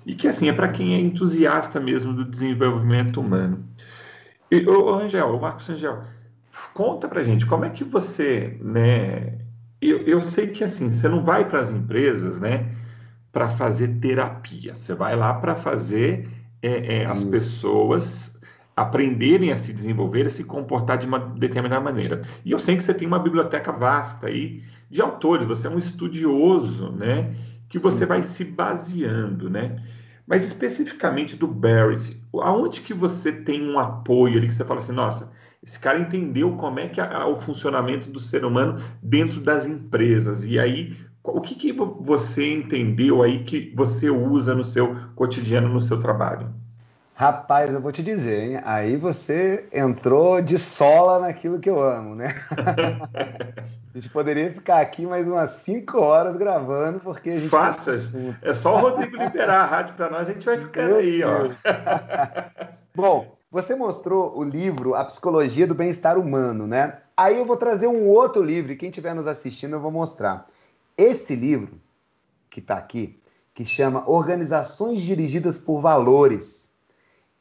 e 0.05 0.13
que 0.13 0.28
assim 0.28 0.49
é 0.49 0.53
para 0.53 0.67
quem 0.70 0.93
é 0.93 0.99
entusiasta 0.99 1.80
mesmo 1.80 2.13
do 2.13 2.26
desenvolvimento 2.26 3.20
humano. 3.20 3.65
E, 4.51 4.65
ô, 4.67 4.93
Angel, 4.95 5.36
o 5.36 5.41
Marcos 5.41 5.70
Angel, 5.70 6.03
conta 6.74 7.07
para 7.07 7.24
gente 7.24 7.45
como 7.45 7.65
é 7.65 7.70
que 7.70 7.84
você, 7.84 8.57
né? 8.61 9.38
Eu, 9.82 9.99
eu 9.99 10.20
sei 10.20 10.47
que 10.47 10.63
assim 10.63 10.91
você 10.91 11.07
não 11.07 11.24
vai 11.24 11.47
para 11.47 11.61
as 11.61 11.72
empresas, 11.72 12.39
né? 12.39 12.70
Para 13.32 13.50
fazer 13.50 13.88
terapia, 14.00 14.76
você 14.76 14.96
vai 14.96 15.16
lá 15.16 15.34
para 15.34 15.56
fazer 15.56 16.28
é, 16.62 17.02
é, 17.02 17.06
as 17.06 17.22
hum. 17.22 17.32
pessoas 17.32 18.38
aprenderem 18.76 19.52
a 19.52 19.58
se 19.58 19.74
desenvolver, 19.74 20.26
a 20.26 20.30
se 20.30 20.44
comportar 20.44 20.98
de 20.98 21.06
uma 21.06 21.20
determinada 21.20 21.82
maneira. 21.82 22.22
E 22.46 22.52
eu 22.52 22.60
sei 22.60 22.78
que 22.78 22.84
você 22.84 22.94
tem 22.94 23.08
uma 23.08 23.20
biblioteca 23.20 23.72
vasta 23.72 24.28
aí 24.28 24.64
de 24.90 25.02
autores, 25.02 25.46
você 25.46 25.68
é 25.68 25.70
um 25.70 25.78
estudioso, 25.78 26.92
né? 26.92 27.34
Que 27.68 27.78
você 27.78 28.06
vai 28.06 28.24
se 28.24 28.44
baseando, 28.46 29.50
né? 29.50 29.84
Mas 30.26 30.46
especificamente 30.46 31.36
do 31.36 31.48
Barrett, 31.48 32.16
aonde 32.34 32.82
que 32.82 32.94
você 32.94 33.32
tem 33.32 33.68
um 33.68 33.78
apoio 33.78 34.38
ali 34.38 34.48
que 34.48 34.54
você 34.54 34.64
fala 34.64 34.80
assim, 34.80 34.94
nossa, 34.94 35.30
esse 35.62 35.78
cara 35.78 36.00
entendeu 36.00 36.56
como 36.56 36.80
é 36.80 36.88
que 36.88 37.02
é 37.02 37.26
o 37.26 37.40
funcionamento 37.42 38.10
do 38.10 38.20
ser 38.20 38.46
humano 38.46 38.82
dentro 39.04 39.42
das 39.42 39.66
empresas. 39.66 40.46
E 40.46 40.58
aí, 40.58 40.96
o 41.36 41.42
que, 41.42 41.56
que 41.56 41.72
você 41.74 42.54
entendeu 42.54 43.22
aí 43.24 43.44
que 43.44 43.74
você 43.76 44.10
usa 44.10 44.54
no 44.56 44.64
seu 44.64 44.96
cotidiano, 45.16 45.70
no 45.70 45.82
seu 45.82 46.00
trabalho? 46.00 46.50
Rapaz, 47.20 47.74
eu 47.74 47.82
vou 47.82 47.92
te 47.92 48.02
dizer, 48.02 48.44
hein? 48.44 48.62
Aí 48.64 48.96
você 48.96 49.68
entrou 49.74 50.42
de 50.42 50.58
sola 50.58 51.20
naquilo 51.20 51.60
que 51.60 51.70
eu 51.70 51.82
amo, 51.82 52.16
né? 52.16 52.34
a 53.94 53.98
gente 53.98 54.10
poderia 54.10 54.54
ficar 54.54 54.80
aqui 54.80 55.06
mais 55.06 55.28
umas 55.28 55.50
5 55.64 56.00
horas 56.00 56.38
gravando, 56.38 57.02
porque 57.02 57.32
a 57.32 57.34
gente. 57.38 57.50
Fácil, 57.50 57.94
é 58.42 58.54
só 58.54 58.76
o 58.76 58.80
Rodrigo 58.80 59.18
liberar 59.18 59.64
a 59.64 59.66
rádio 59.66 59.96
para 59.96 60.10
nós, 60.10 60.30
a 60.30 60.32
gente 60.32 60.46
vai 60.46 60.60
ficando 60.60 60.96
aí, 60.96 61.22
ó. 61.22 61.50
Bom, 62.96 63.36
você 63.52 63.76
mostrou 63.76 64.38
o 64.38 64.44
livro 64.44 64.96
A 64.96 65.04
Psicologia 65.04 65.68
do 65.68 65.76
Bem-Estar 65.76 66.18
Humano, 66.18 66.66
né? 66.66 67.00
Aí 67.18 67.38
eu 67.38 67.46
vou 67.46 67.58
trazer 67.58 67.88
um 67.88 68.08
outro 68.08 68.42
livro, 68.42 68.72
e 68.72 68.78
quem 68.78 68.88
estiver 68.88 69.14
nos 69.14 69.28
assistindo 69.28 69.76
eu 69.76 69.82
vou 69.82 69.92
mostrar. 69.92 70.48
Esse 71.00 71.34
livro, 71.34 71.80
que 72.50 72.60
está 72.60 72.76
aqui, 72.76 73.18
que 73.56 73.64
chama 73.64 74.04
Organizações 74.06 75.02
Dirigidas 75.02 75.58
por 75.58 75.80
Valores 75.80 76.70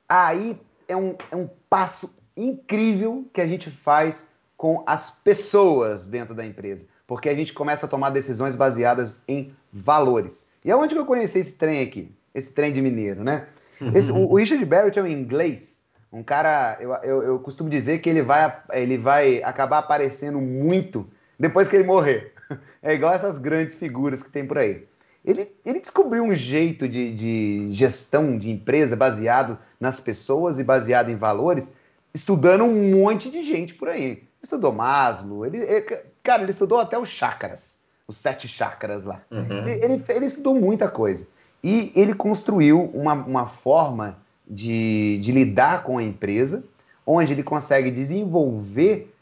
aí 0.09 0.57
é 0.87 0.97
um, 0.97 1.17
é 1.29 1.35
um 1.35 1.51
passo 1.69 2.09
incrível 2.37 3.29
que 3.33 3.41
a 3.41 3.47
gente 3.49 3.69
faz 3.69 4.29
com 4.57 4.85
as 4.87 5.11
pessoas 5.11 6.07
dentro 6.07 6.37
da 6.37 6.47
empresa, 6.47 6.85
porque 7.05 7.29
a 7.29 7.35
gente 7.35 7.53
começa 7.53 7.87
a 7.87 7.89
tomar 7.89 8.11
decisões 8.11 8.55
baseadas 8.55 9.17
em 9.27 9.53
valores. 9.73 10.49
E 10.65 10.71
aonde 10.71 10.95
que 10.95 11.01
eu 11.01 11.05
conheci 11.05 11.41
esse 11.41 11.53
trem 11.53 11.83
aqui? 11.83 12.15
Esse 12.33 12.53
trem 12.53 12.73
de 12.73 12.81
mineiro, 12.81 13.25
né? 13.25 13.49
Uhum. 13.81 13.93
Esse, 13.93 14.13
o, 14.13 14.31
o, 14.31 14.37
Richard 14.37 14.65
Barrett 14.65 15.01
é 15.01 15.03
um 15.03 15.07
inglês, 15.07 15.81
um 16.13 16.23
cara, 16.23 16.79
eu, 16.81 16.93
eu, 16.95 17.23
eu, 17.25 17.39
costumo 17.41 17.69
dizer 17.69 17.99
que 17.99 18.09
ele 18.09 18.23
vai, 18.23 18.57
ele 18.73 18.97
vai 18.97 19.43
acabar 19.43 19.79
aparecendo 19.79 20.41
muito 20.41 21.09
depois 21.37 21.69
que 21.69 21.75
ele 21.75 21.85
morrer. 21.85 22.38
É 22.83 22.95
igual 22.95 23.13
essas 23.13 23.39
grandes 23.39 23.75
figuras 23.75 24.23
que 24.23 24.31
tem 24.31 24.47
por 24.47 24.59
aí. 24.59 24.87
Ele, 25.25 25.51
ele 25.65 25.81
descobriu 25.81 26.23
um 26.23 26.35
jeito 26.35 26.89
de, 26.89 27.15
de 27.15 27.69
gestão 27.71 28.39
de 28.39 28.51
empresa 28.51 28.97
baseado 28.97 29.59
nas 29.79 30.01
pessoas 30.01 30.59
e 30.59 30.65
baseado 30.65 31.11
em 31.11 31.17
valores, 31.17 31.71
estudando 32.15 32.65
um 32.65 33.03
monte 33.03 33.31
de 33.31 33.43
gente 33.43 33.75
por 33.75 33.89
aí. 33.89 34.23
Estudou 34.43 34.73
Maslow, 34.73 35.45
ele, 35.45 35.59
ele 35.59 35.83
cara, 36.23 36.43
ele 36.43 36.53
estudou 36.53 36.79
até 36.79 36.99
os 36.99 37.09
chakras, 37.09 37.79
os 38.07 38.17
sete 38.17 38.47
chakras 38.47 39.05
lá. 39.05 39.21
Uhum. 39.31 39.69
Ele, 39.69 39.85
ele, 39.85 40.05
ele, 40.09 40.27
estudou 40.27 40.55
muita 40.55 40.89
coisa. 40.89 41.27
E 41.63 41.93
ele 41.95 42.15
construiu 42.15 42.85
uma, 42.95 43.15
uma 43.15 43.47
forma 43.47 44.19
de, 44.49 45.19
de 45.21 45.33
lidar 45.33 45.83
com 45.83 45.99
a 45.99 46.03
empresa, 46.03 46.63
onde 47.05 47.33
ele 47.33 47.43
consegue 47.43 47.91
desenvolver 47.91 49.13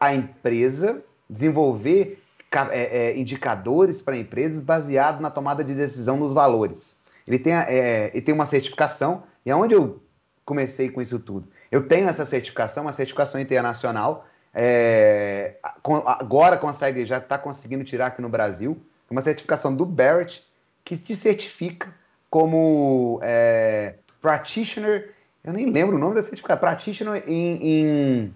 a 0.00 0.14
empresa, 0.14 1.02
desenvolver 1.30 2.23
é, 2.70 3.10
é, 3.10 3.18
indicadores 3.18 4.00
para 4.00 4.16
empresas 4.16 4.64
baseado 4.64 5.20
na 5.20 5.30
tomada 5.30 5.64
de 5.64 5.74
decisão 5.74 6.16
nos 6.16 6.32
valores. 6.32 6.96
Ele 7.26 7.38
tem, 7.38 7.54
é, 7.54 8.10
ele 8.12 8.22
tem 8.22 8.34
uma 8.34 8.46
certificação, 8.46 9.22
e 9.44 9.50
aonde 9.50 9.74
eu 9.74 10.02
comecei 10.44 10.90
com 10.90 11.00
isso 11.00 11.18
tudo? 11.18 11.48
Eu 11.70 11.88
tenho 11.88 12.08
essa 12.08 12.24
certificação, 12.24 12.84
uma 12.84 12.92
certificação 12.92 13.40
internacional, 13.40 14.26
é, 14.54 15.56
agora 15.82 16.56
consegue, 16.56 17.04
já 17.04 17.18
está 17.18 17.36
conseguindo 17.36 17.82
tirar 17.82 18.06
aqui 18.06 18.22
no 18.22 18.28
Brasil, 18.28 18.80
uma 19.10 19.20
certificação 19.20 19.74
do 19.74 19.84
Barrett, 19.84 20.46
que 20.84 20.96
te 20.96 21.16
certifica 21.16 21.92
como 22.30 23.18
é, 23.22 23.94
practitioner, 24.20 25.14
eu 25.42 25.52
nem 25.52 25.70
lembro 25.70 25.96
o 25.96 25.98
nome 25.98 26.14
da 26.14 26.22
certificação, 26.22 26.60
practitioner 26.60 27.24
em, 27.26 27.58
em 27.62 28.34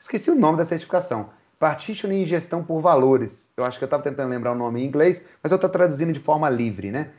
esqueci 0.00 0.30
o 0.30 0.34
nome 0.34 0.58
da 0.58 0.64
certificação, 0.64 1.30
Partitioning 1.58 2.22
em 2.22 2.24
gestão 2.24 2.62
por 2.62 2.80
valores. 2.80 3.50
Eu 3.56 3.64
acho 3.64 3.78
que 3.78 3.84
eu 3.84 3.86
estava 3.86 4.02
tentando 4.02 4.30
lembrar 4.30 4.52
o 4.52 4.54
nome 4.54 4.82
em 4.82 4.86
inglês, 4.86 5.26
mas 5.42 5.50
eu 5.50 5.56
estou 5.56 5.70
traduzindo 5.70 6.12
de 6.12 6.20
forma 6.20 6.48
livre, 6.48 6.90
né? 6.90 7.10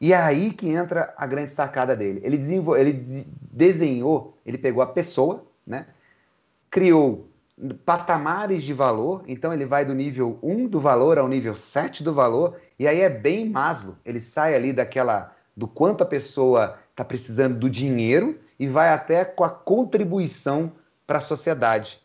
E 0.00 0.12
é 0.12 0.16
aí 0.16 0.52
que 0.52 0.68
entra 0.68 1.12
a 1.16 1.26
grande 1.26 1.50
sacada 1.50 1.96
dele. 1.96 2.20
Ele, 2.22 2.36
ele 2.78 3.26
desenhou, 3.50 4.38
ele 4.46 4.56
pegou 4.56 4.82
a 4.82 4.86
pessoa, 4.86 5.44
né? 5.66 5.86
Criou 6.70 7.28
patamares 7.84 8.62
de 8.62 8.72
valor, 8.72 9.24
então 9.26 9.52
ele 9.52 9.66
vai 9.66 9.84
do 9.84 9.92
nível 9.94 10.38
1 10.42 10.68
do 10.68 10.80
valor 10.80 11.18
ao 11.18 11.26
nível 11.26 11.56
7 11.56 12.04
do 12.04 12.14
valor, 12.14 12.56
e 12.78 12.86
aí 12.86 13.00
é 13.00 13.08
bem 13.08 13.48
Maslow. 13.48 13.96
Ele 14.04 14.20
sai 14.20 14.54
ali 14.54 14.72
daquela 14.72 15.34
do 15.56 15.66
quanto 15.66 16.02
a 16.02 16.06
pessoa 16.06 16.78
está 16.90 17.04
precisando 17.04 17.58
do 17.58 17.68
dinheiro 17.68 18.38
e 18.58 18.68
vai 18.68 18.90
até 18.90 19.24
com 19.24 19.42
a 19.42 19.50
contribuição 19.50 20.72
para 21.04 21.18
a 21.18 21.20
sociedade. 21.22 22.00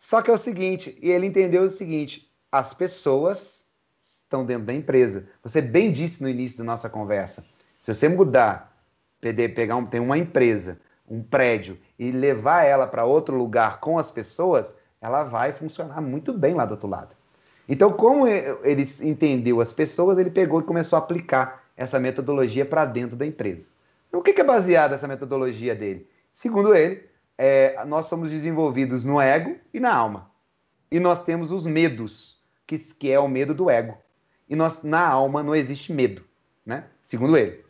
Só 0.00 0.22
que 0.22 0.30
é 0.30 0.34
o 0.34 0.38
seguinte, 0.38 0.98
e 1.00 1.10
ele 1.10 1.26
entendeu 1.26 1.62
o 1.62 1.68
seguinte: 1.68 2.28
as 2.50 2.72
pessoas 2.72 3.64
estão 4.02 4.44
dentro 4.44 4.64
da 4.64 4.74
empresa. 4.74 5.28
Você 5.44 5.60
bem 5.60 5.92
disse 5.92 6.22
no 6.22 6.28
início 6.28 6.58
da 6.58 6.64
nossa 6.64 6.88
conversa. 6.88 7.44
Se 7.78 7.94
você 7.94 8.08
mudar 8.08 8.74
pegar 9.20 9.76
um, 9.76 9.84
tem 9.84 10.00
uma 10.00 10.16
empresa, 10.16 10.80
um 11.06 11.22
prédio 11.22 11.78
e 11.98 12.10
levar 12.10 12.64
ela 12.64 12.86
para 12.86 13.04
outro 13.04 13.36
lugar 13.36 13.78
com 13.80 13.98
as 13.98 14.10
pessoas, 14.10 14.74
ela 15.02 15.22
vai 15.22 15.52
funcionar 15.52 16.00
muito 16.00 16.32
bem 16.32 16.54
lá 16.54 16.64
do 16.64 16.72
outro 16.72 16.88
lado. 16.88 17.14
Então, 17.68 17.92
como 17.92 18.26
ele 18.26 18.88
entendeu 19.02 19.60
as 19.60 19.72
pessoas, 19.72 20.18
ele 20.18 20.30
pegou 20.30 20.60
e 20.60 20.64
começou 20.64 20.96
a 20.96 21.00
aplicar 21.00 21.62
essa 21.76 22.00
metodologia 22.00 22.64
para 22.64 22.86
dentro 22.86 23.16
da 23.16 23.26
empresa. 23.26 23.68
No 24.10 24.22
que, 24.22 24.32
que 24.32 24.40
é 24.40 24.44
baseada 24.44 24.94
essa 24.94 25.06
metodologia 25.06 25.74
dele? 25.74 26.08
Segundo 26.32 26.74
ele, 26.74 27.09
é, 27.42 27.82
nós 27.86 28.04
somos 28.04 28.30
desenvolvidos 28.30 29.02
no 29.02 29.18
ego 29.18 29.56
e 29.72 29.80
na 29.80 29.94
alma. 29.94 30.30
E 30.90 31.00
nós 31.00 31.24
temos 31.24 31.50
os 31.50 31.64
medos, 31.64 32.38
que, 32.66 32.78
que 32.78 33.10
é 33.10 33.18
o 33.18 33.26
medo 33.26 33.54
do 33.54 33.70
ego. 33.70 33.96
E 34.46 34.54
nós, 34.54 34.82
na 34.82 35.08
alma 35.08 35.42
não 35.42 35.54
existe 35.54 35.90
medo, 35.90 36.22
né? 36.66 36.84
Segundo 37.02 37.38
ele. 37.38 37.64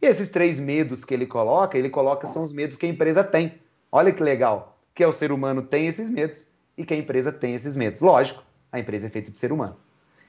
E 0.00 0.06
esses 0.06 0.28
três 0.28 0.58
medos 0.58 1.04
que 1.04 1.14
ele 1.14 1.24
coloca, 1.24 1.78
ele 1.78 1.88
coloca 1.88 2.26
são 2.26 2.42
os 2.42 2.52
medos 2.52 2.76
que 2.76 2.84
a 2.84 2.88
empresa 2.88 3.22
tem. 3.22 3.60
Olha 3.92 4.12
que 4.12 4.24
legal, 4.24 4.76
que 4.92 5.04
é 5.04 5.06
o 5.06 5.12
ser 5.12 5.30
humano 5.30 5.62
tem 5.62 5.86
esses 5.86 6.10
medos 6.10 6.48
e 6.76 6.84
que 6.84 6.92
a 6.92 6.96
empresa 6.96 7.30
tem 7.30 7.54
esses 7.54 7.76
medos. 7.76 8.00
Lógico, 8.00 8.42
a 8.72 8.80
empresa 8.80 9.06
é 9.06 9.10
feita 9.10 9.30
de 9.30 9.38
ser 9.38 9.52
humano. 9.52 9.76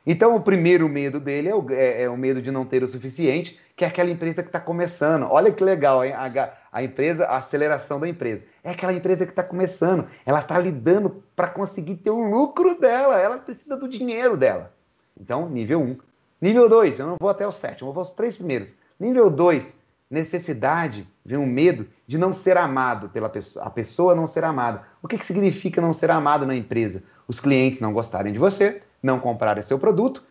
Então, 0.05 0.35
o 0.35 0.41
primeiro 0.41 0.87
medo 0.89 1.19
dele 1.19 1.49
é 1.49 1.55
o, 1.55 1.65
é, 1.71 2.03
é 2.03 2.09
o 2.09 2.17
medo 2.17 2.41
de 2.41 2.51
não 2.51 2.65
ter 2.65 2.83
o 2.83 2.87
suficiente, 2.87 3.59
que 3.75 3.85
é 3.85 3.87
aquela 3.87 4.09
empresa 4.09 4.43
que 4.43 4.49
está 4.49 4.59
começando. 4.59 5.23
Olha 5.29 5.51
que 5.51 5.63
legal, 5.63 6.03
hein? 6.03 6.13
A, 6.13 6.53
a, 6.71 6.83
empresa, 6.83 7.25
a 7.25 7.37
aceleração 7.37 7.99
da 7.99 8.07
empresa. 8.07 8.43
É 8.63 8.71
aquela 8.71 8.93
empresa 8.93 9.25
que 9.25 9.31
está 9.31 9.43
começando. 9.43 10.07
Ela 10.25 10.39
está 10.39 10.59
lidando 10.59 11.23
para 11.35 11.47
conseguir 11.47 11.95
ter 11.95 12.11
o 12.11 12.21
lucro 12.21 12.79
dela. 12.79 13.19
Ela 13.19 13.37
precisa 13.37 13.77
do 13.77 13.87
dinheiro 13.87 14.35
dela. 14.35 14.73
Então, 15.19 15.49
nível 15.49 15.79
1. 15.79 15.83
Um. 15.83 15.97
Nível 16.41 16.67
2, 16.67 16.99
eu 16.99 17.07
não 17.07 17.15
vou 17.21 17.29
até 17.29 17.47
o 17.47 17.53
7, 17.53 17.81
eu 17.81 17.93
vou 17.93 18.01
aos 18.01 18.11
três 18.11 18.35
primeiros. 18.35 18.75
Nível 18.99 19.29
2, 19.29 19.73
necessidade, 20.11 21.07
vem 21.25 21.37
um 21.37 21.45
medo 21.45 21.87
de 22.05 22.17
não 22.17 22.33
ser 22.33 22.57
amado 22.57 23.07
pela 23.07 23.29
pessoa, 23.29 23.65
a 23.65 23.69
pessoa 23.69 24.13
não 24.13 24.27
ser 24.27 24.43
amada. 24.43 24.83
O 25.01 25.07
que, 25.07 25.17
que 25.17 25.25
significa 25.25 25.79
não 25.79 25.93
ser 25.93 26.11
amado 26.11 26.45
na 26.45 26.53
empresa? 26.53 27.01
Os 27.29 27.39
clientes 27.39 27.79
não 27.79 27.93
gostarem 27.93 28.33
de 28.33 28.39
você, 28.39 28.81
não 29.03 29.19
comprarem 29.19 29.61
seu 29.61 29.77
produto 29.77 30.23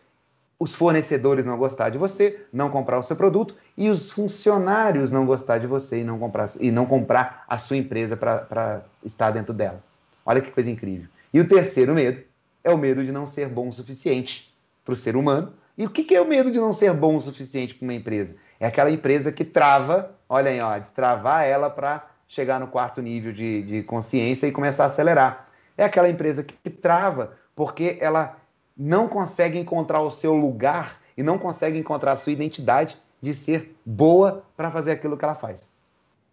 os 0.63 0.73
fornecedores 0.73 1.45
não 1.45 1.57
gostar 1.57 1.89
de 1.89 1.97
você, 1.97 2.45
não 2.51 2.69
comprar 2.69 2.97
o 2.97 3.03
seu 3.03 3.17
produto, 3.17 3.53
e 3.77 3.89
os 3.89 4.09
funcionários 4.09 5.11
não 5.11 5.25
gostar 5.25 5.57
de 5.57 5.67
você 5.67 5.99
e 5.99 6.03
não 6.05 6.17
comprar, 6.17 6.51
e 6.57 6.71
não 6.71 6.85
comprar 6.85 7.43
a 7.49 7.57
sua 7.57 7.75
empresa 7.75 8.15
para 8.15 8.81
estar 9.03 9.31
dentro 9.31 9.53
dela. 9.53 9.83
Olha 10.25 10.39
que 10.39 10.51
coisa 10.51 10.71
incrível. 10.71 11.09
E 11.33 11.39
o 11.41 11.47
terceiro 11.47 11.93
medo 11.93 12.23
é 12.63 12.71
o 12.71 12.77
medo 12.77 13.03
de 13.03 13.11
não 13.11 13.25
ser 13.25 13.49
bom 13.49 13.67
o 13.67 13.73
suficiente 13.73 14.53
para 14.85 14.93
o 14.93 14.97
ser 14.97 15.17
humano. 15.17 15.51
E 15.77 15.85
o 15.85 15.89
que 15.89 16.15
é 16.15 16.21
o 16.21 16.27
medo 16.27 16.49
de 16.49 16.59
não 16.59 16.71
ser 16.71 16.93
bom 16.93 17.17
o 17.17 17.21
suficiente 17.21 17.73
para 17.73 17.83
uma 17.83 17.93
empresa? 17.93 18.37
É 18.57 18.65
aquela 18.65 18.89
empresa 18.89 19.33
que 19.33 19.43
trava, 19.43 20.11
olha 20.29 20.49
aí, 20.49 20.61
ó, 20.61 20.77
destravar 20.77 21.43
ela 21.43 21.69
para 21.69 22.07
chegar 22.25 22.59
no 22.59 22.67
quarto 22.67 23.01
nível 23.01 23.33
de, 23.33 23.63
de 23.63 23.83
consciência 23.83 24.47
e 24.47 24.51
começar 24.51 24.85
a 24.85 24.87
acelerar. 24.87 25.49
É 25.77 25.83
aquela 25.83 26.07
empresa 26.07 26.41
que 26.41 26.69
trava 26.69 27.33
porque 27.55 27.97
ela 27.99 28.37
não 28.75 29.07
consegue 29.07 29.57
encontrar 29.57 30.01
o 30.01 30.11
seu 30.11 30.33
lugar 30.33 31.01
e 31.15 31.23
não 31.23 31.37
consegue 31.37 31.77
encontrar 31.77 32.13
a 32.13 32.15
sua 32.15 32.33
identidade 32.33 32.97
de 33.21 33.33
ser 33.33 33.75
boa 33.85 34.43
para 34.57 34.71
fazer 34.71 34.91
aquilo 34.91 35.17
que 35.17 35.23
ela 35.23 35.35
faz. 35.35 35.71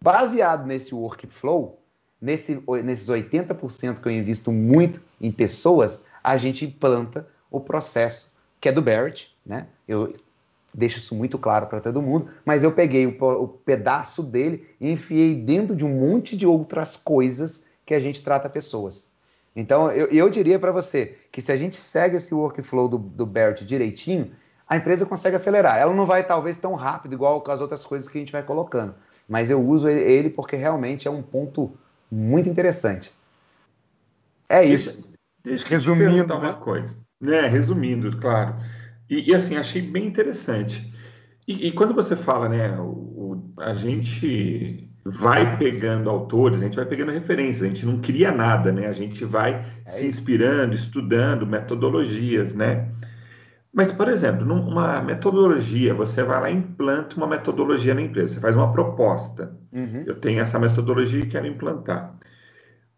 Baseado 0.01 0.65
nesse 0.65 0.93
workflow, 0.93 1.79
nesse, 2.19 2.61
nesses 2.83 3.07
80% 3.07 4.01
que 4.01 4.07
eu 4.07 4.11
invisto 4.11 4.51
muito 4.51 5.01
em 5.19 5.31
pessoas, 5.31 6.05
a 6.23 6.37
gente 6.37 6.65
implanta 6.65 7.27
o 7.49 7.59
processo 7.59 8.31
que 8.59 8.69
é 8.69 8.71
do 8.71 8.81
Barrett, 8.81 9.35
né? 9.45 9.67
Eu 9.87 10.15
deixo 10.73 10.99
isso 10.99 11.15
muito 11.15 11.37
claro 11.37 11.67
para 11.67 11.81
todo 11.81 12.01
mundo, 12.01 12.29
mas 12.45 12.63
eu 12.63 12.71
peguei 12.71 13.05
o, 13.05 13.43
o 13.43 13.47
pedaço 13.47 14.23
dele 14.23 14.67
e 14.79 14.91
enfiei 14.91 15.35
dentro 15.35 15.75
de 15.75 15.83
um 15.83 15.99
monte 15.99 16.37
de 16.37 16.45
outras 16.45 16.95
coisas 16.95 17.65
que 17.85 17.93
a 17.93 17.99
gente 17.99 18.23
trata 18.23 18.49
pessoas. 18.49 19.10
Então, 19.55 19.91
eu, 19.91 20.07
eu 20.07 20.29
diria 20.29 20.57
para 20.57 20.71
você 20.71 21.17
que 21.31 21.41
se 21.41 21.51
a 21.51 21.57
gente 21.57 21.75
segue 21.75 22.17
esse 22.17 22.33
workflow 22.33 22.87
do, 22.87 22.97
do 22.97 23.25
Bert 23.25 23.63
direitinho, 23.63 24.31
a 24.67 24.77
empresa 24.77 25.05
consegue 25.05 25.35
acelerar. 25.35 25.77
Ela 25.77 25.93
não 25.93 26.05
vai, 26.05 26.25
talvez, 26.25 26.57
tão 26.57 26.75
rápido, 26.75 27.13
igual 27.13 27.41
com 27.41 27.51
as 27.51 27.59
outras 27.59 27.85
coisas 27.85 28.07
que 28.07 28.17
a 28.17 28.21
gente 28.21 28.31
vai 28.31 28.43
colocando. 28.43 28.95
Mas 29.27 29.49
eu 29.49 29.61
uso 29.61 29.89
ele 29.89 30.29
porque 30.29 30.55
realmente 30.55 31.07
é 31.07 31.11
um 31.11 31.21
ponto 31.21 31.77
muito 32.09 32.47
interessante. 32.47 33.13
É 34.47 34.63
isso. 34.63 34.91
Deixa, 34.91 35.07
deixa 35.43 35.67
resumindo 35.67 36.33
uma 36.33 36.53
né? 36.53 36.57
coisa. 36.59 36.97
É, 37.23 37.47
resumindo, 37.47 38.17
claro. 38.17 38.55
E, 39.09 39.29
e, 39.29 39.35
assim, 39.35 39.57
achei 39.57 39.81
bem 39.81 40.07
interessante. 40.07 40.91
E, 41.47 41.67
e 41.67 41.71
quando 41.73 41.93
você 41.93 42.15
fala, 42.15 42.47
né, 42.47 42.79
o, 42.79 42.83
o, 42.83 43.53
a 43.57 43.73
gente 43.73 44.89
vai 45.03 45.57
pegando 45.57 46.09
autores, 46.09 46.59
a 46.59 46.63
gente 46.63 46.75
vai 46.75 46.85
pegando 46.85 47.11
referências, 47.11 47.63
a 47.63 47.67
gente 47.67 47.85
não 47.85 47.99
cria 47.99 48.31
nada, 48.31 48.71
né? 48.71 48.87
A 48.87 48.93
gente 48.93 49.25
vai 49.25 49.65
é 49.85 49.89
se 49.89 50.05
inspirando, 50.05 50.75
estudando 50.75 51.45
metodologias, 51.47 52.53
né? 52.53 52.87
Mas, 53.73 53.91
por 53.91 54.09
exemplo, 54.09 54.45
numa 54.45 55.01
metodologia, 55.01 55.93
você 55.93 56.23
vai 56.23 56.41
lá 56.41 56.51
e 56.51 56.55
implanta 56.55 57.15
uma 57.15 57.27
metodologia 57.27 57.93
na 57.93 58.01
empresa, 58.01 58.35
você 58.35 58.39
faz 58.39 58.55
uma 58.55 58.71
proposta. 58.71 59.57
Uhum. 59.71 60.03
Eu 60.05 60.15
tenho 60.15 60.41
essa 60.41 60.59
metodologia 60.59 61.21
e 61.21 61.27
quero 61.27 61.47
implantar. 61.47 62.13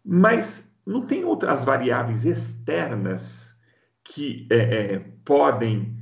Mas 0.04 0.68
não 0.84 1.02
tem 1.02 1.24
outras 1.24 1.64
variáveis 1.64 2.24
externas 2.24 3.54
que 4.02 4.46
é, 4.50 4.56
é, 4.56 4.98
podem 5.24 5.96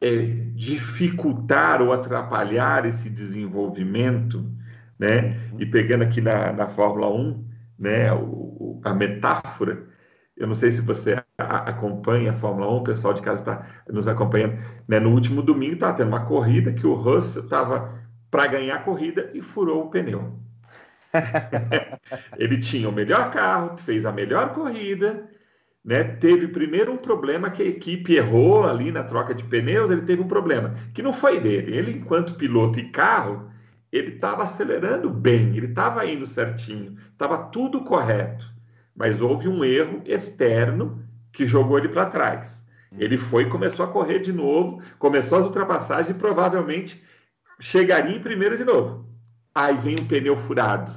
é, 0.00 0.26
dificultar 0.54 1.80
ou 1.80 1.92
atrapalhar 1.92 2.84
esse 2.84 3.08
desenvolvimento 3.08 4.44
né? 4.98 5.38
E 5.58 5.66
pegando 5.66 6.04
aqui 6.04 6.20
na, 6.20 6.52
na 6.52 6.68
Fórmula 6.68 7.08
1, 7.12 7.44
né, 7.78 8.12
o, 8.12 8.80
a 8.84 8.94
metáfora, 8.94 9.86
eu 10.36 10.46
não 10.46 10.54
sei 10.54 10.70
se 10.70 10.82
você 10.82 11.22
acompanha 11.38 12.30
a 12.30 12.34
Fórmula 12.34 12.70
1, 12.70 12.76
o 12.76 12.84
pessoal 12.84 13.14
de 13.14 13.22
casa 13.22 13.40
está 13.40 13.66
nos 13.88 14.06
acompanhando, 14.06 14.58
né? 14.86 15.00
No 15.00 15.10
último 15.10 15.40
domingo 15.42 15.74
estava 15.74 15.96
tendo 15.96 16.08
uma 16.08 16.26
corrida 16.26 16.72
que 16.72 16.86
o 16.86 16.94
Russell 16.94 17.44
estava 17.44 17.98
para 18.30 18.46
ganhar 18.46 18.76
a 18.76 18.82
corrida 18.82 19.30
e 19.32 19.40
furou 19.40 19.84
o 19.84 19.90
pneu. 19.90 20.38
ele 22.36 22.58
tinha 22.58 22.88
o 22.88 22.92
melhor 22.92 23.30
carro, 23.30 23.78
fez 23.78 24.04
a 24.04 24.12
melhor 24.12 24.52
corrida, 24.52 25.26
né? 25.82 26.04
Teve 26.04 26.48
primeiro 26.48 26.92
um 26.92 26.98
problema 26.98 27.48
que 27.48 27.62
a 27.62 27.66
equipe 27.66 28.14
errou 28.14 28.68
ali 28.68 28.92
na 28.92 29.04
troca 29.04 29.34
de 29.34 29.44
pneus, 29.44 29.90
ele 29.90 30.02
teve 30.02 30.20
um 30.20 30.28
problema 30.28 30.74
que 30.92 31.02
não 31.02 31.14
foi 31.14 31.40
dele. 31.40 31.74
Ele, 31.74 31.92
enquanto 31.92 32.34
piloto 32.34 32.78
e 32.78 32.90
carro, 32.90 33.50
ele 33.96 34.14
estava 34.14 34.42
acelerando 34.42 35.10
bem, 35.10 35.56
ele 35.56 35.66
estava 35.66 36.06
indo 36.06 36.26
certinho, 36.26 36.96
estava 37.12 37.38
tudo 37.38 37.82
correto, 37.82 38.48
mas 38.94 39.20
houve 39.20 39.48
um 39.48 39.64
erro 39.64 40.02
externo 40.04 41.02
que 41.32 41.46
jogou 41.46 41.78
ele 41.78 41.88
para 41.88 42.06
trás. 42.06 42.64
Ele 42.98 43.18
foi 43.18 43.42
e 43.42 43.50
começou 43.50 43.84
a 43.84 43.88
correr 43.88 44.20
de 44.20 44.32
novo, 44.32 44.80
começou 44.98 45.38
as 45.38 45.44
ultrapassagens 45.44 46.08
e 46.08 46.14
provavelmente 46.14 47.02
chegaria 47.60 48.16
em 48.16 48.20
primeiro 48.20 48.56
de 48.56 48.64
novo. 48.64 49.04
Aí 49.54 49.76
vem 49.76 49.98
um 50.00 50.06
pneu 50.06 50.36
furado. 50.36 50.92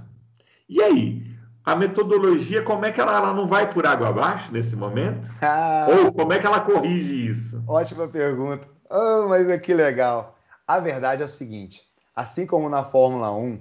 E 0.67 0.81
aí? 0.81 1.27
A 1.65 1.75
metodologia, 1.75 2.61
como 2.61 2.85
é 2.85 2.91
que 2.91 3.01
ela, 3.01 3.15
ela 3.15 3.33
não 3.33 3.45
vai 3.45 3.69
por 3.69 3.85
água 3.85 4.09
abaixo 4.09 4.51
nesse 4.51 4.75
momento? 4.75 5.29
Ah, 5.41 5.87
Ou 5.89 6.11
como 6.11 6.33
é 6.33 6.39
que 6.39 6.45
ela 6.47 6.61
corrige 6.61 7.27
isso? 7.27 7.63
Ótima 7.67 8.07
pergunta. 8.07 8.67
Oh, 8.89 9.27
mas 9.27 9.47
é 9.49 9.57
que 9.57 9.73
legal. 9.73 10.37
A 10.67 10.79
verdade 10.79 11.21
é 11.21 11.25
o 11.25 11.27
seguinte: 11.27 11.81
Assim 12.19 12.45
como 12.45 12.67
na 12.67 12.83
Fórmula 12.83 13.31
1, 13.31 13.57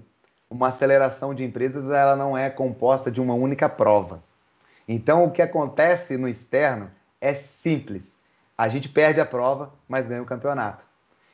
uma 0.50 0.66
aceleração 0.70 1.32
de 1.32 1.44
empresas 1.44 1.92
ela 1.92 2.16
não 2.16 2.36
é 2.36 2.50
composta 2.50 3.08
de 3.08 3.20
uma 3.20 3.32
única 3.32 3.68
prova. 3.68 4.20
Então, 4.88 5.22
o 5.22 5.30
que 5.30 5.40
acontece 5.40 6.16
no 6.16 6.28
externo 6.28 6.90
é 7.20 7.34
simples. 7.34 8.18
A 8.56 8.68
gente 8.68 8.88
perde 8.88 9.20
a 9.20 9.24
prova, 9.24 9.72
mas 9.88 10.08
ganha 10.08 10.20
o 10.20 10.26
campeonato. 10.26 10.84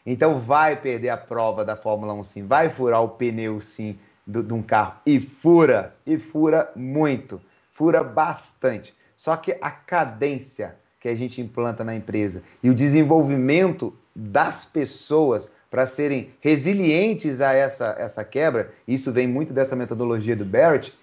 Então, 0.04 0.38
vai 0.38 0.76
perder 0.76 1.08
a 1.08 1.16
prova 1.16 1.64
da 1.64 1.74
Fórmula 1.74 2.12
1 2.12 2.22
sim, 2.24 2.46
vai 2.46 2.68
furar 2.68 3.02
o 3.02 3.08
pneu 3.08 3.58
sim 3.58 3.98
de 4.26 4.52
um 4.52 4.60
carro. 4.60 4.96
E 5.06 5.18
fura, 5.18 5.96
e 6.04 6.18
fura 6.18 6.70
muito, 6.76 7.40
fura 7.72 8.04
bastante. 8.04 8.94
Só 9.16 9.34
que 9.34 9.56
a 9.62 9.70
cadência 9.70 10.76
que 11.00 11.08
a 11.08 11.14
gente 11.14 11.40
implanta 11.40 11.82
na 11.82 11.96
empresa 11.96 12.42
e 12.62 12.68
o 12.68 12.74
desenvolvimento 12.74 13.96
das 14.14 14.66
pessoas 14.66 15.54
para 15.74 15.88
serem 15.88 16.32
resilientes 16.40 17.40
a 17.40 17.52
essa, 17.52 17.96
essa 17.98 18.22
quebra, 18.22 18.72
isso 18.86 19.10
vem 19.10 19.26
muito 19.26 19.52
dessa 19.52 19.74
metodologia 19.74 20.36
do 20.36 20.44
Barrett, 20.44 20.96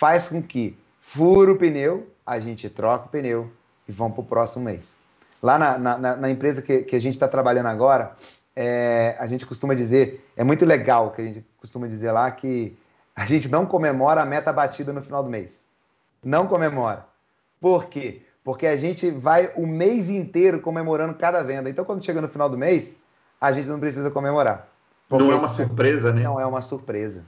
faz 0.00 0.28
com 0.28 0.42
que 0.42 0.74
fura 0.98 1.52
o 1.52 1.58
pneu, 1.58 2.08
a 2.24 2.40
gente 2.40 2.70
troca 2.70 3.04
o 3.04 3.08
pneu 3.10 3.52
e 3.86 3.92
vamos 3.92 4.14
para 4.14 4.22
o 4.22 4.26
próximo 4.26 4.64
mês. 4.64 4.96
Lá 5.42 5.58
na, 5.58 5.78
na, 5.78 6.16
na 6.16 6.30
empresa 6.30 6.62
que, 6.62 6.84
que, 6.84 6.96
a 6.96 6.98
gente 6.98 7.12
está 7.12 7.28
trabalhando 7.28 7.66
agora, 7.66 8.16
é, 8.56 9.14
a 9.18 9.26
gente 9.26 9.44
costuma 9.44 9.74
dizer, 9.74 10.26
é 10.34 10.42
muito 10.42 10.64
legal 10.64 11.10
que 11.10 11.20
a 11.20 11.24
gente 11.26 11.44
costuma 11.58 11.86
dizer 11.86 12.10
lá 12.10 12.30
que 12.30 12.74
a 13.14 13.26
gente 13.26 13.46
não 13.50 13.66
comemora 13.66 14.22
a 14.22 14.24
meta 14.24 14.50
batida 14.50 14.90
no 14.90 15.02
final 15.02 15.22
do 15.22 15.28
mês. 15.28 15.66
Não 16.24 16.46
comemora. 16.46 17.04
Por 17.60 17.88
quê? 17.90 18.22
Porque 18.42 18.66
a 18.66 18.76
gente 18.78 19.10
vai 19.10 19.52
o 19.54 19.66
mês 19.66 20.08
inteiro 20.08 20.62
comemorando 20.62 21.12
cada 21.12 21.42
venda. 21.42 21.68
Então, 21.68 21.84
quando 21.84 22.02
chega 22.02 22.22
no 22.22 22.28
final 22.28 22.48
do 22.48 22.56
mês, 22.56 23.03
a 23.44 23.52
gente 23.52 23.68
não 23.68 23.78
precisa 23.78 24.10
comemorar. 24.10 24.68
Não 25.10 25.30
é 25.30 25.36
uma 25.36 25.48
surpresa, 25.48 26.12
né? 26.12 26.22
Não 26.22 26.40
é 26.40 26.46
uma 26.46 26.62
surpresa. 26.62 27.26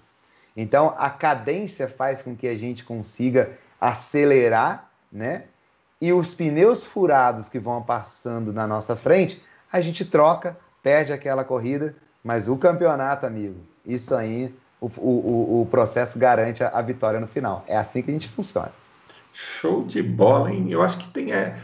Então, 0.56 0.94
a 0.96 1.10
cadência 1.10 1.86
faz 1.86 2.22
com 2.22 2.34
que 2.34 2.48
a 2.48 2.56
gente 2.56 2.84
consiga 2.84 3.50
acelerar, 3.78 4.88
né? 5.12 5.44
E 6.00 6.12
os 6.14 6.34
pneus 6.34 6.86
furados 6.86 7.50
que 7.50 7.58
vão 7.58 7.82
passando 7.82 8.50
na 8.50 8.66
nossa 8.66 8.96
frente, 8.96 9.42
a 9.70 9.80
gente 9.82 10.06
troca, 10.06 10.56
perde 10.82 11.12
aquela 11.12 11.44
corrida, 11.44 11.94
mas 12.24 12.48
o 12.48 12.56
campeonato, 12.56 13.26
amigo, 13.26 13.60
isso 13.84 14.14
aí, 14.14 14.54
o, 14.80 14.86
o, 14.96 15.62
o 15.62 15.68
processo 15.70 16.18
garante 16.18 16.64
a, 16.64 16.68
a 16.68 16.80
vitória 16.80 17.20
no 17.20 17.26
final. 17.26 17.62
É 17.66 17.76
assim 17.76 18.00
que 18.00 18.10
a 18.10 18.14
gente 18.14 18.28
funciona. 18.28 18.72
Show 19.34 19.84
de 19.84 20.02
bola, 20.02 20.50
hein? 20.50 20.68
Eu 20.70 20.80
acho 20.80 20.96
que 20.96 21.08
tem. 21.08 21.32
É 21.32 21.56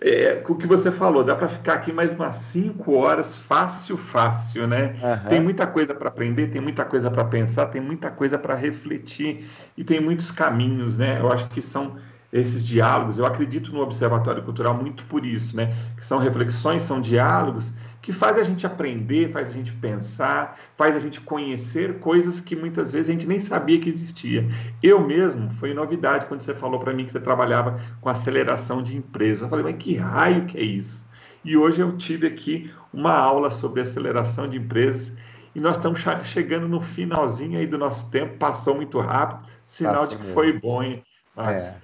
é, 0.00 0.42
o 0.48 0.54
que 0.54 0.66
você 0.66 0.92
falou, 0.92 1.24
dá 1.24 1.34
para 1.34 1.48
ficar 1.48 1.74
aqui 1.74 1.92
mais 1.92 2.12
umas 2.14 2.36
cinco 2.36 2.94
horas, 2.94 3.34
fácil, 3.34 3.96
fácil, 3.96 4.66
né? 4.66 4.94
Uhum. 5.02 5.28
Tem 5.28 5.40
muita 5.40 5.66
coisa 5.66 5.94
para 5.94 6.08
aprender, 6.08 6.48
tem 6.48 6.60
muita 6.60 6.84
coisa 6.84 7.10
para 7.10 7.24
pensar, 7.24 7.66
tem 7.66 7.80
muita 7.80 8.10
coisa 8.10 8.38
para 8.38 8.54
refletir 8.54 9.48
e 9.76 9.82
tem 9.82 10.00
muitos 10.00 10.30
caminhos, 10.30 10.96
né? 10.96 11.18
Eu 11.20 11.32
acho 11.32 11.48
que 11.48 11.60
são 11.60 11.96
esses 12.32 12.64
diálogos. 12.64 13.18
Eu 13.18 13.26
acredito 13.26 13.72
no 13.72 13.80
Observatório 13.80 14.42
Cultural 14.42 14.74
muito 14.74 15.04
por 15.04 15.24
isso, 15.26 15.56
né? 15.56 15.74
Que 15.96 16.04
são 16.04 16.18
reflexões, 16.18 16.82
são 16.82 17.00
diálogos 17.00 17.72
que 18.00 18.12
faz 18.12 18.38
a 18.38 18.42
gente 18.42 18.66
aprender, 18.66 19.30
faz 19.32 19.48
a 19.48 19.52
gente 19.52 19.72
pensar, 19.72 20.58
faz 20.76 20.94
a 20.94 20.98
gente 20.98 21.20
conhecer 21.20 21.98
coisas 21.98 22.40
que 22.40 22.54
muitas 22.54 22.92
vezes 22.92 23.08
a 23.08 23.12
gente 23.12 23.26
nem 23.26 23.40
sabia 23.40 23.80
que 23.80 23.88
existia. 23.88 24.46
Eu 24.82 25.00
mesmo, 25.00 25.50
foi 25.50 25.74
novidade 25.74 26.26
quando 26.26 26.40
você 26.40 26.54
falou 26.54 26.78
para 26.78 26.94
mim 26.94 27.04
que 27.04 27.12
você 27.12 27.20
trabalhava 27.20 27.78
com 28.00 28.08
aceleração 28.08 28.82
de 28.82 28.96
empresa. 28.96 29.44
Eu 29.44 29.48
falei, 29.48 29.64
mas 29.64 29.76
que 29.76 29.96
raio 29.96 30.46
que 30.46 30.56
é 30.56 30.62
isso? 30.62 31.06
E 31.44 31.56
hoje 31.56 31.80
eu 31.80 31.96
tive 31.96 32.26
aqui 32.26 32.70
uma 32.92 33.12
aula 33.12 33.50
sobre 33.50 33.80
aceleração 33.80 34.46
de 34.46 34.58
empresas 34.58 35.12
e 35.54 35.60
nós 35.60 35.76
estamos 35.76 36.00
chegando 36.24 36.68
no 36.68 36.80
finalzinho 36.80 37.58
aí 37.58 37.66
do 37.66 37.78
nosso 37.78 38.10
tempo, 38.10 38.36
passou 38.38 38.74
muito 38.74 39.00
rápido, 39.00 39.48
sinal 39.66 40.06
de 40.06 40.16
que 40.16 40.22
mesmo. 40.22 40.34
foi 40.34 40.52
bom, 40.52 40.82
hein, 40.82 41.02
Max? 41.34 41.62
É. 41.62 41.76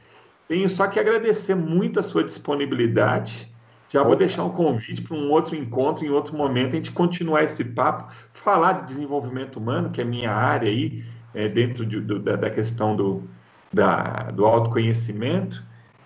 Tenho 0.46 0.68
só 0.68 0.86
que 0.86 1.00
agradecer 1.00 1.54
muito 1.54 1.98
a 1.98 2.02
sua 2.02 2.22
disponibilidade 2.22 3.53
já 3.94 4.02
vou 4.02 4.16
deixar 4.16 4.42
um 4.42 4.50
convite 4.50 5.02
para 5.02 5.16
um 5.16 5.30
outro 5.30 5.54
encontro, 5.54 6.04
em 6.04 6.10
outro 6.10 6.36
momento, 6.36 6.72
a 6.72 6.76
gente 6.76 6.90
continuar 6.90 7.44
esse 7.44 7.64
papo, 7.64 8.12
falar 8.32 8.72
de 8.72 8.86
desenvolvimento 8.88 9.54
humano, 9.54 9.90
que 9.90 10.00
é 10.00 10.04
minha 10.04 10.32
área 10.32 10.68
aí, 10.68 11.04
é, 11.32 11.48
dentro 11.48 11.86
de, 11.86 12.00
do, 12.00 12.18
da, 12.18 12.34
da, 12.34 12.50
questão 12.50 12.96
do, 12.96 13.22
da, 13.72 14.32
do 14.32 14.46
autoconhecimento. 14.46 15.62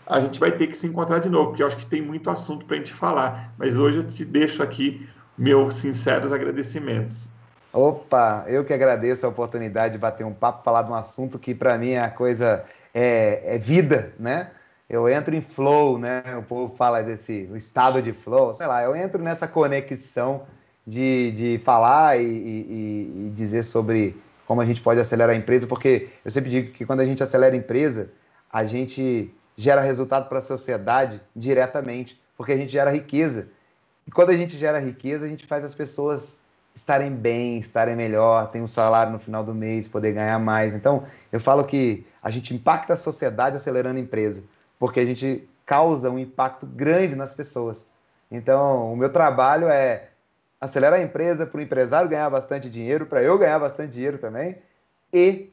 A 0.07 0.20
gente 0.20 0.39
vai 0.39 0.53
ter 0.53 0.66
que 0.66 0.76
se 0.76 0.86
encontrar 0.86 1.18
de 1.18 1.30
novo, 1.30 1.49
porque 1.49 1.62
eu 1.62 1.66
acho 1.66 1.78
que 1.78 1.86
tem 1.86 2.03
muito 2.03 2.28
assunto 2.28 2.66
para 2.66 2.76
a 2.76 2.78
gente 2.78 2.93
falar. 2.93 3.55
Mas 3.57 3.74
hoje 3.74 4.01
eu 4.01 4.07
te 4.07 4.22
deixo 4.22 4.62
aqui 4.62 5.09
meus 5.39 5.76
sinceros 5.76 6.30
agradecimentos. 6.30 7.30
Opa, 7.72 8.45
eu 8.49 8.66
que 8.66 8.74
agradeço 8.74 9.24
a 9.24 9.30
oportunidade 9.30 9.95
de 9.95 9.99
bater 9.99 10.26
um 10.26 10.34
papo, 10.34 10.62
falar 10.62 10.82
de 10.82 10.91
um 10.91 10.95
assunto 10.95 11.39
que 11.39 11.55
para 11.55 11.78
mim 11.78 11.93
é 11.93 12.03
a 12.03 12.11
coisa 12.11 12.66
é, 12.93 13.55
é 13.55 13.59
vida, 13.59 14.12
né? 14.18 14.51
Eu 14.89 15.09
entro 15.09 15.34
em 15.34 15.41
flow, 15.43 15.99
né? 15.99 16.22
O 16.39 16.43
povo 16.43 16.74
fala 16.74 17.03
desse 17.03 17.49
estado 17.55 18.01
de 18.01 18.12
flow, 18.12 18.55
sei 18.55 18.66
lá, 18.66 18.82
eu 18.82 18.97
entro 18.97 19.22
nessa 19.22 19.47
conexão 19.47 20.47
de, 20.86 21.32
de 21.32 21.61
falar 21.62 22.18
e, 22.18 22.24
e, 22.24 23.26
e, 23.26 23.30
dizer 23.34 23.62
sobre 23.62 24.16
como 24.47 24.62
a 24.62 24.64
gente 24.64 24.80
pode 24.80 24.99
acelerar 24.99 25.34
a 25.34 25.39
empresa, 25.39 25.66
porque 25.66 26.09
eu 26.24 26.30
sempre 26.30 26.51
digo 26.51 26.72
que 26.72 26.86
quando 26.86 27.01
a 27.01 27.07
gente 27.07 27.22
acelera 27.22 27.55
a 27.55 27.59
empresa, 27.59 28.11
a 28.51 28.64
gente 28.64 29.30
gera 29.55 29.82
resultado 29.82 30.26
para 30.26 30.39
a 30.39 30.43
sociedade 30.43 31.20
diretamente, 31.36 32.18
porque 32.34 32.53
a 32.53 32.57
gente 32.57 32.72
gera 32.72 32.91
riqueza. 32.91 33.49
E 34.07 34.11
quando 34.11 34.30
a 34.30 34.36
gente 34.36 34.57
gera 34.57 34.78
riqueza, 34.78 35.26
a 35.26 35.28
gente 35.28 35.45
faz 35.45 35.64
as 35.64 35.74
pessoas 35.74 36.45
estarem 36.74 37.11
bem, 37.11 37.59
estarem 37.59 37.95
melhor, 37.95 38.51
ter 38.51 38.62
um 38.62 38.66
salário 38.66 39.12
no 39.12 39.18
final 39.18 39.45
do 39.45 39.53
mês, 39.53 39.86
poder 39.86 40.12
ganhar 40.14 40.39
mais. 40.39 40.74
Então, 40.74 41.05
eu 41.30 41.41
falo 41.41 41.64
que 41.64 42.07
a 42.22 42.30
gente 42.30 42.55
impacta 42.55 42.95
a 42.95 42.97
sociedade 42.97 43.57
acelerando 43.57 43.99
a 43.99 44.01
empresa 44.01 44.43
porque 44.79 45.01
a 45.01 45.05
gente 45.05 45.49
causa 45.66 46.11
um 46.11 46.18
impacto 46.18 46.66
grande 46.66 47.14
nas 47.14 47.35
pessoas. 47.35 47.87
Então, 48.31 48.93
o 48.93 48.97
meu 48.97 49.11
trabalho 49.11 49.68
é 49.68 50.09
acelerar 50.61 50.99
a 50.99 51.03
empresa 51.03 51.47
para 51.47 51.59
o 51.59 51.62
empresário 51.62 52.09
ganhar 52.09 52.29
bastante 52.31 52.68
dinheiro, 52.68 53.07
para 53.07 53.22
eu 53.22 53.39
ganhar 53.39 53.59
bastante 53.59 53.93
dinheiro 53.93 54.18
também, 54.18 54.57
e 55.12 55.53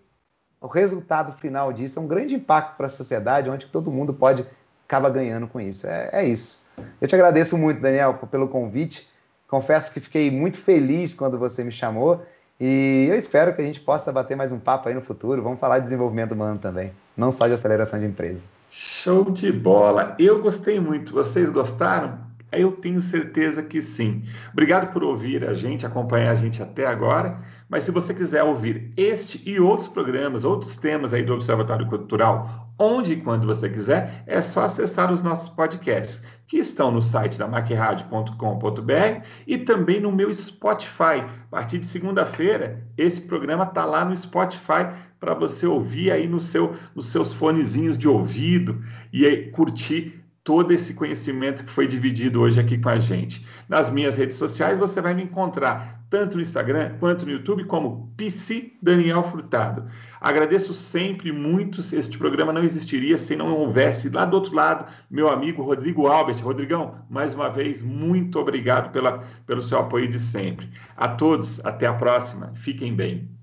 o 0.60 0.68
resultado 0.68 1.34
final 1.40 1.72
disso 1.72 2.00
é 2.00 2.02
um 2.02 2.08
grande 2.08 2.36
impacto 2.36 2.76
para 2.76 2.88
a 2.88 2.90
sociedade, 2.90 3.50
onde 3.50 3.68
todo 3.68 3.92
mundo 3.92 4.14
pode 4.14 4.46
acabar 4.88 5.10
ganhando 5.10 5.48
com 5.48 5.60
isso. 5.60 5.88
É, 5.88 6.10
é 6.12 6.26
isso. 6.26 6.64
Eu 7.00 7.08
te 7.08 7.16
agradeço 7.16 7.58
muito, 7.58 7.82
Daniel, 7.82 8.14
pelo 8.32 8.48
convite. 8.48 9.08
Confesso 9.48 9.94
que 9.94 10.00
fiquei 10.00 10.32
muito 10.32 10.58
feliz 10.58 11.14
quando 11.14 11.38
você 11.38 11.64
me 11.64 11.72
chamou 11.72 12.26
e 12.60 13.08
eu 13.10 13.16
espero 13.16 13.54
que 13.54 13.62
a 13.62 13.66
gente 13.66 13.80
possa 13.80 14.12
bater 14.12 14.36
mais 14.36 14.52
um 14.52 14.60
papo 14.60 14.90
aí 14.90 14.96
no 14.96 15.02
futuro. 15.02 15.42
Vamos 15.42 15.60
falar 15.60 15.80
de 15.80 15.86
desenvolvimento 15.86 16.32
humano 16.32 16.58
também, 16.58 16.94
não 17.16 17.32
só 17.32 17.48
de 17.48 17.54
aceleração 17.54 18.00
de 18.00 18.06
empresa. 18.06 18.40
Show 18.70 19.32
de 19.32 19.52
bola! 19.52 20.16
Eu 20.20 20.42
gostei 20.42 20.80
muito. 20.80 21.14
Vocês 21.14 21.50
gostaram? 21.50 22.20
Eu 22.52 22.72
tenho 22.72 23.02
certeza 23.02 23.62
que 23.62 23.82
sim. 23.82 24.24
Obrigado 24.52 24.92
por 24.92 25.04
ouvir 25.04 25.48
a 25.48 25.54
gente, 25.54 25.86
acompanhar 25.86 26.32
a 26.32 26.36
gente 26.36 26.62
até 26.62 26.86
agora. 26.86 27.40
Mas 27.70 27.84
se 27.84 27.92
você 27.92 28.14
quiser 28.14 28.44
ouvir 28.44 28.92
este 28.96 29.42
e 29.46 29.60
outros 29.60 29.88
programas, 29.88 30.46
outros 30.46 30.78
temas 30.78 31.14
aí 31.14 31.24
do 31.24 31.34
Observatório 31.34 31.88
Cultural, 31.88 32.65
onde 32.78 33.14
e 33.14 33.22
quando 33.22 33.48
você 33.48 33.70
quiser, 33.70 34.24
é 34.28 34.42
só 34.42 34.64
acessar 34.64 35.12
os 35.12 35.24
nossos 35.24 35.50
podcasts, 35.50 36.24
que 36.48 36.58
estão 36.58 36.92
no 36.92 37.02
site 37.02 37.40
da 37.40 37.48
macradio.com.br 37.48 39.26
e 39.48 39.58
também 39.58 40.00
no 40.00 40.12
meu 40.12 40.34
Spotify. 40.34 41.22
A 41.22 41.48
partir 41.50 41.80
de 41.80 41.86
segunda-feira, 41.86 42.84
esse 42.98 43.22
programa 43.22 43.64
está 43.64 43.86
lá 43.86 44.06
no 44.06 44.16
Spotify 44.16 44.90
para 45.20 45.34
você 45.34 45.66
ouvir 45.66 46.12
aí 46.12 46.28
no 46.28 46.40
seu, 46.40 46.76
nos 46.94 47.08
seus 47.08 47.34
fonezinhos 47.34 47.98
de 47.98 48.08
ouvido 48.08 48.84
e 49.12 49.50
curtir 49.54 50.25
todo 50.46 50.72
esse 50.72 50.94
conhecimento 50.94 51.64
que 51.64 51.72
foi 51.72 51.88
dividido 51.88 52.40
hoje 52.40 52.60
aqui 52.60 52.78
com 52.78 52.88
a 52.88 53.00
gente. 53.00 53.44
Nas 53.68 53.90
minhas 53.90 54.16
redes 54.16 54.38
sociais 54.38 54.78
você 54.78 55.02
vai 55.02 55.16
me 55.16 55.24
encontrar 55.24 56.06
tanto 56.08 56.38
no 56.38 56.44
Instagram 56.44 56.98
quanto 57.00 57.26
no 57.26 57.32
YouTube 57.32 57.66
como 57.66 58.14
PC 58.16 58.74
Daniel 58.80 59.24
Furtado. 59.24 59.88
Agradeço 60.22 60.72
sempre 60.72 61.32
muito, 61.32 61.82
este 61.82 62.16
programa 62.16 62.54
não 62.54 62.64
existiria 62.64 63.18
se 63.18 63.36
não 63.36 63.58
houvesse 63.58 64.08
lá 64.10 64.24
do 64.24 64.36
outro 64.36 64.54
lado 64.54 64.86
meu 65.10 65.30
amigo 65.30 65.64
Rodrigo 65.64 66.06
Albert. 66.06 66.44
Rodrigão, 66.44 67.04
mais 67.10 67.34
uma 67.34 67.50
vez, 67.50 67.82
muito 67.82 68.40
obrigado 68.40 68.92
pela, 68.92 69.24
pelo 69.48 69.64
seu 69.64 69.80
apoio 69.80 70.08
de 70.08 70.20
sempre. 70.20 70.70
A 70.96 71.08
todos, 71.08 71.60
até 71.66 71.88
a 71.88 71.94
próxima. 71.94 72.54
Fiquem 72.54 72.96
bem. 72.96 73.35